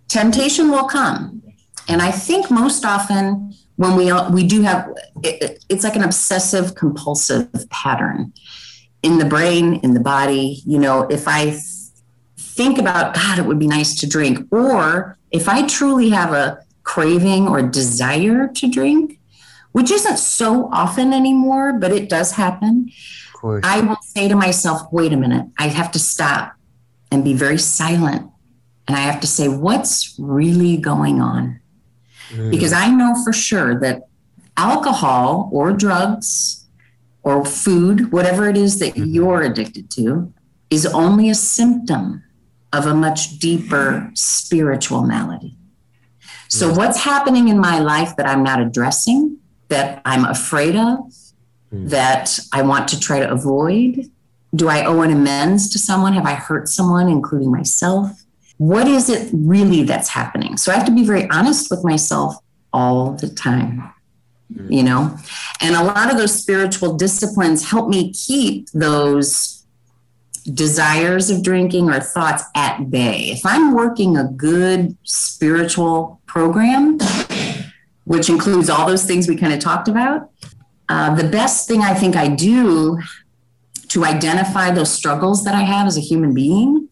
temptation 0.09 0.69
will 0.69 0.89
come. 0.89 1.41
And 1.87 2.01
I 2.01 2.11
think 2.11 2.51
most 2.51 2.83
often 2.83 3.53
when 3.77 3.95
we 3.95 4.11
we 4.33 4.45
do 4.45 4.61
have 4.63 4.89
it, 5.23 5.63
it's 5.69 5.85
like 5.85 5.95
an 5.95 6.03
obsessive 6.03 6.75
compulsive 6.75 7.47
pattern 7.69 8.33
in 9.03 9.19
the 9.19 9.25
brain, 9.25 9.75
in 9.83 9.93
the 9.93 10.01
body. 10.01 10.61
You 10.65 10.79
know, 10.79 11.03
if 11.03 11.29
I 11.29 11.51
think 12.57 12.77
about, 12.79 13.13
God, 13.15 13.39
it 13.39 13.45
would 13.45 13.59
be 13.59 13.67
nice 13.67 13.95
to 13.99 14.07
drink, 14.07 14.45
or 14.51 15.17
if 15.31 15.47
I 15.47 15.65
truly 15.67 16.09
have 16.09 16.33
a 16.33 16.59
craving 16.83 17.47
or 17.47 17.61
desire 17.61 18.47
to 18.47 18.69
drink, 18.69 19.19
which 19.71 19.91
isn't 19.91 20.17
so 20.17 20.69
often 20.71 21.13
anymore, 21.13 21.73
but 21.73 21.91
it 21.91 22.09
does 22.09 22.31
happen, 22.31 22.91
I 23.63 23.81
will 23.81 23.97
say 24.01 24.27
to 24.27 24.35
myself, 24.35 24.81
wait 24.91 25.13
a 25.13 25.17
minute, 25.17 25.45
I 25.59 25.67
have 25.67 25.91
to 25.91 25.99
stop 25.99 26.53
and 27.11 27.23
be 27.23 27.33
very 27.33 27.59
silent. 27.59 28.29
And 28.87 28.97
I 28.97 29.01
have 29.01 29.19
to 29.21 29.27
say, 29.27 29.47
what's 29.47 30.15
really 30.17 30.75
going 30.77 31.21
on? 31.21 31.59
Mm. 32.31 32.51
because 32.51 32.73
I 32.73 32.89
know 32.89 33.15
for 33.23 33.31
sure 33.31 33.79
that 33.79 34.01
alcohol 34.57 35.49
or 35.53 35.71
drugs 35.71 36.65
or 37.23 37.45
food, 37.45 38.11
whatever 38.11 38.49
it 38.49 38.57
is 38.57 38.79
that 38.79 38.95
Mhm. 38.95 39.13
you're 39.13 39.43
addicted 39.43 39.89
to, 39.91 40.33
is 40.69 40.85
only 40.85 41.29
a 41.29 41.35
symptom 41.35 42.23
of 42.77 42.85
a 42.85 42.93
much 42.93 43.39
deeper 43.39 44.09
spiritual 44.13 45.01
malady. 45.03 45.55
So, 46.49 46.67
Yes. 46.69 46.77
what's 46.77 46.99
happening 47.11 47.45
in 47.49 47.59
my 47.59 47.79
life 47.79 48.15
that 48.17 48.27
I'm 48.27 48.43
not 48.43 48.59
addressing, 48.61 49.37
that 49.69 50.01
I'm 50.05 50.23
afraid 50.25 50.75
of, 50.75 50.99
Mm. 51.73 51.89
that 51.89 52.39
I 52.53 52.61
want 52.61 52.87
to 52.89 52.99
try 52.99 53.19
to 53.19 53.29
avoid? 53.29 54.09
Do 54.55 54.69
I 54.69 54.85
owe 54.85 55.01
an 55.01 55.11
amends 55.11 55.69
to 55.71 55.77
someone? 55.79 56.13
Have 56.13 56.25
I 56.25 56.35
hurt 56.35 56.69
someone, 56.69 57.09
including 57.09 57.51
myself? 57.51 58.11
What 58.57 58.87
is 58.87 59.09
it 59.09 59.29
really 59.33 59.83
that's 59.83 60.09
happening? 60.09 60.55
So 60.57 60.71
I 60.71 60.75
have 60.75 60.85
to 60.85 60.91
be 60.91 61.03
very 61.03 61.29
honest 61.29 61.69
with 61.69 61.83
myself 61.83 62.37
all 62.71 63.11
the 63.11 63.27
time, 63.27 63.83
Mm. 64.53 64.71
you 64.77 64.83
know? 64.83 65.17
And 65.61 65.75
a 65.75 65.83
lot 65.83 66.09
of 66.11 66.17
those 66.17 66.33
spiritual 66.33 66.95
disciplines 66.95 67.65
help 67.71 67.89
me 67.89 68.13
keep 68.13 68.69
those 68.73 69.56
desires 70.53 71.29
of 71.29 71.43
drinking 71.43 71.89
or 71.89 71.99
thoughts 71.99 72.43
at 72.55 72.89
bay. 72.89 73.29
If 73.31 73.45
I'm 73.45 73.73
working 73.73 74.17
a 74.17 74.25
good 74.25 74.97
spiritual 75.03 76.21
program, 76.25 76.99
which 78.05 78.29
includes 78.29 78.69
all 78.69 78.87
those 78.87 79.03
things 79.03 79.27
we 79.27 79.35
kind 79.35 79.53
of 79.53 79.59
talked 79.59 79.87
about, 79.87 80.29
uh, 80.89 81.13
the 81.15 81.27
best 81.27 81.67
thing 81.67 81.81
I 81.81 81.93
think 81.93 82.15
I 82.15 82.29
do 82.29 82.99
to 83.89 84.05
identify 84.05 84.71
those 84.71 84.91
struggles 84.91 85.43
that 85.43 85.55
I 85.55 85.61
have 85.61 85.87
as 85.87 85.97
a 85.97 86.01
human 86.01 86.33
being, 86.33 86.87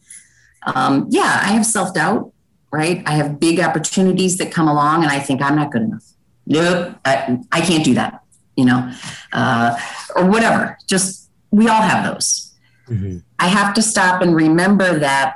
um, 0.65 1.08
yeah, 1.10 1.39
I 1.44 1.48
have 1.50 1.65
self 1.65 1.94
doubt, 1.94 2.34
right? 2.72 3.04
I 3.06 3.12
have 3.12 3.39
big 3.39 3.60
opportunities 3.60 4.38
that 4.38 4.52
come 4.52 4.68
along, 4.68 5.04
and 5.04 5.12
I 5.12 5.20
think 5.20 5.41
I'm 5.41 5.56
not 5.56 5.72
good 5.72 5.84
enough. 5.84 6.04
Nope, 6.48 6.96
I, 7.06 7.39
I 7.52 7.62
can't 7.62 7.84
do 7.84 7.94
that, 7.96 8.22
you 8.56 8.65
know, 8.65 8.91
uh, 9.34 9.78
or 10.15 10.26
whatever. 10.26 10.78
Just 10.88 11.30
we 11.52 11.68
all 11.70 11.82
have 11.82 12.13
those. 12.13 12.44
Mhm. 12.89 13.24
I 13.39 13.48
have 13.48 13.74
to 13.76 13.82
stop 13.82 14.21
and 14.21 14.36
remember 14.36 15.00
that 15.00 15.36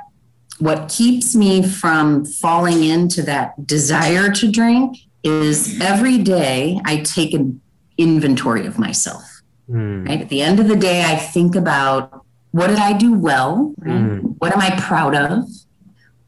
what 0.58 0.88
keeps 0.88 1.34
me 1.34 1.62
from 1.62 2.24
falling 2.24 2.84
into 2.84 3.22
that 3.22 3.66
desire 3.66 4.30
to 4.30 4.50
drink 4.50 4.96
is 5.24 5.80
every 5.80 6.18
day 6.18 6.80
I 6.84 6.98
take 6.98 7.34
an 7.34 7.60
inventory 7.98 8.66
of 8.66 8.78
myself. 8.78 9.42
Mm. 9.70 10.08
Right. 10.08 10.20
At 10.22 10.28
the 10.28 10.42
end 10.42 10.60
of 10.60 10.68
the 10.68 10.76
day, 10.76 11.04
I 11.04 11.16
think 11.16 11.54
about 11.54 12.24
what 12.52 12.68
did 12.68 12.78
I 12.78 12.92
do 12.92 13.14
well? 13.14 13.74
Right? 13.78 13.94
Mm. 13.94 14.34
What 14.38 14.52
am 14.52 14.60
I 14.60 14.70
proud 14.80 15.14
of? 15.14 15.44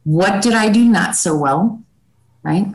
What 0.05 0.43
did 0.43 0.55
I 0.55 0.69
do 0.69 0.85
not 0.85 1.17
so 1.17 1.37
well? 1.37 1.83
Right. 2.43 2.73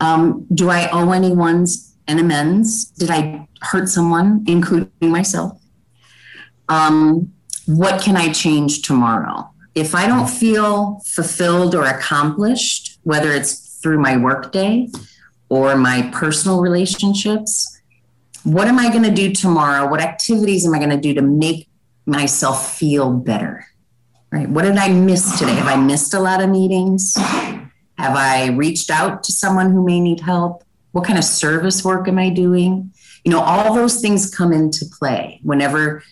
Um, 0.00 0.46
do 0.52 0.68
I 0.70 0.88
owe 0.90 1.12
anyone 1.12 1.66
an 2.08 2.18
amends? 2.18 2.86
Did 2.86 3.10
I 3.10 3.46
hurt 3.60 3.88
someone, 3.88 4.44
including 4.46 4.90
myself? 5.00 5.58
Um, 6.68 7.32
what 7.66 8.02
can 8.02 8.16
I 8.16 8.32
change 8.32 8.82
tomorrow? 8.82 9.50
If 9.74 9.94
I 9.94 10.06
don't 10.06 10.26
mm-hmm. 10.26 10.36
feel 10.36 11.00
fulfilled 11.06 11.74
or 11.74 11.84
accomplished, 11.84 12.98
whether 13.04 13.32
it's 13.32 13.78
through 13.82 13.98
my 13.98 14.16
workday 14.16 14.88
or 15.48 15.76
my 15.76 16.10
personal 16.12 16.60
relationships, 16.60 17.80
what 18.44 18.68
am 18.68 18.78
I 18.78 18.90
going 18.90 19.04
to 19.04 19.10
do 19.10 19.32
tomorrow? 19.32 19.88
What 19.88 20.00
activities 20.00 20.66
am 20.66 20.74
I 20.74 20.78
going 20.78 20.90
to 20.90 20.96
do 20.96 21.14
to 21.14 21.22
make 21.22 21.68
myself 22.06 22.76
feel 22.76 23.12
better? 23.12 23.66
Right? 24.30 24.48
What 24.48 24.62
did 24.62 24.76
I 24.76 24.88
miss 24.88 25.38
today? 25.38 25.54
Have 25.54 25.68
I 25.68 25.74
uh-huh. 25.74 25.82
missed 25.82 26.14
a 26.14 26.20
lot 26.20 26.42
of 26.42 26.50
meetings? 26.50 27.16
Have 27.16 28.16
I 28.16 28.48
reached 28.48 28.90
out 28.90 29.22
to 29.24 29.32
someone 29.32 29.70
who 29.70 29.84
may 29.84 30.00
need 30.00 30.20
help? 30.20 30.64
What 30.92 31.04
kind 31.04 31.18
of 31.18 31.24
service 31.24 31.84
work 31.84 32.08
am 32.08 32.18
I 32.18 32.30
doing? 32.30 32.92
You 33.24 33.30
know, 33.30 33.40
all 33.40 33.74
those 33.74 34.00
things 34.00 34.34
come 34.34 34.52
into 34.52 34.84
play 34.98 35.40
whenever 35.42 36.02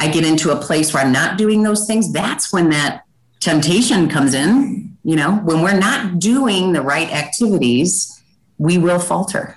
I 0.00 0.08
get 0.08 0.24
into 0.24 0.50
a 0.50 0.56
place 0.56 0.92
where 0.92 1.04
I'm 1.04 1.12
not 1.12 1.38
doing 1.38 1.62
those 1.62 1.86
things. 1.86 2.12
That's 2.12 2.52
when 2.52 2.70
that 2.70 3.04
temptation 3.40 4.08
comes 4.08 4.34
in. 4.34 4.96
You 5.04 5.16
know, 5.16 5.36
when 5.36 5.62
we're 5.62 5.78
not 5.78 6.18
doing 6.18 6.72
the 6.72 6.82
right 6.82 7.10
activities, 7.12 8.22
we 8.58 8.78
will 8.78 8.98
falter. 8.98 9.56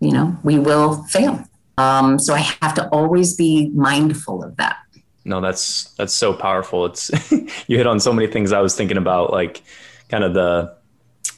You 0.00 0.12
know, 0.12 0.36
we 0.44 0.58
will 0.58 1.02
fail. 1.04 1.42
Um, 1.76 2.18
so 2.18 2.34
I 2.34 2.40
have 2.62 2.74
to 2.74 2.88
always 2.88 3.34
be 3.34 3.70
mindful 3.70 4.44
of 4.44 4.56
that. 4.56 4.76
No, 5.24 5.40
that's 5.40 5.84
that's 5.94 6.14
so 6.14 6.32
powerful. 6.32 6.86
It's 6.86 7.10
you 7.66 7.76
hit 7.76 7.86
on 7.86 8.00
so 8.00 8.12
many 8.12 8.28
things 8.28 8.52
I 8.52 8.60
was 8.60 8.74
thinking 8.74 8.96
about, 8.96 9.30
like 9.30 9.62
kind 10.08 10.24
of 10.24 10.34
the 10.34 10.74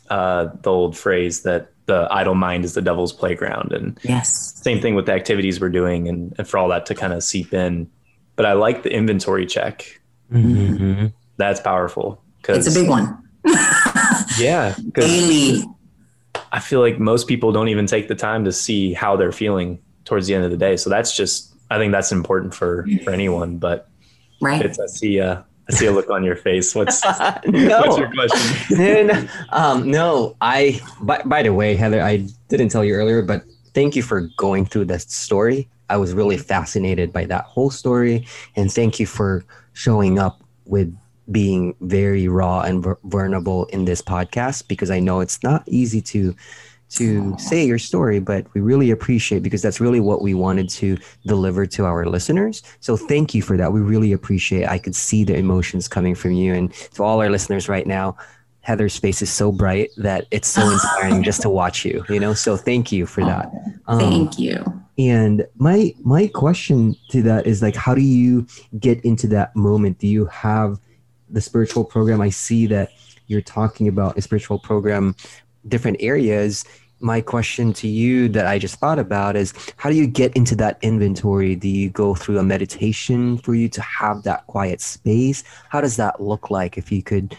uh, 0.09 0.49
the 0.63 0.71
old 0.71 0.97
phrase 0.97 1.43
that 1.43 1.73
the 1.87 2.07
idle 2.11 2.35
mind 2.35 2.65
is 2.65 2.75
the 2.75 2.83
devil's 2.83 3.13
playground, 3.13 3.73
and 3.73 3.99
Yes. 4.03 4.55
same 4.63 4.81
thing 4.81 4.95
with 4.95 5.07
the 5.07 5.13
activities 5.13 5.61
we're 5.61 5.71
doing, 5.71 6.09
and, 6.09 6.35
and 6.39 6.49
for 6.49 6.59
all 6.59 6.69
that 6.69 6.87
to 6.87 6.95
kind 6.95 7.13
of 7.13 7.23
seep 7.25 7.53
in. 7.53 7.91
But 8.37 8.47
I 8.47 8.53
like 8.55 8.83
the 8.83 8.93
inventory 8.93 9.47
check. 9.47 10.01
Mhm. 10.33 11.13
That's 11.37 11.61
powerful 11.61 12.23
It's 12.49 12.75
a 12.75 12.81
big 12.81 12.89
one. 12.89 13.17
yeah, 14.39 14.75
Daily. 14.93 15.65
I 16.53 16.61
feel 16.61 16.81
like 16.81 16.99
most 16.99 17.27
people 17.29 17.53
don't 17.53 17.69
even 17.69 17.87
take 17.87 18.09
the 18.09 18.15
time 18.15 18.45
to 18.45 18.53
see 18.53 18.93
how 18.93 19.17
they're 19.17 19.33
feeling 19.33 19.79
towards 20.05 20.27
the 20.27 20.35
end 20.35 20.45
of 20.45 20.51
the 20.51 20.57
day. 20.57 20.77
So 20.77 20.91
that's 20.91 21.17
just 21.17 21.55
I 21.71 21.79
think 21.79 21.93
that's 21.93 22.13
important 22.13 22.55
for 22.55 22.87
for 23.05 23.11
anyone. 23.11 23.59
But 23.59 23.89
right? 24.41 24.65
It's, 24.65 24.79
I 24.79 24.87
see. 24.87 25.21
Uh, 25.21 25.43
I 25.69 25.73
see 25.73 25.87
a 25.87 25.93
look 25.93 26.11
on 26.11 26.25
your 26.25 26.37
face. 26.37 26.75
What's 26.75 27.05
no. 27.47 27.81
what's 27.81 27.97
your 27.97 28.11
question? 28.13 29.07
no, 29.07 29.29
um, 29.51 29.91
no, 29.91 30.37
I. 30.41 30.81
By, 31.01 31.23
by 31.25 31.43
the 31.43 31.55
way, 31.55 31.77
Heather, 31.77 32.03
I 32.03 32.27
didn't 32.49 32.71
tell 32.71 32.85
you 32.85 32.95
earlier, 32.95 33.23
but 33.23 33.45
thank 33.75 33.95
you 33.95 34.03
for 34.03 34.23
going 34.37 34.67
through 34.67 34.87
that 34.87 35.03
story. 35.03 35.69
I 35.91 35.97
was 35.97 36.15
really 36.15 36.39
fascinated 36.39 37.13
by 37.13 37.25
that 37.27 37.45
whole 37.45 37.71
story, 37.71 38.27
and 38.57 38.73
thank 38.73 39.01
you 39.01 39.07
for 39.07 39.45
showing 39.73 40.19
up 40.19 40.43
with 40.65 40.97
being 41.31 41.75
very 41.81 42.29
raw 42.29 42.63
and 42.63 42.85
vulnerable 43.05 43.67
in 43.67 43.85
this 43.85 44.03
podcast 44.03 44.69
because 44.69 44.91
I 44.91 45.01
know 45.01 45.21
it's 45.21 45.43
not 45.43 45.63
easy 45.67 46.01
to 46.03 46.35
to 46.91 47.39
say 47.39 47.65
your 47.65 47.79
story, 47.79 48.19
but 48.19 48.53
we 48.53 48.61
really 48.61 48.91
appreciate 48.91 49.45
because 49.45 49.63
that's 49.63 49.81
really 49.81 50.01
what 50.01 50.23
we 50.23 50.35
wanted 50.35 50.69
to 50.69 50.99
deliver 51.25 51.65
to 51.65 51.85
our 51.85 52.05
listeners. 52.05 52.65
So 52.81 52.97
thank 52.97 53.33
you 53.33 53.43
for 53.43 53.57
that. 53.57 53.73
We 53.73 53.81
really 53.81 54.13
appreciate. 54.13 54.63
It. 54.63 54.69
I 54.69 54.79
could 54.79 54.97
see 54.97 55.23
the 55.23 55.37
emotions 55.37 55.87
coming 55.87 56.17
from 56.17 56.33
you, 56.33 56.53
and 56.53 56.73
to 56.95 57.05
all 57.05 57.21
our 57.21 57.31
listeners 57.31 57.69
right 57.69 57.87
now, 57.87 58.17
Heather's 58.63 58.97
face 58.97 59.23
is 59.23 59.31
so 59.31 59.53
bright 59.53 59.91
that 59.97 60.27
it's 60.31 60.49
so 60.49 60.69
inspiring 60.69 61.23
just 61.23 61.43
to 61.43 61.49
watch 61.49 61.85
you. 61.85 62.05
You 62.09 62.21
know, 62.21 62.35
so 62.35 62.57
thank 62.57 62.91
you 62.93 63.07
for 63.07 63.25
that. 63.25 63.53
Um, 63.87 63.99
thank 63.99 64.39
you. 64.39 64.80
And 65.01 65.47
my 65.57 65.95
my 66.03 66.27
question 66.27 66.95
to 67.09 67.23
that 67.23 67.47
is 67.47 67.63
like, 67.63 67.75
how 67.75 67.95
do 67.95 68.03
you 68.03 68.47
get 68.79 69.03
into 69.03 69.27
that 69.29 69.57
moment? 69.57 69.99
Do 69.99 70.07
you 70.07 70.27
have 70.27 70.79
the 71.31 71.41
spiritual 71.41 71.85
program? 71.85 72.21
I 72.21 72.29
see 72.29 72.67
that 72.67 72.93
you're 73.27 73.41
talking 73.41 73.89
about 73.89 74.19
a 74.19 74.21
spiritual 74.21 74.59
program, 74.59 75.17
different 75.67 75.97
areas 76.01 76.65
my 77.03 77.19
question 77.21 77.73
to 77.73 77.89
you 77.89 78.29
that 78.29 78.47
I 78.47 78.59
just 78.59 78.77
thought 78.77 78.99
about 78.99 79.35
is 79.35 79.55
how 79.77 79.89
do 79.89 79.97
you 79.97 80.07
get 80.07 80.37
into 80.37 80.55
that 80.57 80.79
inventory? 80.83 81.57
Do 81.57 81.67
you 81.69 81.89
go 81.89 82.15
through 82.15 82.39
a 82.39 82.43
meditation 82.43 83.39
for 83.39 83.55
you 83.55 83.71
to 83.71 83.81
have 83.81 84.23
that 84.25 84.47
quiet 84.49 84.83
space? 84.83 85.43
How 85.71 85.81
does 85.81 85.97
that 85.97 86.21
look 86.21 86.51
like? 86.51 86.77
If 86.77 86.93
you 86.93 87.03
could 87.03 87.37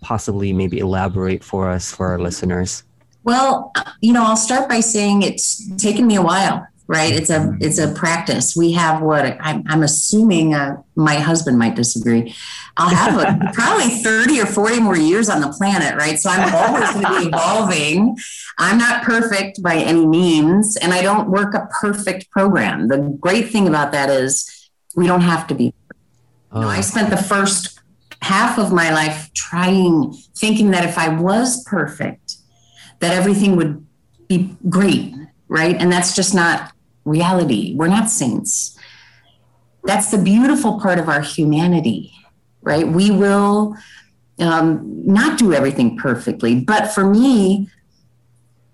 possibly 0.00 0.54
maybe 0.54 0.78
elaborate 0.78 1.44
for 1.44 1.70
us, 1.70 1.92
for 1.92 2.08
our 2.08 2.18
listeners. 2.18 2.82
Well, 3.24 3.72
you 4.00 4.14
know, 4.14 4.24
I'll 4.24 4.36
start 4.36 4.70
by 4.70 4.80
saying 4.80 5.20
it's 5.20 5.68
taken 5.76 6.06
me 6.06 6.16
a 6.16 6.22
while 6.22 6.66
right? 6.88 7.12
It's 7.12 7.30
a 7.30 7.54
it's 7.60 7.78
a 7.78 7.92
practice. 7.92 8.56
We 8.56 8.72
have 8.72 9.02
what 9.02 9.36
i'm, 9.40 9.62
I'm 9.68 9.82
assuming 9.82 10.54
uh, 10.54 10.82
my 10.96 11.16
husband 11.16 11.58
might 11.58 11.76
disagree. 11.76 12.34
I'll 12.76 12.88
have 12.88 13.18
a, 13.18 13.50
probably 13.52 13.88
30 13.88 14.40
or 14.40 14.46
40 14.46 14.80
more 14.80 14.96
years 14.96 15.28
on 15.28 15.40
the 15.40 15.48
planet 15.48 15.96
right? 15.96 16.18
So 16.18 16.30
i'm 16.30 16.52
always 16.52 16.90
going 16.92 17.04
to 17.04 17.20
be 17.20 17.26
evolving. 17.28 18.16
I'm 18.56 18.78
not 18.78 19.04
perfect 19.04 19.62
by 19.62 19.76
any 19.76 20.06
means 20.06 20.76
and 20.76 20.92
i 20.92 21.02
don't 21.02 21.30
work 21.30 21.54
a 21.54 21.68
perfect 21.80 22.30
program. 22.30 22.88
The 22.88 23.16
great 23.20 23.50
thing 23.50 23.68
about 23.68 23.92
that 23.92 24.08
is 24.10 24.70
we 24.96 25.06
don't 25.06 25.20
have 25.20 25.46
to 25.48 25.54
be. 25.54 25.74
Oh. 26.50 26.60
you 26.60 26.64
know, 26.64 26.70
i 26.70 26.80
spent 26.80 27.10
the 27.10 27.22
first 27.22 27.78
half 28.22 28.58
of 28.58 28.72
my 28.72 28.90
life 28.90 29.30
trying 29.34 30.12
thinking 30.34 30.70
that 30.70 30.84
if 30.84 30.98
i 30.98 31.08
was 31.08 31.62
perfect 31.64 32.36
that 33.00 33.12
everything 33.12 33.54
would 33.54 33.86
be 34.28 34.56
great 34.68 35.14
right? 35.48 35.76
And 35.76 35.90
that's 35.90 36.14
just 36.14 36.34
not 36.34 36.72
reality. 37.04 37.74
We're 37.76 37.88
not 37.88 38.10
saints. 38.10 38.78
That's 39.84 40.10
the 40.10 40.18
beautiful 40.18 40.80
part 40.80 40.98
of 40.98 41.08
our 41.08 41.20
humanity, 41.20 42.12
right? 42.62 42.86
We 42.86 43.10
will 43.10 43.76
um, 44.38 44.82
not 45.06 45.38
do 45.38 45.52
everything 45.52 45.96
perfectly. 45.96 46.60
But 46.60 46.92
for 46.92 47.04
me, 47.04 47.68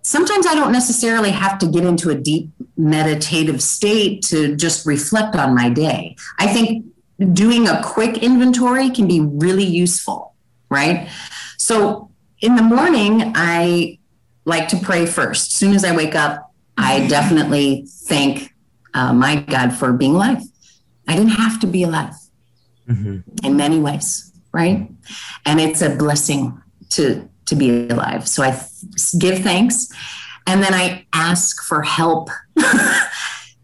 sometimes 0.02 0.46
I 0.46 0.54
don't 0.54 0.72
necessarily 0.72 1.30
have 1.30 1.58
to 1.58 1.66
get 1.66 1.84
into 1.84 2.10
a 2.10 2.14
deep 2.14 2.50
meditative 2.76 3.62
state 3.62 4.22
to 4.24 4.56
just 4.56 4.86
reflect 4.86 5.36
on 5.36 5.54
my 5.54 5.68
day. 5.68 6.16
I 6.38 6.46
think 6.46 6.84
doing 7.32 7.68
a 7.68 7.82
quick 7.82 8.18
inventory 8.18 8.90
can 8.90 9.06
be 9.06 9.20
really 9.20 9.64
useful, 9.64 10.34
right? 10.68 11.08
So 11.56 12.10
in 12.40 12.56
the 12.56 12.62
morning, 12.62 13.32
I 13.34 13.98
like 14.44 14.68
to 14.68 14.76
pray 14.76 15.06
first. 15.06 15.52
As 15.52 15.54
soon 15.54 15.74
as 15.74 15.84
I 15.84 15.94
wake 15.96 16.14
up, 16.14 16.53
I 16.76 17.06
definitely 17.06 17.86
thank 17.88 18.52
uh, 18.94 19.12
my 19.12 19.36
God 19.36 19.72
for 19.72 19.92
being 19.92 20.14
alive. 20.14 20.42
I 21.08 21.16
didn't 21.16 21.32
have 21.32 21.60
to 21.60 21.66
be 21.66 21.82
alive 21.82 22.14
mm-hmm. 22.88 23.46
in 23.46 23.56
many 23.56 23.78
ways, 23.78 24.32
right? 24.52 24.90
And 25.44 25.60
it's 25.60 25.82
a 25.82 25.90
blessing 25.90 26.60
to 26.90 27.28
to 27.46 27.54
be 27.54 27.88
alive. 27.88 28.26
So 28.26 28.42
I 28.42 28.50
th- 28.50 29.18
give 29.18 29.40
thanks, 29.40 29.88
and 30.46 30.62
then 30.62 30.72
I 30.72 31.06
ask 31.12 31.62
for 31.64 31.82
help. 31.82 32.30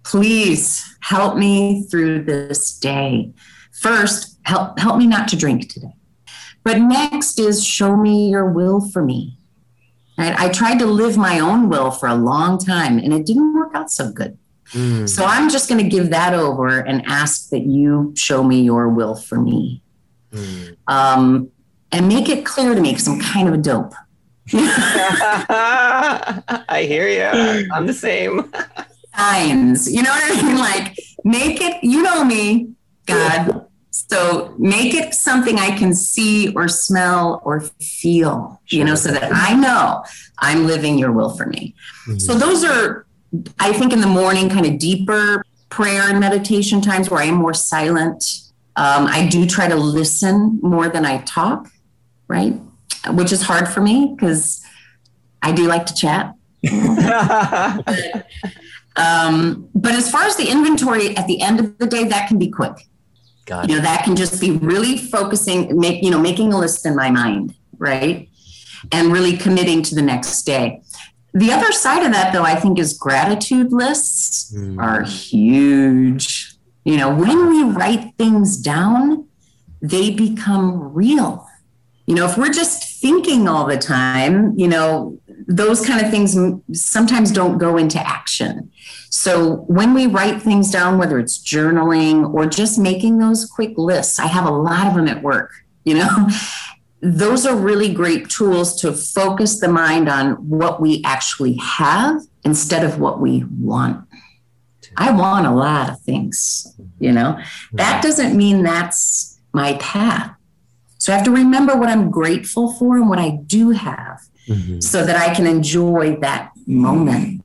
Please 0.04 0.96
help 1.00 1.36
me 1.36 1.84
through 1.84 2.24
this 2.24 2.78
day. 2.78 3.32
First, 3.80 4.38
help 4.42 4.78
help 4.78 4.98
me 4.98 5.06
not 5.06 5.28
to 5.28 5.36
drink 5.36 5.68
today. 5.68 5.94
But 6.62 6.78
next 6.78 7.38
is 7.38 7.64
show 7.64 7.96
me 7.96 8.28
your 8.28 8.50
will 8.50 8.80
for 8.80 9.02
me. 9.02 9.38
Right? 10.20 10.38
I 10.38 10.48
tried 10.50 10.78
to 10.80 10.86
live 10.86 11.16
my 11.16 11.40
own 11.40 11.68
will 11.68 11.90
for 11.90 12.08
a 12.08 12.14
long 12.14 12.58
time 12.58 12.98
and 12.98 13.12
it 13.12 13.26
didn't 13.26 13.54
work 13.54 13.74
out 13.74 13.90
so 13.90 14.12
good. 14.12 14.36
Mm. 14.72 15.08
So 15.08 15.24
I'm 15.24 15.48
just 15.48 15.68
going 15.68 15.82
to 15.82 15.88
give 15.88 16.10
that 16.10 16.34
over 16.34 16.78
and 16.80 17.02
ask 17.06 17.48
that 17.50 17.62
you 17.62 18.12
show 18.16 18.44
me 18.44 18.60
your 18.60 18.88
will 18.88 19.16
for 19.16 19.40
me. 19.40 19.82
Mm. 20.32 20.76
Um, 20.86 21.50
and 21.90 22.06
make 22.06 22.28
it 22.28 22.44
clear 22.44 22.74
to 22.74 22.80
me 22.80 22.90
because 22.90 23.08
I'm 23.08 23.18
kind 23.20 23.48
of 23.48 23.54
a 23.54 23.58
dope. 23.58 23.94
I 26.68 26.84
hear 26.86 27.08
you. 27.08 27.68
I'm 27.72 27.86
the 27.86 27.94
same. 27.94 28.52
Signs. 29.16 29.90
You 29.92 30.02
know 30.02 30.10
what 30.10 30.38
I 30.38 30.42
mean? 30.42 30.58
Like, 30.58 30.98
make 31.24 31.60
it, 31.60 31.82
you 31.82 32.02
know 32.02 32.24
me, 32.24 32.74
God. 33.06 33.66
So 33.90 34.54
make 34.56 34.94
it 34.94 35.14
something 35.14 35.58
I 35.58 35.76
can 35.76 35.92
see 35.94 36.54
or 36.54 36.68
smell 36.68 37.42
or 37.44 37.60
feel, 37.60 38.60
you 38.68 38.84
know, 38.84 38.94
so 38.94 39.10
that 39.10 39.32
I 39.32 39.54
know 39.54 40.04
I'm 40.38 40.66
living 40.66 40.96
your 40.96 41.10
will 41.10 41.30
for 41.36 41.46
me. 41.46 41.74
Mm-hmm. 42.06 42.18
So 42.18 42.34
those 42.34 42.64
are, 42.64 43.06
I 43.58 43.72
think, 43.72 43.92
in 43.92 44.00
the 44.00 44.06
morning, 44.06 44.48
kind 44.48 44.64
of 44.64 44.78
deeper 44.78 45.44
prayer 45.70 46.02
and 46.02 46.20
meditation 46.20 46.80
times 46.80 47.10
where 47.10 47.20
I 47.20 47.24
am 47.24 47.34
more 47.34 47.54
silent. 47.54 48.24
Um, 48.76 49.06
I 49.06 49.26
do 49.26 49.44
try 49.44 49.66
to 49.66 49.76
listen 49.76 50.60
more 50.62 50.88
than 50.88 51.04
I 51.04 51.18
talk, 51.22 51.68
right? 52.28 52.54
Which 53.10 53.32
is 53.32 53.42
hard 53.42 53.68
for 53.68 53.80
me 53.80 54.14
because 54.14 54.64
I 55.42 55.50
do 55.50 55.66
like 55.66 55.86
to 55.86 55.94
chat. 55.94 56.34
um, 58.96 59.68
but 59.74 59.92
as 59.92 60.10
far 60.10 60.22
as 60.24 60.36
the 60.36 60.48
inventory 60.48 61.16
at 61.16 61.26
the 61.26 61.40
end 61.40 61.58
of 61.58 61.76
the 61.78 61.86
day, 61.86 62.04
that 62.04 62.28
can 62.28 62.38
be 62.38 62.48
quick 62.48 62.86
Got 63.46 63.68
you 63.68 63.76
know, 63.76 63.82
that 63.82 64.04
can 64.04 64.16
just 64.16 64.40
be 64.40 64.52
really 64.52 64.96
focusing, 64.96 65.78
make, 65.78 66.02
you 66.02 66.10
know, 66.10 66.20
making 66.20 66.52
a 66.52 66.58
list 66.58 66.86
in 66.86 66.94
my 66.94 67.10
mind, 67.10 67.54
right? 67.78 68.28
And 68.92 69.12
really 69.12 69.36
committing 69.36 69.82
to 69.82 69.94
the 69.94 70.02
next 70.02 70.42
day. 70.42 70.82
The 71.32 71.52
other 71.52 71.72
side 71.72 72.04
of 72.04 72.12
that, 72.12 72.32
though, 72.32 72.42
I 72.42 72.56
think 72.56 72.78
is 72.78 72.96
gratitude 72.96 73.72
lists 73.72 74.52
mm. 74.52 74.80
are 74.80 75.04
huge. 75.04 76.54
You 76.84 76.96
know, 76.96 77.14
when 77.14 77.48
we 77.48 77.62
write 77.64 78.14
things 78.18 78.56
down, 78.56 79.28
they 79.80 80.10
become 80.10 80.92
real. 80.92 81.46
You 82.06 82.14
know, 82.16 82.26
if 82.26 82.36
we're 82.36 82.52
just 82.52 82.89
thinking 83.00 83.48
all 83.48 83.66
the 83.66 83.78
time, 83.78 84.54
you 84.58 84.68
know, 84.68 85.18
those 85.46 85.84
kind 85.84 86.04
of 86.04 86.10
things 86.10 86.36
sometimes 86.72 87.32
don't 87.32 87.58
go 87.58 87.76
into 87.76 87.98
action. 87.98 88.70
So 89.10 89.56
when 89.66 89.94
we 89.94 90.06
write 90.06 90.40
things 90.42 90.70
down, 90.70 90.98
whether 90.98 91.18
it's 91.18 91.38
journaling 91.38 92.32
or 92.32 92.46
just 92.46 92.78
making 92.78 93.18
those 93.18 93.44
quick 93.44 93.76
lists, 93.76 94.18
I 94.18 94.26
have 94.26 94.46
a 94.46 94.50
lot 94.50 94.86
of 94.86 94.94
them 94.94 95.08
at 95.08 95.22
work, 95.22 95.50
you 95.84 95.94
know. 95.94 96.28
Those 97.02 97.46
are 97.46 97.56
really 97.56 97.94
great 97.94 98.28
tools 98.28 98.78
to 98.82 98.92
focus 98.92 99.58
the 99.58 99.68
mind 99.68 100.08
on 100.08 100.32
what 100.50 100.82
we 100.82 101.02
actually 101.02 101.54
have 101.54 102.20
instead 102.44 102.84
of 102.84 103.00
what 103.00 103.20
we 103.20 103.44
want. 103.58 104.06
I 104.98 105.10
want 105.12 105.46
a 105.46 105.50
lot 105.50 105.88
of 105.88 106.00
things, 106.00 106.66
you 106.98 107.12
know. 107.12 107.40
That 107.72 108.02
doesn't 108.02 108.36
mean 108.36 108.62
that's 108.62 109.40
my 109.52 109.74
path. 109.74 110.36
So 111.00 111.14
I 111.14 111.16
have 111.16 111.24
to 111.24 111.30
remember 111.30 111.76
what 111.76 111.88
I'm 111.88 112.10
grateful 112.10 112.74
for 112.74 112.98
and 112.98 113.08
what 113.08 113.18
I 113.18 113.30
do 113.30 113.70
have 113.70 114.20
mm-hmm. 114.46 114.80
so 114.80 115.02
that 115.02 115.16
I 115.16 115.34
can 115.34 115.46
enjoy 115.46 116.16
that 116.16 116.52
moment. 116.66 117.42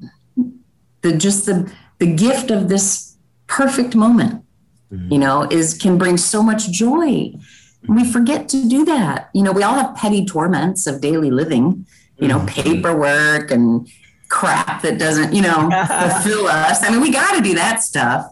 The 1.01 1.15
just 1.15 1.45
the 1.45 1.71
the 1.99 2.13
gift 2.13 2.51
of 2.51 2.67
this 2.67 3.15
perfect 3.47 3.95
moment, 3.95 4.43
mm-hmm. 4.91 5.13
you 5.13 5.19
know, 5.19 5.43
is 5.43 5.73
can 5.73 5.97
bring 5.97 6.17
so 6.17 6.43
much 6.43 6.69
joy. 6.69 7.31
we 7.87 8.03
forget 8.03 8.49
to 8.49 8.67
do 8.67 8.83
that. 8.83 9.29
You 9.33 9.43
know, 9.43 9.53
we 9.53 9.63
all 9.63 9.75
have 9.75 9.95
petty 9.95 10.25
torments 10.25 10.85
of 10.85 10.99
daily 10.99 11.31
living, 11.31 11.87
you 12.17 12.27
know, 12.27 12.39
mm-hmm. 12.39 12.61
paperwork 12.61 13.51
and 13.51 13.87
crap 14.27 14.81
that 14.81 14.99
doesn't, 14.99 15.33
you 15.33 15.41
know, 15.41 15.69
fulfill 15.87 16.47
us. 16.47 16.83
I 16.83 16.91
mean, 16.91 16.99
we 16.99 17.09
got 17.09 17.35
to 17.37 17.41
do 17.41 17.55
that 17.55 17.81
stuff. 17.81 18.25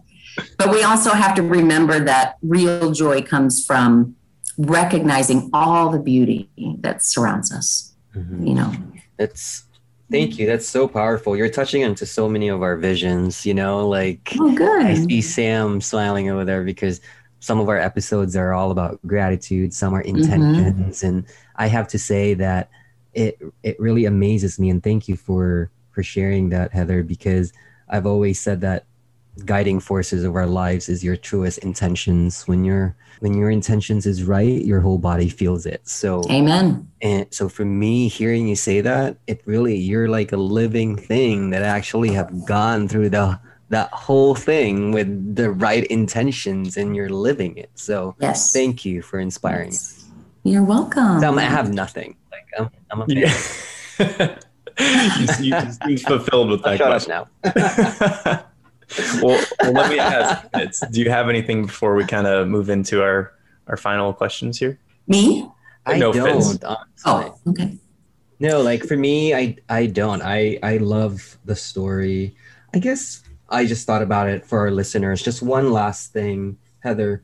But 0.57 0.71
we 0.71 0.83
also 0.83 1.11
have 1.11 1.33
to 1.35 1.43
remember 1.43 1.99
that 1.99 2.37
real 2.41 2.91
joy 2.91 3.21
comes 3.21 3.63
from 3.63 4.15
recognizing 4.57 5.49
all 5.53 5.89
the 5.89 5.99
beauty 5.99 6.49
that 6.79 7.03
surrounds 7.03 7.51
us 7.51 7.93
mm-hmm. 8.15 8.45
you 8.45 8.55
know? 8.55 8.73
That's 9.17 9.65
thank 10.11 10.37
you. 10.37 10.45
That's 10.45 10.67
so 10.67 10.87
powerful. 10.87 11.35
You're 11.35 11.49
touching 11.49 11.81
into 11.81 12.05
so 12.05 12.29
many 12.29 12.49
of 12.49 12.61
our 12.61 12.75
visions 12.75 13.45
you 13.45 13.53
know? 13.53 13.87
Like 13.87 14.33
oh 14.39 14.53
good. 14.53 14.85
I 14.85 14.95
see 14.95 15.21
sam 15.21 15.81
smiling 15.81 16.29
over 16.29 16.45
there 16.45 16.63
because 16.63 17.01
some 17.39 17.59
of 17.59 17.67
our 17.67 17.77
episodes 17.77 18.35
are 18.37 18.53
all 18.53 18.71
about 18.71 18.99
gratitude, 19.05 19.73
some 19.73 19.93
are 19.93 20.01
intentions, 20.01 20.99
mm-hmm. 20.99 21.05
and 21.05 21.25
I 21.57 21.67
have 21.67 21.89
to 21.89 21.99
say 21.99 22.33
that 22.35 22.69
it 23.13 23.37
it 23.63 23.79
really 23.79 24.05
amazes 24.05 24.57
me, 24.59 24.69
and 24.69 24.81
thank 24.81 25.07
you 25.07 25.17
for 25.17 25.69
for 25.91 26.03
sharing 26.03 26.49
that, 26.49 26.71
Heather, 26.71 27.03
because 27.03 27.51
I've 27.89 28.05
always 28.05 28.39
said 28.39 28.61
that 28.61 28.85
guiding 29.45 29.79
forces 29.79 30.23
of 30.23 30.35
our 30.35 30.45
lives 30.45 30.89
is 30.89 31.03
your 31.03 31.15
truest 31.15 31.59
intentions. 31.59 32.43
When 32.47 32.63
your 32.63 32.95
when 33.19 33.33
your 33.35 33.49
intentions 33.49 34.05
is 34.05 34.23
right 34.23 34.65
your 34.65 34.81
whole 34.81 34.97
body 34.97 35.29
feels 35.29 35.65
it. 35.65 35.87
So 35.87 36.23
amen. 36.29 36.91
and 37.01 37.25
so 37.33 37.49
for 37.49 37.65
me 37.65 38.07
hearing 38.07 38.47
you 38.47 38.55
say 38.55 38.81
that 38.81 39.17
it 39.27 39.41
really 39.45 39.77
you're 39.77 40.09
like 40.09 40.31
a 40.31 40.37
living 40.37 40.97
thing 40.97 41.49
that 41.51 41.63
actually 41.63 42.11
have 42.11 42.45
gone 42.45 42.87
through 42.87 43.09
the 43.09 43.39
that 43.69 43.89
whole 43.91 44.35
thing 44.35 44.91
with 44.91 45.35
the 45.35 45.49
right 45.51 45.85
intentions 45.85 46.77
and 46.77 46.95
you're 46.95 47.09
living 47.09 47.57
it. 47.57 47.71
So 47.75 48.15
yes. 48.19 48.53
thank 48.53 48.85
you 48.85 49.01
for 49.01 49.19
inspiring 49.19 49.71
yes. 49.71 50.05
you're 50.43 50.63
welcome. 50.63 51.21
So 51.21 51.33
i 51.37 51.41
have 51.41 51.73
nothing. 51.73 52.15
Like 52.31 52.47
i'm, 52.59 52.69
I'm 52.91 53.01
a 53.01 53.05
yeah. 53.07 53.33
you, 54.79 55.27
you 55.39 55.51
just 55.51 55.83
seem 55.83 55.97
fulfilled 55.97 56.49
with 56.49 56.63
that 56.63 56.81
I'll 56.81 56.99
shut 56.99 57.11
up 57.11 57.35
now 57.45 58.45
well, 59.21 59.43
well, 59.61 59.71
let 59.73 59.89
me 59.89 59.99
ask. 59.99 60.47
It's, 60.53 60.79
do 60.87 61.01
you 61.01 61.09
have 61.09 61.29
anything 61.29 61.65
before 61.65 61.95
we 61.95 62.05
kind 62.05 62.27
of 62.27 62.47
move 62.47 62.69
into 62.69 63.01
our 63.01 63.33
our 63.67 63.77
final 63.77 64.13
questions 64.13 64.59
here? 64.59 64.79
Me? 65.07 65.43
Uh, 65.85 65.91
I 65.91 65.97
no 65.97 66.13
don't. 66.13 66.63
Oh, 67.05 67.35
okay. 67.47 67.77
No, 68.39 68.61
like 68.61 68.83
for 68.83 68.97
me, 68.97 69.33
I 69.33 69.57
I 69.69 69.87
don't. 69.87 70.21
I 70.21 70.59
I 70.63 70.77
love 70.77 71.37
the 71.45 71.55
story. 71.55 72.35
I 72.73 72.79
guess 72.79 73.23
I 73.49 73.65
just 73.65 73.85
thought 73.85 74.01
about 74.01 74.29
it 74.29 74.45
for 74.45 74.59
our 74.59 74.71
listeners. 74.71 75.21
Just 75.21 75.41
one 75.41 75.71
last 75.71 76.11
thing, 76.11 76.57
Heather. 76.79 77.23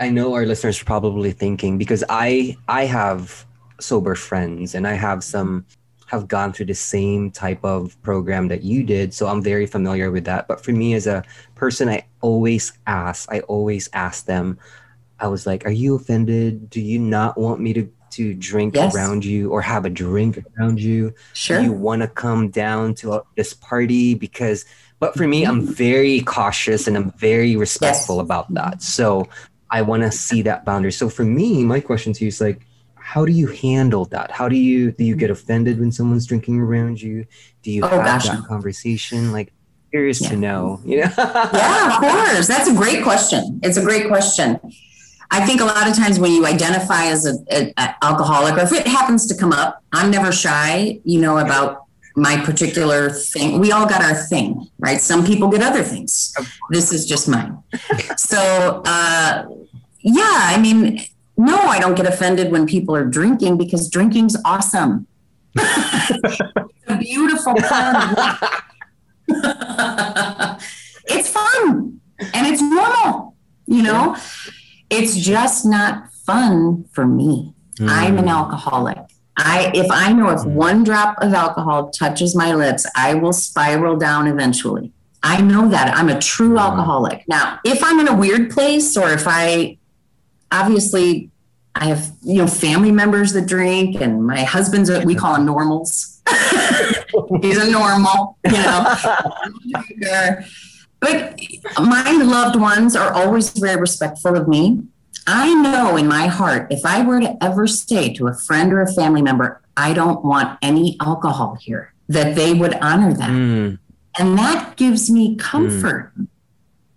I 0.00 0.10
know 0.10 0.34
our 0.34 0.46
listeners 0.46 0.80
are 0.80 0.84
probably 0.84 1.32
thinking 1.32 1.78
because 1.78 2.04
I 2.08 2.56
I 2.68 2.86
have 2.86 3.44
sober 3.80 4.14
friends 4.14 4.74
and 4.74 4.86
I 4.86 4.94
have 4.94 5.22
some 5.24 5.66
have 6.08 6.26
gone 6.26 6.52
through 6.52 6.66
the 6.66 6.74
same 6.74 7.30
type 7.30 7.62
of 7.64 8.00
program 8.02 8.48
that 8.48 8.62
you 8.62 8.82
did. 8.82 9.12
So 9.12 9.28
I'm 9.28 9.42
very 9.42 9.66
familiar 9.66 10.10
with 10.10 10.24
that. 10.24 10.48
But 10.48 10.64
for 10.64 10.72
me 10.72 10.94
as 10.94 11.06
a 11.06 11.22
person, 11.54 11.88
I 11.88 12.06
always 12.22 12.72
ask, 12.86 13.30
I 13.30 13.40
always 13.40 13.90
ask 13.92 14.24
them, 14.24 14.58
I 15.20 15.28
was 15.28 15.46
like, 15.46 15.66
are 15.66 15.70
you 15.70 15.94
offended? 15.96 16.70
Do 16.70 16.80
you 16.80 16.98
not 16.98 17.36
want 17.38 17.60
me 17.60 17.72
to 17.74 17.92
to 18.10 18.32
drink 18.32 18.74
yes. 18.74 18.94
around 18.94 19.22
you 19.22 19.50
or 19.50 19.60
have 19.60 19.84
a 19.84 19.90
drink 19.90 20.42
around 20.58 20.80
you? 20.80 21.12
Sure. 21.34 21.58
Do 21.58 21.64
you 21.64 21.72
want 21.72 22.00
to 22.00 22.08
come 22.08 22.48
down 22.48 22.94
to 22.94 23.12
a, 23.12 23.22
this 23.36 23.52
party? 23.52 24.14
Because, 24.14 24.64
but 24.98 25.14
for 25.14 25.28
me, 25.28 25.44
I'm 25.44 25.60
mm-hmm. 25.60 25.72
very 25.72 26.22
cautious 26.22 26.86
and 26.88 26.96
I'm 26.96 27.10
very 27.12 27.54
respectful 27.54 28.16
yes. 28.16 28.24
about 28.24 28.54
that. 28.54 28.74
Mm-hmm. 28.74 28.80
So 28.80 29.28
I 29.70 29.82
want 29.82 30.04
to 30.04 30.10
see 30.10 30.40
that 30.42 30.64
boundary. 30.64 30.92
So 30.92 31.10
for 31.10 31.24
me, 31.24 31.62
my 31.64 31.80
question 31.80 32.14
to 32.14 32.24
you 32.24 32.28
is 32.28 32.40
like, 32.40 32.62
how 33.08 33.24
do 33.24 33.32
you 33.32 33.46
handle 33.46 34.04
that? 34.04 34.30
How 34.30 34.50
do 34.50 34.56
you 34.56 34.92
do 34.92 35.02
you 35.02 35.16
get 35.16 35.30
offended 35.30 35.80
when 35.80 35.90
someone's 35.90 36.26
drinking 36.26 36.60
around 36.60 37.00
you? 37.00 37.24
Do 37.62 37.70
you 37.70 37.82
oh, 37.82 37.88
have 37.88 38.04
gosh. 38.04 38.28
that 38.28 38.44
conversation? 38.44 39.32
Like 39.32 39.50
curious 39.90 40.20
yeah. 40.20 40.28
to 40.28 40.36
know, 40.36 40.80
you 40.84 40.98
know? 40.98 41.12
yeah, 41.16 41.94
of 41.94 42.00
course. 42.00 42.46
That's 42.46 42.68
a 42.68 42.74
great 42.74 43.02
question. 43.02 43.60
It's 43.62 43.78
a 43.78 43.82
great 43.82 44.08
question. 44.08 44.60
I 45.30 45.46
think 45.46 45.62
a 45.62 45.64
lot 45.64 45.88
of 45.88 45.96
times 45.96 46.18
when 46.18 46.32
you 46.32 46.44
identify 46.44 47.06
as 47.06 47.24
an 47.24 47.72
alcoholic, 48.02 48.56
or 48.58 48.60
if 48.60 48.72
it 48.72 48.86
happens 48.86 49.26
to 49.28 49.34
come 49.34 49.52
up, 49.52 49.82
I'm 49.90 50.10
never 50.10 50.30
shy, 50.30 51.00
you 51.04 51.18
know, 51.18 51.38
about 51.38 51.86
my 52.14 52.36
particular 52.44 53.08
thing. 53.08 53.58
We 53.58 53.72
all 53.72 53.86
got 53.86 54.02
our 54.02 54.14
thing, 54.14 54.68
right? 54.78 55.00
Some 55.00 55.24
people 55.24 55.48
get 55.48 55.62
other 55.62 55.82
things. 55.82 56.34
This 56.68 56.92
is 56.92 57.06
just 57.06 57.26
mine. 57.26 57.62
so, 58.18 58.82
uh, 58.84 59.46
yeah, 60.02 60.40
I 60.52 60.60
mean, 60.60 61.00
no, 61.38 61.56
I 61.56 61.78
don't 61.78 61.94
get 61.94 62.06
offended 62.06 62.50
when 62.50 62.66
people 62.66 62.94
are 62.96 63.04
drinking 63.04 63.56
because 63.58 63.88
drinking's 63.88 64.36
awesome. 64.44 65.06
it's 65.54 66.40
a 66.88 66.96
beautiful 66.98 67.54
part 67.54 68.38
it's 71.06 71.30
fun 71.30 72.00
and 72.18 72.46
it's 72.46 72.60
normal, 72.60 73.36
you 73.66 73.82
know? 73.82 74.16
It's 74.90 75.16
just 75.16 75.64
not 75.64 76.12
fun 76.26 76.86
for 76.92 77.06
me. 77.06 77.54
Mm. 77.78 77.88
I'm 77.88 78.18
an 78.18 78.28
alcoholic. 78.28 78.98
I 79.36 79.70
if 79.74 79.86
I 79.90 80.12
know 80.12 80.30
if 80.30 80.40
mm. 80.40 80.52
one 80.52 80.82
drop 80.82 81.22
of 81.22 81.32
alcohol 81.34 81.90
touches 81.90 82.34
my 82.34 82.52
lips, 82.54 82.84
I 82.96 83.14
will 83.14 83.32
spiral 83.32 83.96
down 83.96 84.26
eventually. 84.26 84.92
I 85.22 85.40
know 85.40 85.68
that. 85.68 85.94
I'm 85.94 86.08
a 86.08 86.18
true 86.18 86.58
alcoholic. 86.58 87.24
Now, 87.28 87.60
if 87.64 87.82
I'm 87.82 88.00
in 88.00 88.08
a 88.08 88.16
weird 88.16 88.50
place 88.50 88.96
or 88.96 89.10
if 89.10 89.24
I 89.26 89.77
obviously 90.50 91.30
I 91.74 91.86
have 91.86 92.12
you 92.22 92.38
know 92.38 92.46
family 92.46 92.90
members 92.90 93.32
that 93.34 93.46
drink, 93.46 94.00
and 94.00 94.26
my 94.26 94.42
husband's 94.42 94.90
a, 94.90 95.00
we 95.04 95.14
call 95.14 95.36
him 95.36 95.46
normals. 95.46 96.20
He's 97.40 97.58
a 97.58 97.70
normal, 97.70 98.36
you 98.44 98.52
know. 98.52 98.94
but 101.00 101.40
my 101.78 102.12
loved 102.22 102.58
ones 102.58 102.96
are 102.96 103.12
always 103.12 103.50
very 103.50 103.80
respectful 103.80 104.36
of 104.36 104.48
me. 104.48 104.82
I 105.26 105.54
know 105.54 105.96
in 105.96 106.08
my 106.08 106.26
heart, 106.26 106.72
if 106.72 106.84
I 106.84 107.02
were 107.02 107.20
to 107.20 107.36
ever 107.42 107.66
say 107.66 108.12
to 108.14 108.26
a 108.28 108.34
friend 108.34 108.72
or 108.72 108.80
a 108.80 108.92
family 108.92 109.22
member, 109.22 109.60
I 109.76 109.92
don't 109.92 110.24
want 110.24 110.58
any 110.62 110.96
alcohol 111.00 111.56
here, 111.60 111.92
that 112.08 112.34
they 112.34 112.54
would 112.54 112.74
honor 112.80 113.12
that. 113.12 113.30
Mm. 113.30 113.78
And 114.18 114.38
that 114.38 114.76
gives 114.76 115.10
me 115.10 115.36
comfort, 115.36 116.12
mm. 116.18 116.26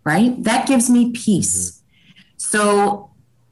right? 0.03 0.41
That 0.43 0.65
gives 0.65 0.89
me 0.89 1.11
peace. 1.11 1.71
Mm-hmm. 1.71 2.21
So 2.37 3.10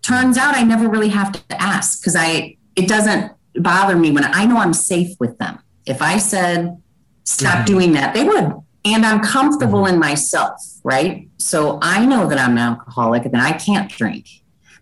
turns 0.10 0.38
out 0.38 0.56
I 0.56 0.64
never 0.64 0.90
really 0.90 1.10
have 1.10 1.32
to 1.32 1.62
ask 1.62 2.02
because 2.02 2.16
I 2.16 2.58
it 2.76 2.88
doesn't 2.88 3.32
bother 3.56 3.96
me 3.96 4.12
when 4.12 4.24
I 4.24 4.46
know 4.46 4.58
I'm 4.58 4.74
safe 4.74 5.16
with 5.20 5.38
them. 5.38 5.60
If 5.86 6.02
I 6.02 6.18
said 6.18 6.82
stop 7.26 7.58
mm-hmm. 7.58 7.66
doing 7.66 7.92
that, 7.94 8.14
they 8.16 8.24
would. 8.24 8.54
And 8.86 9.06
I'm 9.06 9.22
comfortable 9.22 9.84
mm-hmm. 9.84 9.96
in 9.96 10.00
myself, 10.00 10.60
right? 10.84 11.30
So 11.38 11.78
I 11.82 12.06
know 12.06 12.28
that 12.28 12.40
I'm 12.40 12.54
an 12.54 12.58
alcoholic 12.58 13.26
and 13.26 13.34
that 13.36 13.44
I 13.44 13.56
can't 13.58 13.90
drink. 13.90 14.28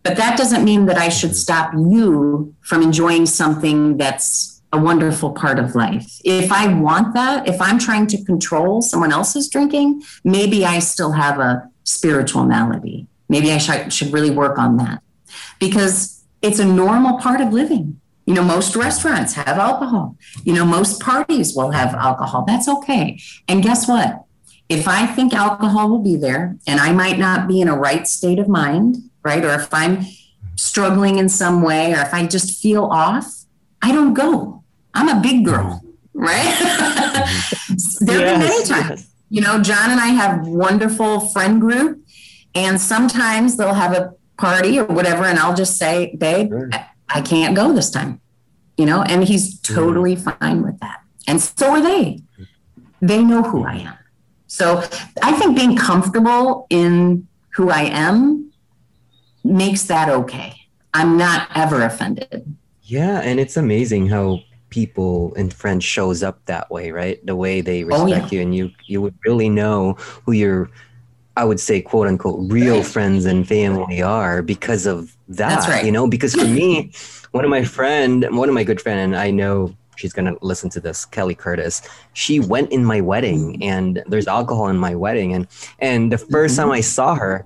But 0.04 0.16
that 0.16 0.38
doesn't 0.38 0.64
mean 0.64 0.86
that 0.86 0.98
I 0.98 1.10
should 1.10 1.32
mm-hmm. 1.32 1.48
stop 1.48 1.74
you 1.74 2.56
from 2.62 2.82
enjoying 2.82 3.26
something 3.26 3.98
that's 3.98 4.62
a 4.72 4.80
wonderful 4.80 5.32
part 5.32 5.60
of 5.60 5.76
life. 5.76 6.22
If 6.24 6.52
I 6.52 6.74
want 6.74 7.14
that, 7.16 7.48
if 7.48 7.62
I'm 7.62 7.80
trying 7.80 8.08
to 8.08 8.24
control 8.24 8.82
someone 8.82 9.12
else's 9.12 9.50
drinking, 9.50 10.04
maybe 10.24 10.66
I 10.66 10.80
still 10.80 11.14
have 11.14 11.40
a 11.40 11.70
spiritual 11.84 12.46
malady. 12.46 13.08
Maybe 13.30 13.52
I 13.52 13.58
should, 13.58 13.92
should 13.92 14.14
really 14.14 14.30
work 14.30 14.58
on 14.58 14.78
that 14.78 15.02
because 15.60 16.24
it's 16.42 16.60
a 16.60 16.66
normal 16.66 17.20
part 17.20 17.42
of 17.42 17.54
living. 17.54 18.00
You 18.26 18.34
know, 18.34 18.44
most 18.44 18.76
restaurants 18.76 19.34
have 19.34 19.58
alcohol. 19.58 20.18
You 20.44 20.54
know, 20.54 20.66
most 20.66 21.02
parties 21.02 21.56
will 21.56 21.72
have 21.72 21.94
alcohol. 21.96 22.44
That's 22.46 22.68
okay. 22.68 23.20
And 23.48 23.64
guess 23.64 23.88
what? 23.88 24.26
If 24.68 24.88
I 24.88 25.06
think 25.06 25.34
alcohol 25.34 25.90
will 25.90 26.04
be 26.04 26.18
there 26.18 26.58
and 26.68 26.80
I 26.80 26.92
might 26.92 27.18
not 27.18 27.48
be 27.48 27.62
in 27.62 27.70
a 27.70 27.78
right 27.78 28.06
state 28.06 28.38
of 28.38 28.50
mind, 28.50 28.98
right? 29.24 29.44
Or 29.46 29.54
if 29.54 29.74
I'm 29.74 30.06
struggling 30.58 31.18
in 31.20 31.30
some 31.30 31.62
way 31.62 31.94
or 31.94 32.02
if 32.02 32.14
I 32.14 32.28
just 32.28 32.62
feel 32.62 32.86
off, 32.86 33.46
I 33.82 33.94
don't 33.94 34.14
go. 34.14 34.64
I'm 34.94 35.08
a 35.08 35.22
big 35.22 35.46
girl, 35.46 35.82
right? 36.14 36.58
there 38.02 38.28
have 38.28 38.40
yes, 38.40 38.40
been 38.40 38.40
many 38.40 38.64
times. 38.66 39.02
Yes. 39.02 39.10
You 39.30 39.42
know, 39.42 39.62
John 39.62 39.92
and 39.92 40.00
I 40.00 40.08
have 40.08 40.48
wonderful 40.48 41.20
friend 41.30 41.60
group, 41.60 42.02
and 42.56 42.80
sometimes 42.80 43.58
they'll 43.58 43.74
have 43.74 43.94
a 43.94 44.14
party 44.38 44.80
or 44.80 44.86
whatever, 44.86 45.24
and 45.26 45.40
I'll 45.40 45.56
just 45.56 45.78
say, 45.78 46.16
babe, 46.16 46.50
sure. 46.50 46.70
I 47.10 47.22
can't 47.22 47.56
go 47.56 47.74
this 47.74 47.90
time, 47.90 48.22
you 48.78 48.86
know, 48.86 49.02
and 49.02 49.24
he's 49.24 49.60
totally 49.62 50.16
mm. 50.16 50.40
fine 50.40 50.62
with 50.62 50.80
that. 50.80 51.02
And 51.28 51.42
so 51.42 51.72
are 51.72 51.82
they. 51.82 52.22
They 53.02 53.24
know 53.24 53.44
who 53.44 53.66
I 53.66 53.76
am. 53.76 53.98
So 54.48 54.84
I 55.22 55.34
think 55.34 55.56
being 55.56 55.76
comfortable 55.76 56.68
in 56.70 57.28
who 57.50 57.70
I 57.70 57.84
am 57.84 58.52
makes 59.44 59.84
that 59.84 60.10
okay. 60.10 60.56
I'm 60.94 61.18
not 61.18 61.50
ever 61.54 61.84
offended. 61.84 62.56
Yeah, 62.84 63.22
and 63.22 63.40
it's 63.40 63.58
amazing 63.58 64.08
how 64.08 64.40
people 64.70 65.34
and 65.36 65.54
friends 65.54 65.84
shows 65.84 66.24
up 66.24 66.44
that 66.46 66.72
way, 66.72 66.92
right? 66.92 67.24
The 67.26 67.36
way 67.36 67.62
they 67.62 67.84
respect 67.84 68.04
oh, 68.04 68.08
yeah. 68.08 68.28
you 68.32 68.42
and 68.42 68.56
you 68.56 68.72
you 68.86 69.02
would 69.02 69.16
really 69.26 69.50
know 69.50 69.94
who 70.26 70.32
you're 70.32 70.70
I 71.38 71.44
would 71.44 71.60
say, 71.60 71.82
quote 71.82 72.08
unquote, 72.08 72.52
real 72.52 72.82
friends 72.82 73.26
and 73.26 73.48
family 73.48 74.02
are 74.02 74.42
because 74.42 74.88
of 74.88 75.16
that. 75.28 75.50
That's 75.50 75.68
right. 75.68 75.86
You 75.86 75.92
know, 75.92 76.08
because 76.08 76.34
for 76.34 76.46
me, 76.46 76.92
one 77.32 77.44
of 77.44 77.52
my 77.52 77.64
friend, 77.64 78.26
one 78.32 78.50
of 78.50 78.56
my 78.56 78.64
good 78.64 78.82
friend, 78.82 79.00
and 79.00 79.16
I 79.16 79.30
know 79.30 79.76
she's 79.98 80.14
gonna 80.14 80.36
listen 80.42 80.72
to 80.72 80.80
this, 80.80 81.06
Kelly 81.06 81.36
Curtis. 81.36 81.84
She 82.14 82.40
went 82.40 82.72
in 82.72 82.84
my 82.84 83.02
wedding, 83.02 83.62
and 83.62 84.04
there's 84.08 84.28
alcohol 84.28 84.68
in 84.70 84.78
my 84.78 84.96
wedding, 84.96 85.32
and 85.34 85.48
and 85.78 86.12
the 86.12 86.18
1st 86.18 86.28
mm-hmm. 86.28 86.56
time 86.56 86.72
I 86.72 86.82
saw 86.82 87.14
her, 87.14 87.46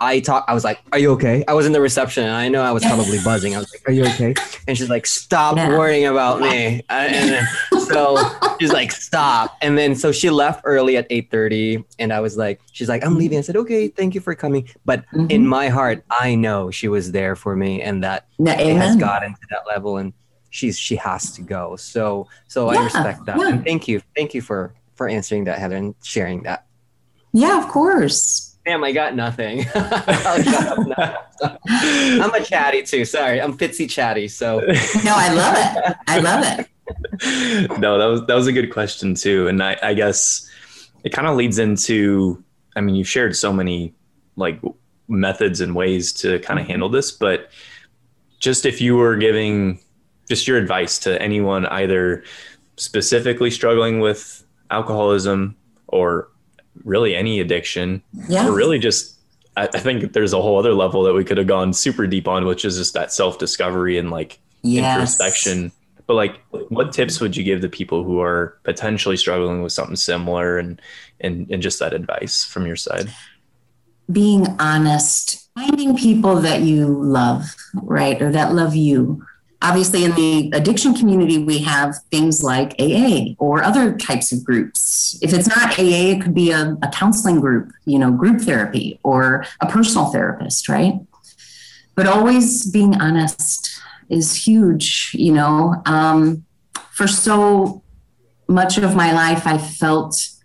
I 0.00 0.20
talk. 0.20 0.44
I 0.48 0.54
was 0.54 0.64
like, 0.64 0.80
"Are 0.92 0.98
you 0.98 1.12
okay?" 1.12 1.44
I 1.46 1.54
was 1.54 1.64
in 1.66 1.72
the 1.72 1.80
reception, 1.80 2.24
and 2.24 2.34
I 2.34 2.48
know 2.48 2.62
I 2.62 2.72
was 2.72 2.82
probably 2.84 3.18
buzzing. 3.24 3.54
I 3.54 3.58
was 3.58 3.72
like, 3.72 3.82
"Are 3.88 3.92
you 3.92 4.04
okay?" 4.06 4.34
And 4.66 4.76
she's 4.76 4.90
like, 4.90 5.06
"Stop 5.06 5.56
Yeah. 5.56 5.70
worrying 5.76 6.06
about 6.06 6.40
me." 6.40 6.82
And 6.88 7.30
then, 7.30 7.46
so 7.86 8.16
she's 8.58 8.72
like, 8.72 8.90
"Stop." 8.92 9.56
And 9.62 9.78
then 9.78 9.94
so 9.94 10.10
she 10.10 10.30
left 10.30 10.62
early 10.64 10.96
at 10.96 11.06
eight 11.10 11.30
thirty, 11.30 11.84
and 11.98 12.12
I 12.12 12.20
was 12.20 12.36
like, 12.36 12.60
"She's 12.72 12.88
like, 12.88 13.04
I'm 13.04 13.16
leaving." 13.16 13.38
I 13.38 13.42
said, 13.42 13.56
"Okay, 13.56 13.88
thank 13.88 14.14
you 14.14 14.20
for 14.20 14.34
coming." 14.34 14.68
But 14.84 15.04
in 15.14 15.44
Mhm. 15.44 15.46
my 15.46 15.68
heart, 15.68 16.04
I 16.10 16.34
know 16.34 16.70
she 16.70 16.88
was 16.88 17.12
there 17.12 17.36
for 17.36 17.54
me, 17.54 17.80
and 17.80 18.02
that 18.02 18.26
Yeah, 18.38 18.58
it 18.60 18.76
has 18.76 18.96
gotten 18.96 19.32
to 19.32 19.46
that 19.50 19.62
level, 19.66 19.96
and 19.98 20.12
she's 20.50 20.76
she 20.78 20.96
has 20.96 21.30
to 21.32 21.42
go. 21.42 21.76
So 21.76 22.26
so 22.48 22.68
I 22.68 22.82
respect 22.82 23.26
that, 23.26 23.38
yeah. 23.38 23.48
and 23.48 23.64
thank 23.64 23.86
you, 23.86 24.02
thank 24.16 24.34
you 24.34 24.42
for 24.42 24.74
for 24.96 25.08
answering 25.08 25.44
that, 25.44 25.60
Heather, 25.60 25.76
and 25.76 25.94
sharing 26.02 26.42
that. 26.42 26.66
Yeah, 27.32 27.58
of 27.62 27.68
course. 27.68 28.56
Damn, 28.68 28.84
I 28.84 28.92
got 28.92 29.14
nothing. 29.14 29.64
I'll 29.74 30.42
shut 30.42 30.78
up 30.78 30.86
now. 30.86 31.58
I'm 31.72 32.34
a 32.34 32.44
chatty 32.44 32.82
too. 32.82 33.06
Sorry, 33.06 33.40
I'm 33.40 33.56
Fitzy 33.56 33.88
chatty. 33.88 34.28
So 34.28 34.58
No, 34.58 35.14
I 35.16 35.32
love 35.32 35.54
it. 35.56 35.96
I 36.06 36.18
love 36.18 36.44
it. 36.44 37.78
no, 37.80 37.96
that 37.98 38.04
was 38.04 38.26
that 38.26 38.34
was 38.34 38.46
a 38.46 38.52
good 38.52 38.70
question 38.70 39.14
too, 39.14 39.48
and 39.48 39.62
I, 39.62 39.78
I 39.82 39.94
guess 39.94 40.50
it 41.02 41.14
kind 41.14 41.26
of 41.26 41.34
leads 41.34 41.58
into. 41.58 42.44
I 42.76 42.82
mean, 42.82 42.94
you've 42.94 43.08
shared 43.08 43.34
so 43.34 43.54
many 43.54 43.94
like 44.36 44.60
methods 45.08 45.62
and 45.62 45.74
ways 45.74 46.12
to 46.20 46.38
kind 46.40 46.60
of 46.60 46.64
mm-hmm. 46.64 46.72
handle 46.72 46.88
this, 46.90 47.10
but 47.10 47.50
just 48.38 48.66
if 48.66 48.82
you 48.82 48.96
were 48.96 49.16
giving 49.16 49.80
just 50.28 50.46
your 50.46 50.58
advice 50.58 50.98
to 50.98 51.20
anyone 51.22 51.64
either 51.66 52.22
specifically 52.76 53.50
struggling 53.50 54.00
with 54.00 54.44
alcoholism 54.70 55.56
or 55.86 56.28
really 56.84 57.14
any 57.16 57.40
addiction 57.40 58.02
Yeah. 58.28 58.48
or 58.48 58.52
really 58.54 58.78
just 58.78 59.16
I, 59.56 59.64
I 59.74 59.78
think 59.78 60.12
there's 60.12 60.32
a 60.32 60.40
whole 60.42 60.58
other 60.58 60.74
level 60.74 61.02
that 61.04 61.14
we 61.14 61.24
could 61.24 61.38
have 61.38 61.46
gone 61.46 61.72
super 61.72 62.06
deep 62.06 62.28
on 62.28 62.44
which 62.46 62.64
is 62.64 62.76
just 62.78 62.94
that 62.94 63.12
self-discovery 63.12 63.98
and 63.98 64.10
like 64.10 64.38
Yes. 64.62 64.94
introspection 64.94 65.72
but 66.06 66.14
like 66.14 66.40
what 66.70 66.92
tips 66.92 67.20
would 67.20 67.36
you 67.36 67.44
give 67.44 67.60
to 67.60 67.68
people 67.68 68.02
who 68.04 68.20
are 68.20 68.58
potentially 68.64 69.16
struggling 69.16 69.62
with 69.62 69.72
something 69.72 69.96
similar 69.96 70.58
and 70.58 70.80
and, 71.20 71.50
and 71.50 71.62
just 71.62 71.78
that 71.80 71.92
advice 71.94 72.44
from 72.44 72.66
your 72.66 72.76
side 72.76 73.08
Being 74.10 74.46
honest, 74.58 75.50
finding 75.54 75.94
people 75.96 76.36
that 76.36 76.62
you 76.62 76.86
love, 76.86 77.44
right, 77.74 78.20
or 78.22 78.32
that 78.32 78.54
love 78.54 78.74
you. 78.74 79.22
Obviously, 79.60 80.04
in 80.04 80.14
the 80.14 80.50
addiction 80.54 80.94
community, 80.94 81.38
we 81.38 81.58
have 81.58 81.96
things 82.10 82.42
like 82.42 82.74
AA 82.80 83.34
or 83.38 83.62
other 83.62 83.96
types 83.96 84.30
of 84.30 84.44
groups. 84.44 85.18
If 85.20 85.32
it's 85.32 85.48
not 85.48 85.78
AA, 85.78 86.14
it 86.14 86.22
could 86.22 86.34
be 86.34 86.52
a, 86.52 86.76
a 86.82 86.88
counseling 86.92 87.40
group, 87.40 87.72
you 87.84 87.98
know, 87.98 88.12
group 88.12 88.40
therapy 88.40 89.00
or 89.02 89.44
a 89.60 89.66
personal 89.66 90.06
therapist, 90.06 90.68
right? 90.68 90.94
But 91.96 92.06
always 92.06 92.70
being 92.70 93.00
honest 93.00 93.80
is 94.08 94.46
huge, 94.46 95.10
you 95.14 95.32
know. 95.32 95.82
Um, 95.86 96.44
for 96.92 97.08
so 97.08 97.82
much 98.46 98.78
of 98.78 98.94
my 98.94 99.12
life, 99.12 99.46
I 99.46 99.58
felt 99.58 100.38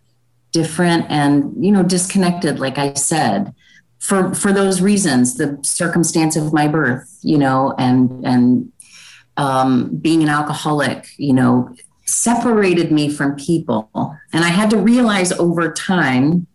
different 0.53 1.07
and 1.09 1.51
you 1.63 1.71
know 1.71 1.83
disconnected 1.83 2.59
like 2.59 2.77
i 2.77 2.93
said 2.93 3.53
for 3.99 4.33
for 4.35 4.53
those 4.53 4.81
reasons 4.81 5.35
the 5.35 5.57
circumstance 5.63 6.35
of 6.35 6.53
my 6.53 6.67
birth 6.67 7.19
you 7.21 7.37
know 7.37 7.73
and 7.77 8.25
and 8.25 8.71
um, 9.37 9.95
being 9.97 10.21
an 10.23 10.29
alcoholic 10.29 11.07
you 11.17 11.33
know 11.33 11.73
separated 12.05 12.91
me 12.91 13.09
from 13.09 13.35
people. 13.35 13.89
And 14.33 14.43
i 14.43 14.49
had 14.49 14.69
to 14.71 14.77
realize 14.77 15.31
over 15.31 15.71
time 15.71 16.47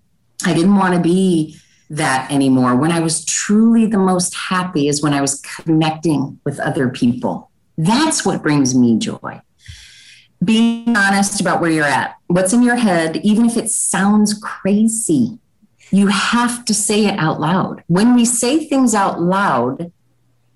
i 0.44 0.52
didn't 0.54 0.76
want 0.76 0.94
to 0.94 1.00
be 1.00 1.56
that 1.90 2.30
anymore. 2.30 2.76
When 2.76 2.92
i 2.92 3.00
was 3.00 3.24
truly 3.24 3.86
the 3.86 3.98
most 3.98 4.34
happy 4.34 4.88
is 4.88 5.02
when 5.02 5.14
i 5.14 5.20
was 5.20 5.40
connecting 5.40 6.40
with 6.44 6.60
other 6.60 6.88
people. 6.88 7.50
That's 7.76 8.26
what 8.26 8.42
brings 8.42 8.74
me 8.74 8.98
joy. 8.98 9.40
Being 10.44 10.96
honest 10.96 11.40
about 11.40 11.60
where 11.60 11.70
you're 11.70 11.84
at, 11.84 12.16
what's 12.26 12.52
in 12.52 12.62
your 12.62 12.76
head, 12.76 13.16
even 13.18 13.46
if 13.46 13.56
it 13.56 13.70
sounds 13.70 14.34
crazy, 14.34 15.38
you 15.90 16.08
have 16.08 16.64
to 16.66 16.74
say 16.74 17.06
it 17.06 17.18
out 17.18 17.40
loud. 17.40 17.82
When 17.86 18.14
we 18.14 18.24
say 18.24 18.66
things 18.66 18.94
out 18.94 19.20
loud, 19.20 19.92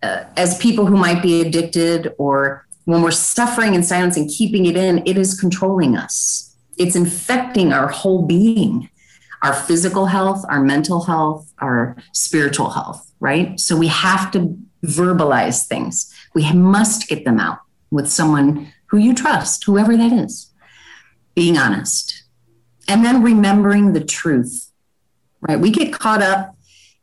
uh, 0.02 0.24
as 0.36 0.58
people 0.58 0.86
who 0.86 0.96
might 0.96 1.22
be 1.22 1.40
addicted 1.40 2.14
or 2.18 2.66
when 2.84 3.02
we're 3.02 3.10
suffering 3.10 3.74
in 3.74 3.82
silence 3.82 4.16
and 4.16 4.28
keeping 4.28 4.66
it 4.66 4.76
in, 4.76 5.02
it 5.06 5.16
is 5.16 5.38
controlling 5.38 5.96
us. 5.96 6.56
It's 6.76 6.96
infecting 6.96 7.72
our 7.72 7.88
whole 7.88 8.26
being, 8.26 8.90
our 9.42 9.54
physical 9.54 10.06
health, 10.06 10.44
our 10.48 10.60
mental 10.60 11.04
health, 11.04 11.52
our 11.58 11.96
spiritual 12.12 12.70
health, 12.70 13.12
right? 13.20 13.58
So 13.60 13.76
we 13.76 13.88
have 13.88 14.30
to 14.32 14.58
verbalize 14.84 15.66
things. 15.66 16.12
We 16.34 16.52
must 16.52 17.08
get 17.08 17.24
them 17.24 17.38
out 17.38 17.58
with 17.90 18.08
someone 18.10 18.72
who 18.86 18.98
you 18.98 19.14
trust, 19.14 19.64
whoever 19.64 19.96
that 19.96 20.12
is. 20.12 20.50
Being 21.34 21.56
honest. 21.56 22.24
And 22.88 23.04
then 23.04 23.22
remembering 23.22 23.92
the 23.92 24.04
truth, 24.04 24.70
right? 25.40 25.58
We 25.58 25.70
get 25.70 25.92
caught 25.92 26.22
up 26.22 26.56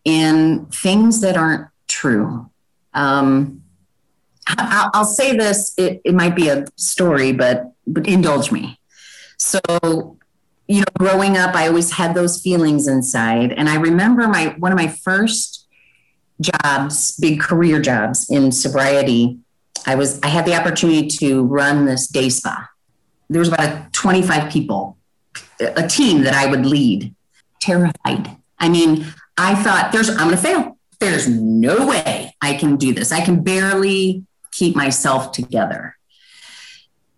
in 0.04 0.66
things 0.68 1.22
that 1.22 1.38
aren't 1.38 1.68
true. 1.88 2.49
Um, 2.94 3.62
I- 4.48 4.90
I'll 4.94 5.06
say 5.06 5.36
this, 5.38 5.74
it, 5.78 6.02
it 6.04 6.14
might 6.16 6.36
be 6.36 6.50
a 6.50 6.66
story, 6.76 7.32
but, 7.32 7.72
but 7.86 8.08
indulge 8.08 8.52
me. 8.52 8.80
So, 9.38 9.60
you 10.68 10.80
know, 10.82 10.86
growing 10.98 11.38
up, 11.38 11.56
I 11.56 11.68
always 11.68 11.92
had 11.92 12.14
those 12.16 12.42
feelings 12.42 12.88
inside. 12.88 13.54
And 13.54 13.70
I 13.70 13.76
remember 13.76 14.28
my 14.28 14.56
one 14.58 14.72
of 14.72 14.78
my 14.78 14.88
first 14.88 15.68
jobs, 16.42 17.18
big 17.18 17.40
career 17.40 17.82
jobs 17.82 18.30
in 18.30 18.52
sobriety, 18.52 19.40
I 19.86 19.96
was 19.96 20.20
I 20.22 20.28
had 20.28 20.46
the 20.46 20.56
opportunity 20.56 21.08
to 21.08 21.44
run 21.44 21.86
this 21.86 22.08
day 22.08 22.30
spa. 22.30 22.68
There 23.30 23.40
was 23.40 23.50
about 23.50 23.94
25 23.94 24.52
people, 24.52 24.98
a 25.60 25.88
team 25.88 26.24
that 26.24 26.34
I 26.34 26.48
would 26.48 26.66
lead. 26.66 27.14
Terrified. 27.62 28.36
I 28.58 28.70
mean, 28.70 29.06
I 29.38 29.56
thought 29.56 29.92
there's 29.92 30.10
I'm 30.10 30.18
going 30.30 30.32
to 30.32 30.38
fail. 30.38 30.78
There's 31.00 31.28
no 31.28 31.88
way 31.88 32.36
I 32.42 32.56
can 32.56 32.76
do 32.76 32.94
this. 32.94 33.12
I 33.12 33.22
can 33.22 33.42
barely 33.42 34.26
keep 34.52 34.76
myself 34.76 35.32
together. 35.32 35.96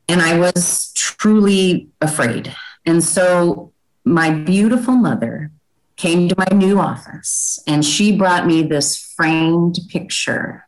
And 0.08 0.22
I 0.22 0.38
was 0.38 0.92
truly 0.94 1.90
afraid. 2.00 2.56
And 2.86 3.04
so 3.04 3.72
my 4.04 4.32
beautiful 4.32 4.96
mother 4.96 5.52
came 5.96 6.28
to 6.28 6.36
my 6.38 6.48
new 6.56 6.80
office 6.80 7.60
and 7.68 7.86
she 7.86 8.16
brought 8.16 8.48
me 8.48 8.64
this 8.64 9.14
framed 9.16 9.78
picture 9.90 10.68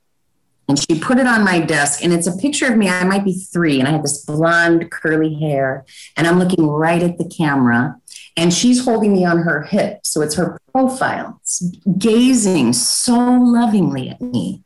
and 0.69 0.79
she 0.79 0.99
put 0.99 1.17
it 1.17 1.27
on 1.27 1.43
my 1.43 1.59
desk 1.59 2.03
and 2.03 2.13
it's 2.13 2.27
a 2.27 2.37
picture 2.37 2.67
of 2.67 2.77
me 2.77 2.87
i 2.87 3.03
might 3.03 3.25
be 3.25 3.33
three 3.33 3.79
and 3.79 3.87
i 3.87 3.91
have 3.91 4.03
this 4.03 4.23
blonde 4.25 4.91
curly 4.91 5.33
hair 5.33 5.83
and 6.15 6.27
i'm 6.27 6.37
looking 6.37 6.67
right 6.67 7.01
at 7.01 7.17
the 7.17 7.25
camera 7.25 7.95
and 8.35 8.53
she's 8.53 8.83
holding 8.83 9.13
me 9.13 9.25
on 9.25 9.39
her 9.39 9.63
hip. 9.63 10.01
So 10.03 10.21
it's 10.21 10.35
her 10.35 10.59
profile. 10.71 11.39
It's 11.41 11.61
gazing 11.97 12.73
so 12.73 13.15
lovingly 13.15 14.09
at 14.09 14.21
me. 14.21 14.63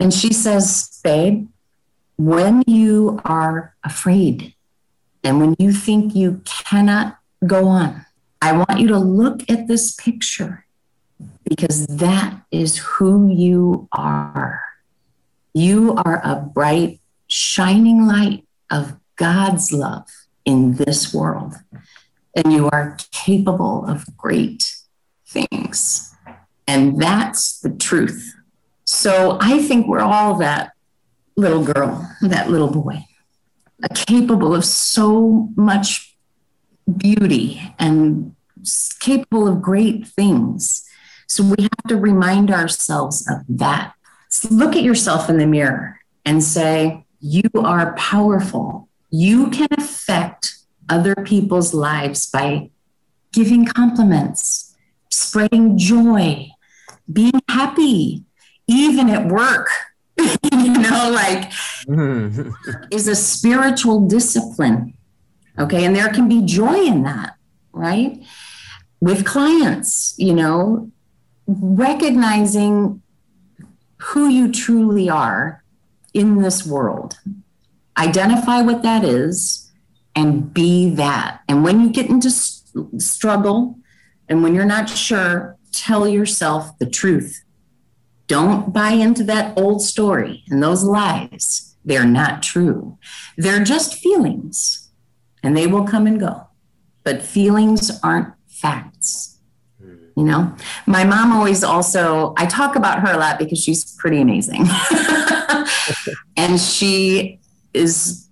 And 0.00 0.12
she 0.12 0.32
says 0.32 1.00
babe 1.02 1.48
when 2.16 2.62
you 2.66 3.20
are 3.24 3.74
afraid 3.84 4.54
and 5.22 5.40
when 5.40 5.54
you 5.58 5.72
think 5.72 6.14
you 6.14 6.40
cannot 6.44 7.18
go 7.46 7.68
on 7.68 8.04
i 8.42 8.50
want 8.50 8.80
you 8.80 8.88
to 8.88 8.98
look 8.98 9.48
at 9.48 9.68
this 9.68 9.94
picture 9.94 10.66
because 11.48 11.86
that 11.86 12.42
is 12.50 12.78
who 12.78 13.28
you 13.32 13.88
are. 13.92 14.62
You 15.54 15.94
are 15.94 16.20
a 16.24 16.36
bright, 16.36 17.00
shining 17.26 18.06
light 18.06 18.46
of 18.70 18.96
God's 19.16 19.72
love 19.72 20.08
in 20.44 20.74
this 20.74 21.12
world. 21.12 21.54
And 22.38 22.52
you 22.52 22.70
are 22.70 22.96
capable 23.10 23.84
of 23.86 24.16
great 24.16 24.72
things. 25.26 26.14
And 26.68 27.00
that's 27.00 27.58
the 27.58 27.70
truth. 27.70 28.32
So 28.84 29.38
I 29.40 29.58
think 29.58 29.88
we're 29.88 29.98
all 30.00 30.36
that 30.36 30.70
little 31.36 31.64
girl, 31.64 32.08
that 32.22 32.48
little 32.48 32.70
boy, 32.70 33.04
capable 33.94 34.54
of 34.54 34.64
so 34.64 35.48
much 35.56 36.16
beauty 36.96 37.60
and 37.78 38.36
capable 39.00 39.48
of 39.48 39.60
great 39.60 40.06
things. 40.06 40.84
So 41.26 41.42
we 41.42 41.62
have 41.62 41.88
to 41.88 41.96
remind 41.96 42.50
ourselves 42.50 43.28
of 43.28 43.44
that 43.48 43.94
so 44.28 44.48
look 44.50 44.76
at 44.76 44.82
yourself 44.82 45.30
in 45.30 45.38
the 45.38 45.46
mirror 45.46 46.00
and 46.24 46.42
say, 46.42 47.04
You 47.20 47.48
are 47.56 47.94
powerful. 47.94 48.88
You 49.10 49.48
can 49.50 49.77
other 50.88 51.14
people's 51.14 51.74
lives 51.74 52.28
by 52.30 52.70
giving 53.32 53.64
compliments, 53.64 54.74
spreading 55.10 55.76
joy, 55.78 56.48
being 57.12 57.40
happy, 57.48 58.24
even 58.66 59.10
at 59.10 59.26
work. 59.28 59.68
you 60.18 60.72
know, 60.72 61.10
like 61.12 61.50
mm-hmm. 61.86 62.50
is 62.90 63.06
a 63.06 63.14
spiritual 63.14 64.08
discipline. 64.08 64.94
Okay. 65.58 65.84
And 65.84 65.94
there 65.94 66.08
can 66.12 66.28
be 66.28 66.42
joy 66.44 66.74
in 66.74 67.04
that, 67.04 67.34
right? 67.72 68.20
With 69.00 69.24
clients, 69.24 70.14
you 70.18 70.34
know, 70.34 70.90
recognizing 71.46 73.02
who 73.98 74.28
you 74.28 74.50
truly 74.50 75.08
are 75.08 75.62
in 76.14 76.42
this 76.42 76.66
world. 76.66 77.18
Identify 77.96 78.62
what 78.62 78.82
that 78.82 79.04
is 79.04 79.67
and 80.18 80.52
be 80.52 80.90
that. 80.90 81.42
And 81.48 81.62
when 81.62 81.80
you 81.80 81.90
get 81.90 82.10
into 82.10 82.28
struggle 82.28 83.78
and 84.28 84.42
when 84.42 84.52
you're 84.52 84.64
not 84.64 84.88
sure, 84.88 85.56
tell 85.70 86.08
yourself 86.08 86.76
the 86.78 86.86
truth. 86.86 87.44
Don't 88.26 88.72
buy 88.72 88.90
into 88.90 89.22
that 89.24 89.56
old 89.56 89.80
story 89.80 90.42
and 90.50 90.60
those 90.60 90.82
lies. 90.82 91.76
They're 91.84 92.04
not 92.04 92.42
true. 92.42 92.98
They're 93.36 93.62
just 93.62 93.94
feelings 93.94 94.90
and 95.44 95.56
they 95.56 95.68
will 95.68 95.84
come 95.84 96.08
and 96.08 96.18
go. 96.18 96.48
But 97.04 97.22
feelings 97.22 97.92
aren't 98.02 98.34
facts. 98.48 99.38
You 100.16 100.24
know, 100.24 100.52
my 100.84 101.04
mom 101.04 101.32
always 101.32 101.62
also, 101.62 102.34
I 102.36 102.46
talk 102.46 102.74
about 102.74 102.98
her 103.02 103.12
a 103.12 103.18
lot 103.18 103.38
because 103.38 103.62
she's 103.62 103.94
pretty 103.94 104.20
amazing. 104.20 104.66
and 106.36 106.60
she 106.60 107.38
is 107.72 108.28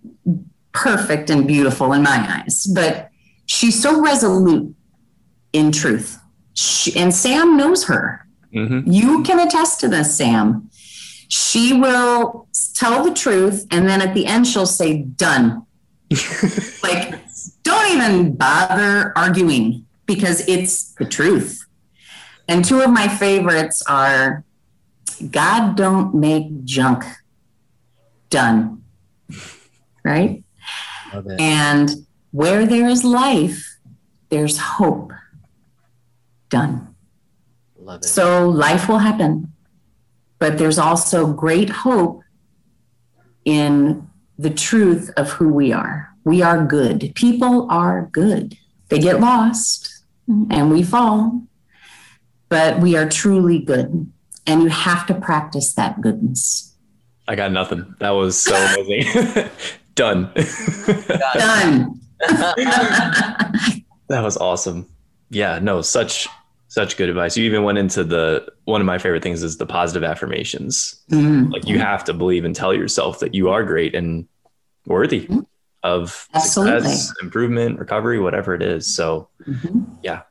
perfect 0.76 1.30
and 1.30 1.46
beautiful 1.46 1.92
in 1.94 2.02
my 2.02 2.42
eyes, 2.44 2.66
but 2.66 3.10
she's 3.46 3.80
so 3.80 4.00
resolute 4.00 4.74
in 5.52 5.72
truth. 5.72 6.18
She, 6.52 6.94
and 6.96 7.14
Sam 7.14 7.56
knows 7.56 7.84
her. 7.84 8.26
Mm-hmm. 8.54 8.90
You 8.90 9.22
can 9.22 9.40
attest 9.40 9.80
to 9.80 9.88
this, 9.88 10.16
Sam. 10.16 10.70
She 11.28 11.72
will 11.72 12.46
tell 12.74 13.02
the 13.02 13.14
truth, 13.14 13.66
and 13.70 13.88
then 13.88 14.00
at 14.00 14.14
the 14.14 14.26
end, 14.26 14.46
she'll 14.46 14.66
say, 14.66 15.02
Done. 15.02 15.66
like, 16.82 17.18
don't 17.64 17.92
even 17.92 18.36
bother 18.36 19.12
arguing 19.16 19.86
because 20.06 20.46
it's 20.46 20.94
the 20.94 21.04
truth. 21.04 21.66
And 22.48 22.64
two 22.64 22.80
of 22.80 22.90
my 22.90 23.08
favorites 23.08 23.82
are 23.88 24.44
God 25.30 25.76
don't 25.76 26.14
make 26.14 26.64
junk. 26.64 27.04
Done. 28.30 28.82
Right? 30.04 30.44
And 31.38 32.06
where 32.30 32.66
there 32.66 32.88
is 32.88 33.04
life, 33.04 33.78
there's 34.28 34.58
hope. 34.58 35.12
Done. 36.48 36.94
Love 37.78 38.00
it. 38.00 38.04
So 38.04 38.48
life 38.48 38.88
will 38.88 38.98
happen. 38.98 39.52
But 40.38 40.58
there's 40.58 40.78
also 40.78 41.32
great 41.32 41.70
hope 41.70 42.22
in 43.44 44.08
the 44.38 44.50
truth 44.50 45.10
of 45.16 45.30
who 45.30 45.48
we 45.48 45.72
are. 45.72 46.10
We 46.24 46.42
are 46.42 46.64
good. 46.64 47.12
People 47.14 47.70
are 47.70 48.08
good. 48.12 48.58
They 48.88 48.98
get 48.98 49.20
lost 49.20 50.02
and 50.28 50.70
we 50.70 50.82
fall, 50.82 51.42
but 52.48 52.80
we 52.80 52.96
are 52.96 53.08
truly 53.08 53.60
good. 53.60 54.10
And 54.46 54.62
you 54.62 54.68
have 54.68 55.06
to 55.06 55.14
practice 55.14 55.72
that 55.74 56.00
goodness. 56.00 56.74
I 57.26 57.34
got 57.34 57.50
nothing. 57.50 57.94
That 57.98 58.10
was 58.10 58.38
so 58.38 58.54
amazing. 58.54 59.48
Done. 59.96 60.30
Done. 61.34 62.00
that 64.08 64.20
was 64.22 64.36
awesome. 64.36 64.88
Yeah, 65.30 65.58
no, 65.58 65.82
such 65.82 66.28
such 66.68 66.96
good 66.96 67.08
advice. 67.08 67.36
You 67.36 67.44
even 67.44 67.64
went 67.64 67.78
into 67.78 68.04
the 68.04 68.46
one 68.64 68.80
of 68.80 68.86
my 68.86 68.98
favorite 68.98 69.22
things 69.22 69.42
is 69.42 69.56
the 69.56 69.66
positive 69.66 70.04
affirmations. 70.04 71.02
Mm-hmm. 71.10 71.50
Like 71.50 71.66
you 71.66 71.78
have 71.78 72.04
to 72.04 72.14
believe 72.14 72.44
and 72.44 72.54
tell 72.54 72.74
yourself 72.74 73.20
that 73.20 73.34
you 73.34 73.48
are 73.48 73.64
great 73.64 73.94
and 73.94 74.28
worthy 74.86 75.22
mm-hmm. 75.22 75.40
of 75.82 76.28
Absolutely. 76.34 76.82
success, 76.82 77.12
improvement, 77.22 77.78
recovery, 77.78 78.20
whatever 78.20 78.54
it 78.54 78.62
is. 78.62 78.86
So 78.94 79.28
mm-hmm. 79.46 79.84
yeah, 80.02 80.22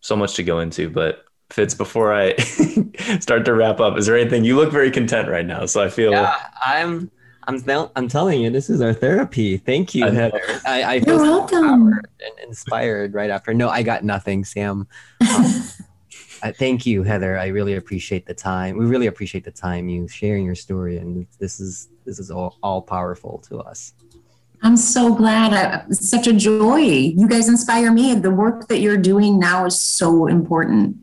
so 0.00 0.16
much 0.16 0.34
to 0.34 0.42
go 0.42 0.58
into. 0.58 0.90
But 0.90 1.24
Fitz, 1.50 1.74
before 1.74 2.12
I 2.12 2.34
start 3.20 3.44
to 3.44 3.54
wrap 3.54 3.78
up, 3.78 3.96
is 3.96 4.06
there 4.06 4.18
anything 4.18 4.44
you 4.44 4.56
look 4.56 4.72
very 4.72 4.90
content 4.90 5.28
right 5.28 5.46
now? 5.46 5.66
So 5.66 5.82
I 5.82 5.88
feel 5.88 6.10
yeah, 6.10 6.36
I'm 6.64 7.10
I'm 7.44 7.62
I'm 7.96 8.08
telling 8.08 8.40
you, 8.40 8.50
this 8.50 8.70
is 8.70 8.80
our 8.80 8.92
therapy. 8.92 9.56
Thank 9.56 9.94
you, 9.94 10.06
Heather. 10.06 10.40
I, 10.64 10.94
I 10.94 11.00
feel 11.00 11.18
so 11.18 11.46
and 11.48 12.00
inspired 12.44 13.14
right 13.14 13.30
after. 13.30 13.52
No, 13.52 13.68
I 13.68 13.82
got 13.82 14.04
nothing, 14.04 14.44
Sam. 14.44 14.86
Um, 15.20 15.62
uh, 16.42 16.52
thank 16.52 16.86
you, 16.86 17.02
Heather. 17.02 17.38
I 17.38 17.48
really 17.48 17.74
appreciate 17.74 18.26
the 18.26 18.34
time. 18.34 18.76
We 18.76 18.86
really 18.86 19.08
appreciate 19.08 19.44
the 19.44 19.50
time 19.50 19.88
you 19.88 20.06
sharing 20.06 20.44
your 20.44 20.54
story, 20.54 20.98
and 20.98 21.26
this 21.40 21.58
is 21.58 21.88
this 22.04 22.18
is 22.18 22.30
all, 22.30 22.58
all 22.62 22.82
powerful 22.82 23.38
to 23.48 23.58
us. 23.58 23.94
I'm 24.62 24.76
so 24.76 25.12
glad. 25.14 25.52
I, 25.52 25.84
it's 25.88 26.08
such 26.08 26.28
a 26.28 26.32
joy. 26.32 26.78
You 26.78 27.26
guys 27.28 27.48
inspire 27.48 27.92
me. 27.92 28.14
The 28.14 28.30
work 28.30 28.68
that 28.68 28.78
you're 28.78 28.96
doing 28.96 29.40
now 29.40 29.66
is 29.66 29.80
so 29.80 30.28
important. 30.28 30.96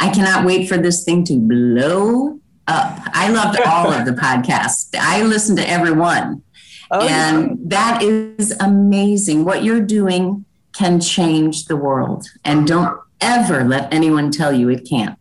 I 0.00 0.12
cannot 0.12 0.44
wait 0.44 0.68
for 0.68 0.76
this 0.76 1.04
thing 1.04 1.22
to 1.24 1.38
blow 1.38 2.40
up. 2.68 2.98
I 3.12 3.28
loved 3.30 3.58
all 3.60 3.92
of 3.92 4.04
the 4.04 4.12
podcasts. 4.20 4.94
I 4.98 5.22
listened 5.22 5.58
to 5.58 5.68
every 5.68 5.92
one. 5.92 6.42
Oh, 6.90 7.06
and 7.06 7.50
yeah. 7.50 7.56
that 7.68 8.02
is 8.02 8.54
amazing. 8.60 9.44
What 9.44 9.64
you're 9.64 9.80
doing 9.80 10.44
can 10.74 11.00
change 11.00 11.66
the 11.66 11.76
world. 11.76 12.28
And 12.44 12.66
don't 12.66 13.00
ever 13.20 13.64
let 13.64 13.92
anyone 13.92 14.30
tell 14.30 14.52
you 14.52 14.68
it 14.68 14.86
can't. 14.88 15.18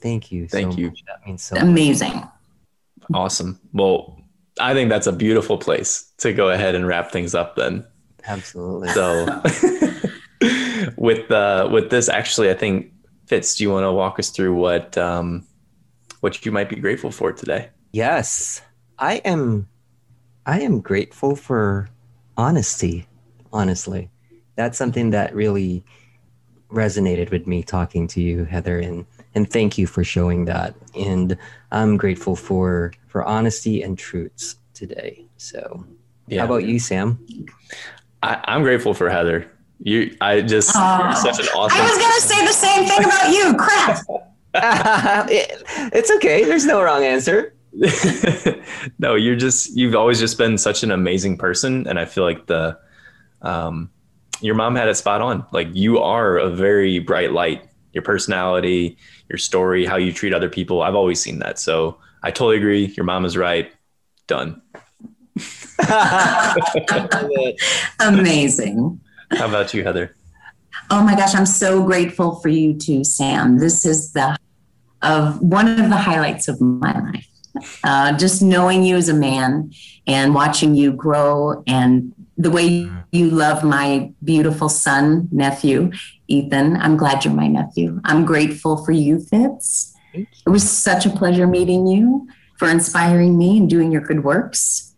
Thank 0.00 0.32
you. 0.32 0.48
Thank 0.48 0.72
so 0.72 0.78
you. 0.78 0.86
Much. 0.88 1.04
That 1.06 1.26
means 1.26 1.42
so 1.42 1.56
amazing. 1.56 2.14
Much. 2.14 2.28
Awesome. 3.14 3.60
Well, 3.72 4.20
I 4.58 4.74
think 4.74 4.90
that's 4.90 5.06
a 5.06 5.12
beautiful 5.12 5.58
place 5.58 6.12
to 6.18 6.32
go 6.32 6.50
ahead 6.50 6.74
and 6.74 6.86
wrap 6.86 7.12
things 7.12 7.34
up 7.34 7.56
then. 7.56 7.84
Absolutely. 8.26 8.88
So 8.90 9.42
with 10.96 11.30
uh 11.30 11.68
with 11.70 11.90
this 11.90 12.08
actually 12.08 12.50
I 12.50 12.54
think 12.54 12.92
Fitz, 13.26 13.56
do 13.56 13.64
you 13.64 13.70
want 13.70 13.84
to 13.84 13.92
walk 13.92 14.18
us 14.18 14.30
through 14.30 14.54
what 14.54 14.96
um 14.98 15.46
what 16.20 16.44
you 16.44 16.52
might 16.52 16.68
be 16.68 16.76
grateful 16.76 17.10
for 17.10 17.32
today? 17.32 17.70
Yes. 17.92 18.62
I 18.98 19.16
am 19.24 19.68
I 20.46 20.60
am 20.60 20.80
grateful 20.80 21.36
for 21.36 21.88
honesty, 22.36 23.06
honestly. 23.52 24.10
That's 24.56 24.76
something 24.76 25.10
that 25.10 25.34
really 25.34 25.84
resonated 26.70 27.30
with 27.30 27.46
me 27.46 27.62
talking 27.62 28.06
to 28.08 28.20
you, 28.20 28.44
Heather, 28.44 28.78
and 28.78 29.06
and 29.34 29.50
thank 29.50 29.78
you 29.78 29.86
for 29.86 30.04
showing 30.04 30.44
that. 30.46 30.74
And 30.94 31.36
I'm 31.72 31.96
grateful 31.96 32.36
for 32.36 32.92
for 33.06 33.24
honesty 33.24 33.82
and 33.82 33.98
truths 33.98 34.56
today. 34.74 35.26
So, 35.36 35.86
yeah. 36.26 36.40
how 36.40 36.46
about 36.46 36.64
you, 36.64 36.78
Sam? 36.78 37.24
I, 38.22 38.54
am 38.54 38.62
grateful 38.62 38.94
for 38.94 39.08
Heather. 39.08 39.50
You, 39.82 40.14
I 40.20 40.42
just 40.42 40.76
uh, 40.76 41.14
such 41.14 41.40
an 41.40 41.46
awesome. 41.54 41.80
I 41.80 41.84
was 41.84 41.98
gonna 41.98 42.20
say 42.20 42.46
the 42.46 42.52
same 42.52 42.86
thing 42.86 43.04
about 43.04 43.30
you. 43.30 43.56
Crap. 43.56 44.29
it, 44.54 45.62
it's 45.92 46.10
okay. 46.10 46.44
There's 46.44 46.66
no 46.66 46.82
wrong 46.82 47.04
answer. 47.04 47.54
no, 48.98 49.14
you're 49.14 49.36
just 49.36 49.76
you've 49.76 49.94
always 49.94 50.18
just 50.18 50.38
been 50.38 50.58
such 50.58 50.82
an 50.82 50.90
amazing 50.90 51.36
person, 51.36 51.86
and 51.86 51.98
I 51.98 52.04
feel 52.04 52.24
like 52.24 52.46
the 52.46 52.78
um 53.42 53.90
your 54.40 54.54
mom 54.54 54.74
had 54.74 54.88
it 54.88 54.96
spot 54.96 55.20
on. 55.20 55.44
Like 55.52 55.68
you 55.72 55.98
are 55.98 56.36
a 56.36 56.50
very 56.50 56.98
bright 56.98 57.32
light. 57.32 57.66
Your 57.92 58.02
personality, 58.02 58.96
your 59.28 59.38
story, 59.38 59.84
how 59.84 59.96
you 59.96 60.12
treat 60.12 60.32
other 60.32 60.48
people. 60.48 60.82
I've 60.82 60.94
always 60.94 61.20
seen 61.20 61.40
that. 61.40 61.58
So 61.58 61.98
I 62.22 62.30
totally 62.30 62.56
agree. 62.56 62.86
Your 62.96 63.04
mom 63.04 63.24
is 63.24 63.36
right. 63.36 63.72
Done. 64.26 64.62
Amazing. 68.00 69.00
How 69.32 69.48
about 69.48 69.74
you, 69.74 69.84
Heather? 69.84 70.14
Oh 70.92 71.04
my 71.04 71.14
gosh, 71.14 71.36
I'm 71.36 71.46
so 71.46 71.84
grateful 71.84 72.36
for 72.36 72.48
you 72.48 72.74
too, 72.74 73.04
Sam. 73.04 73.58
This 73.58 73.86
is 73.86 74.12
the 74.12 74.36
of 75.02 75.40
one 75.40 75.68
of 75.68 75.88
the 75.88 75.96
highlights 75.96 76.48
of 76.48 76.60
my 76.60 76.92
life. 76.92 77.28
Uh, 77.84 78.16
just 78.16 78.42
knowing 78.42 78.82
you 78.82 78.96
as 78.96 79.08
a 79.08 79.14
man 79.14 79.72
and 80.06 80.34
watching 80.34 80.74
you 80.74 80.92
grow 80.92 81.62
and 81.66 82.12
the 82.36 82.50
way 82.50 82.90
you 83.12 83.30
love 83.30 83.62
my 83.62 84.12
beautiful 84.24 84.68
son, 84.68 85.28
nephew, 85.30 85.92
Ethan. 86.26 86.76
I'm 86.76 86.96
glad 86.96 87.24
you're 87.24 87.34
my 87.34 87.46
nephew. 87.46 88.00
I'm 88.04 88.24
grateful 88.24 88.84
for 88.84 88.92
you, 88.92 89.20
Fitz. 89.20 89.94
It 90.12 90.50
was 90.50 90.68
such 90.68 91.06
a 91.06 91.10
pleasure 91.10 91.46
meeting 91.46 91.86
you, 91.86 92.28
for 92.56 92.68
inspiring 92.68 93.38
me 93.38 93.58
and 93.58 93.70
doing 93.70 93.92
your 93.92 94.02
good 94.02 94.24
works. 94.24 94.89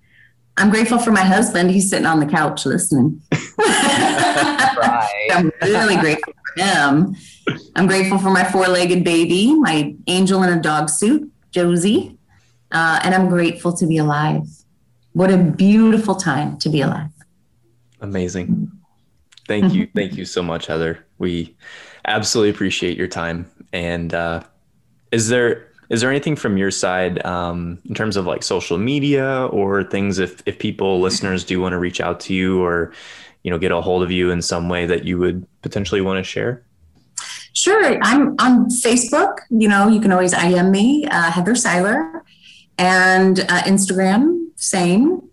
I'm 0.57 0.71
grateful 0.71 0.99
for 0.99 1.13
my 1.13 1.23
husband. 1.23 1.71
He's 1.71 1.89
sitting 1.89 2.07
on 2.07 2.21
the 2.21 2.27
couch 2.27 2.67
listening. 2.67 3.23
right. 3.59 5.29
I'm 5.33 5.51
really 5.63 5.97
grateful 5.97 6.35
for 6.35 6.63
him. 6.63 7.17
I'm 7.75 7.87
grateful 7.87 8.19
for 8.19 8.31
my 8.31 8.45
four 8.45 8.67
legged 8.67 9.05
baby, 9.05 9.55
my 9.55 9.95
angel 10.07 10.43
in 10.43 10.53
a 10.57 10.61
dog 10.61 10.91
suit, 10.91 11.31
Josie. 11.51 12.19
Uh, 12.71 13.01
and 13.03 13.15
I'm 13.15 13.29
grateful 13.29 13.73
to 13.75 13.87
be 13.87 13.99
alive. 13.99 14.47
What 15.13 15.31
a 15.31 15.39
beautiful 15.39 16.15
time 16.15 16.59
to 16.59 16.69
be 16.69 16.81
alive. 16.81 17.11
Amazing. 18.01 18.71
Thank 19.47 19.75
you. 19.75 19.89
Thank 19.95 20.15
you 20.15 20.25
so 20.25 20.43
much, 20.43 20.67
Heather. 20.67 21.07
We 21.19 21.57
absolutely 22.07 22.51
appreciate 22.51 22.97
your 22.97 23.09
time. 23.09 23.51
And 23.73 24.13
uh, 24.13 24.43
is 25.11 25.29
there 25.29 25.72
is 25.93 26.01
there 26.01 26.09
anything 26.09 26.35
from 26.35 26.57
your 26.57 26.71
side 26.71 27.25
um, 27.27 27.79
in 27.85 27.95
terms 27.95 28.17
of 28.17 28.27
like 28.27 28.43
social 28.43 28.79
media 28.79 29.47
or 29.53 29.85
things 29.85 30.19
if 30.19 30.43
if 30.47 30.59
people 30.59 31.01
listeners 31.01 31.45
do 31.45 31.61
want 31.61 31.75
to 31.75 31.79
reach 31.79 32.01
out 32.01 32.19
to 32.19 32.35
you 32.35 32.65
or 32.65 32.93
you 33.43 33.51
know 33.51 33.59
get 33.59 33.71
a 33.71 33.81
hold 33.81 34.03
of 34.03 34.11
you 34.11 34.31
in 34.31 34.41
some 34.41 34.71
way 34.71 34.87
that 34.87 35.05
you 35.05 35.19
would 35.19 35.47
potentially 35.61 36.01
want 36.01 36.17
to 36.17 36.25
share? 36.25 36.65
Sure. 37.53 37.99
I'm 38.03 38.35
on 38.39 38.71
Facebook. 38.71 39.37
You 39.51 39.69
know, 39.69 39.87
you 39.87 40.01
can 40.01 40.11
always 40.11 40.33
IM 40.33 40.71
me, 40.71 41.07
uh, 41.09 41.31
Heather 41.31 41.55
Seiler, 41.55 42.25
and 42.79 43.41
uh, 43.41 43.63
Instagram, 43.65 44.47
same. 44.57 45.29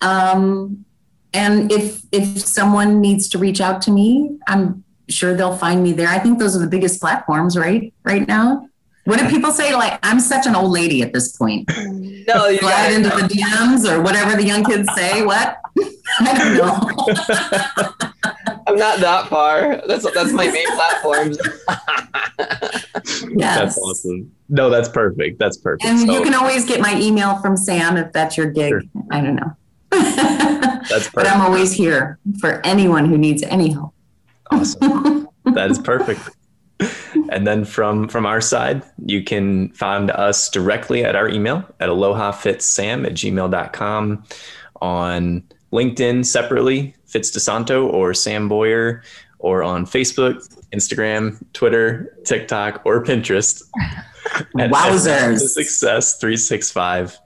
Um, 0.00 0.84
and 1.32 1.70
if 1.70 2.02
if 2.10 2.40
someone 2.40 3.00
needs 3.00 3.28
to 3.28 3.38
reach 3.38 3.60
out 3.60 3.80
to 3.82 3.92
me, 3.92 4.38
I'm 4.48 4.82
sure 5.08 5.34
they'll 5.34 5.56
find 5.56 5.84
me 5.84 5.92
there. 5.92 6.08
I 6.08 6.18
think 6.18 6.40
those 6.40 6.56
are 6.56 6.60
the 6.60 6.66
biggest 6.66 7.00
platforms, 7.00 7.56
right? 7.56 7.94
Right 8.02 8.26
now. 8.26 8.68
What 9.04 9.18
do 9.18 9.28
people 9.28 9.52
say? 9.52 9.74
Like, 9.74 9.98
I'm 10.02 10.18
such 10.18 10.46
an 10.46 10.56
old 10.56 10.70
lady 10.70 11.02
at 11.02 11.12
this 11.12 11.36
point. 11.36 11.68
No, 12.26 12.48
you 12.48 12.58
Slide 12.58 12.92
into 12.92 13.10
the 13.10 13.28
DMs 13.28 13.90
or 13.90 14.00
whatever 14.02 14.34
the 14.36 14.44
young 14.44 14.64
kids 14.64 14.88
say. 14.94 15.24
What? 15.24 15.58
I 16.20 16.38
don't 16.38 16.56
know. 16.56 18.10
I'm 18.66 18.76
not 18.76 19.00
that 19.00 19.28
far. 19.28 19.82
That's 19.86 20.10
that's 20.12 20.32
my 20.32 20.46
main 20.50 20.66
platforms. 20.74 21.38
Yes. 23.36 23.58
That's 23.58 23.78
awesome. 23.78 24.32
No, 24.48 24.70
that's 24.70 24.88
perfect. 24.88 25.38
That's 25.38 25.56
perfect. 25.56 25.84
And 25.84 25.98
So, 26.00 26.12
you 26.12 26.22
can 26.22 26.34
always 26.34 26.64
get 26.64 26.80
my 26.80 26.98
email 27.00 27.36
from 27.40 27.56
Sam 27.56 27.96
if 27.96 28.12
that's 28.12 28.36
your 28.36 28.46
gig. 28.46 28.70
Sure. 28.70 28.82
I 29.10 29.20
don't 29.20 29.34
know. 29.36 29.56
that's 29.90 30.88
perfect. 30.88 31.14
but. 31.14 31.26
I'm 31.26 31.40
always 31.40 31.72
here 31.72 32.18
for 32.40 32.64
anyone 32.64 33.06
who 33.06 33.18
needs 33.18 33.42
any 33.42 33.70
help. 33.72 33.92
Awesome. 34.50 35.28
that 35.44 35.70
is 35.70 35.78
perfect. 35.78 36.20
And 37.34 37.48
then 37.48 37.64
from 37.64 38.06
from 38.06 38.26
our 38.26 38.40
side, 38.40 38.84
you 39.04 39.24
can 39.24 39.70
find 39.70 40.12
us 40.12 40.48
directly 40.48 41.04
at 41.04 41.16
our 41.16 41.28
email 41.28 41.64
at 41.80 41.88
alohafitsam 41.88 43.04
at 43.04 43.14
gmail.com 43.14 44.24
on 44.80 45.42
LinkedIn 45.72 46.24
separately, 46.24 46.94
Fitz 47.06 47.32
DeSanto 47.32 47.92
or 47.92 48.14
Sam 48.14 48.48
Boyer, 48.48 49.02
or 49.40 49.64
on 49.64 49.84
Facebook, 49.84 50.46
Instagram, 50.72 51.44
Twitter, 51.54 52.16
TikTok, 52.24 52.82
or 52.84 53.02
Pinterest. 53.02 53.64
Wowzers. 54.54 55.40
Success 55.40 56.16
365. 56.18 57.18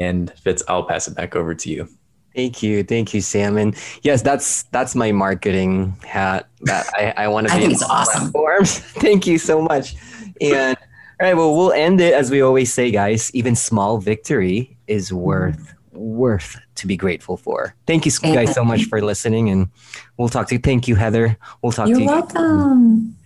And 0.00 0.32
Fitz, 0.40 0.64
I'll 0.66 0.82
pass 0.82 1.06
it 1.06 1.14
back 1.14 1.36
over 1.36 1.54
to 1.54 1.70
you. 1.70 1.88
Thank 2.34 2.62
you, 2.62 2.82
thank 2.82 3.14
you, 3.14 3.20
Sam. 3.20 3.56
And 3.56 3.76
yes, 4.02 4.22
that's 4.22 4.64
that's 4.64 4.94
my 4.94 5.12
marketing 5.12 5.96
hat. 6.04 6.48
That 6.62 6.86
I, 6.94 7.24
I 7.24 7.28
want 7.28 7.46
to 7.48 7.52
I 7.54 7.56
be 7.56 7.62
think 7.62 7.74
it's 7.74 7.82
awesome. 7.82 8.32
platforms. 8.32 8.78
thank 8.78 9.26
you 9.26 9.38
so 9.38 9.62
much. 9.62 9.94
And 10.40 10.76
all 11.20 11.28
right, 11.28 11.36
well, 11.36 11.56
we'll 11.56 11.72
end 11.72 12.00
it 12.00 12.12
as 12.12 12.30
we 12.30 12.40
always 12.40 12.72
say, 12.72 12.90
guys. 12.90 13.30
Even 13.34 13.54
small 13.54 13.98
victory 13.98 14.76
is 14.88 15.12
worth 15.12 15.74
worth 15.92 16.58
to 16.74 16.88
be 16.88 16.96
grateful 16.96 17.36
for. 17.36 17.74
Thank 17.86 18.04
you 18.04 18.12
guys 18.20 18.52
so 18.52 18.64
much 18.64 18.84
for 18.86 19.00
listening, 19.00 19.48
and 19.48 19.68
we'll 20.16 20.28
talk 20.28 20.48
to 20.48 20.56
you. 20.56 20.58
Thank 20.58 20.88
you, 20.88 20.96
Heather. 20.96 21.36
We'll 21.62 21.72
talk 21.72 21.88
You're 21.88 21.98
to 21.98 22.02
you. 22.02 22.08
welcome. 22.08 23.16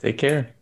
Take 0.00 0.18
care. 0.18 0.53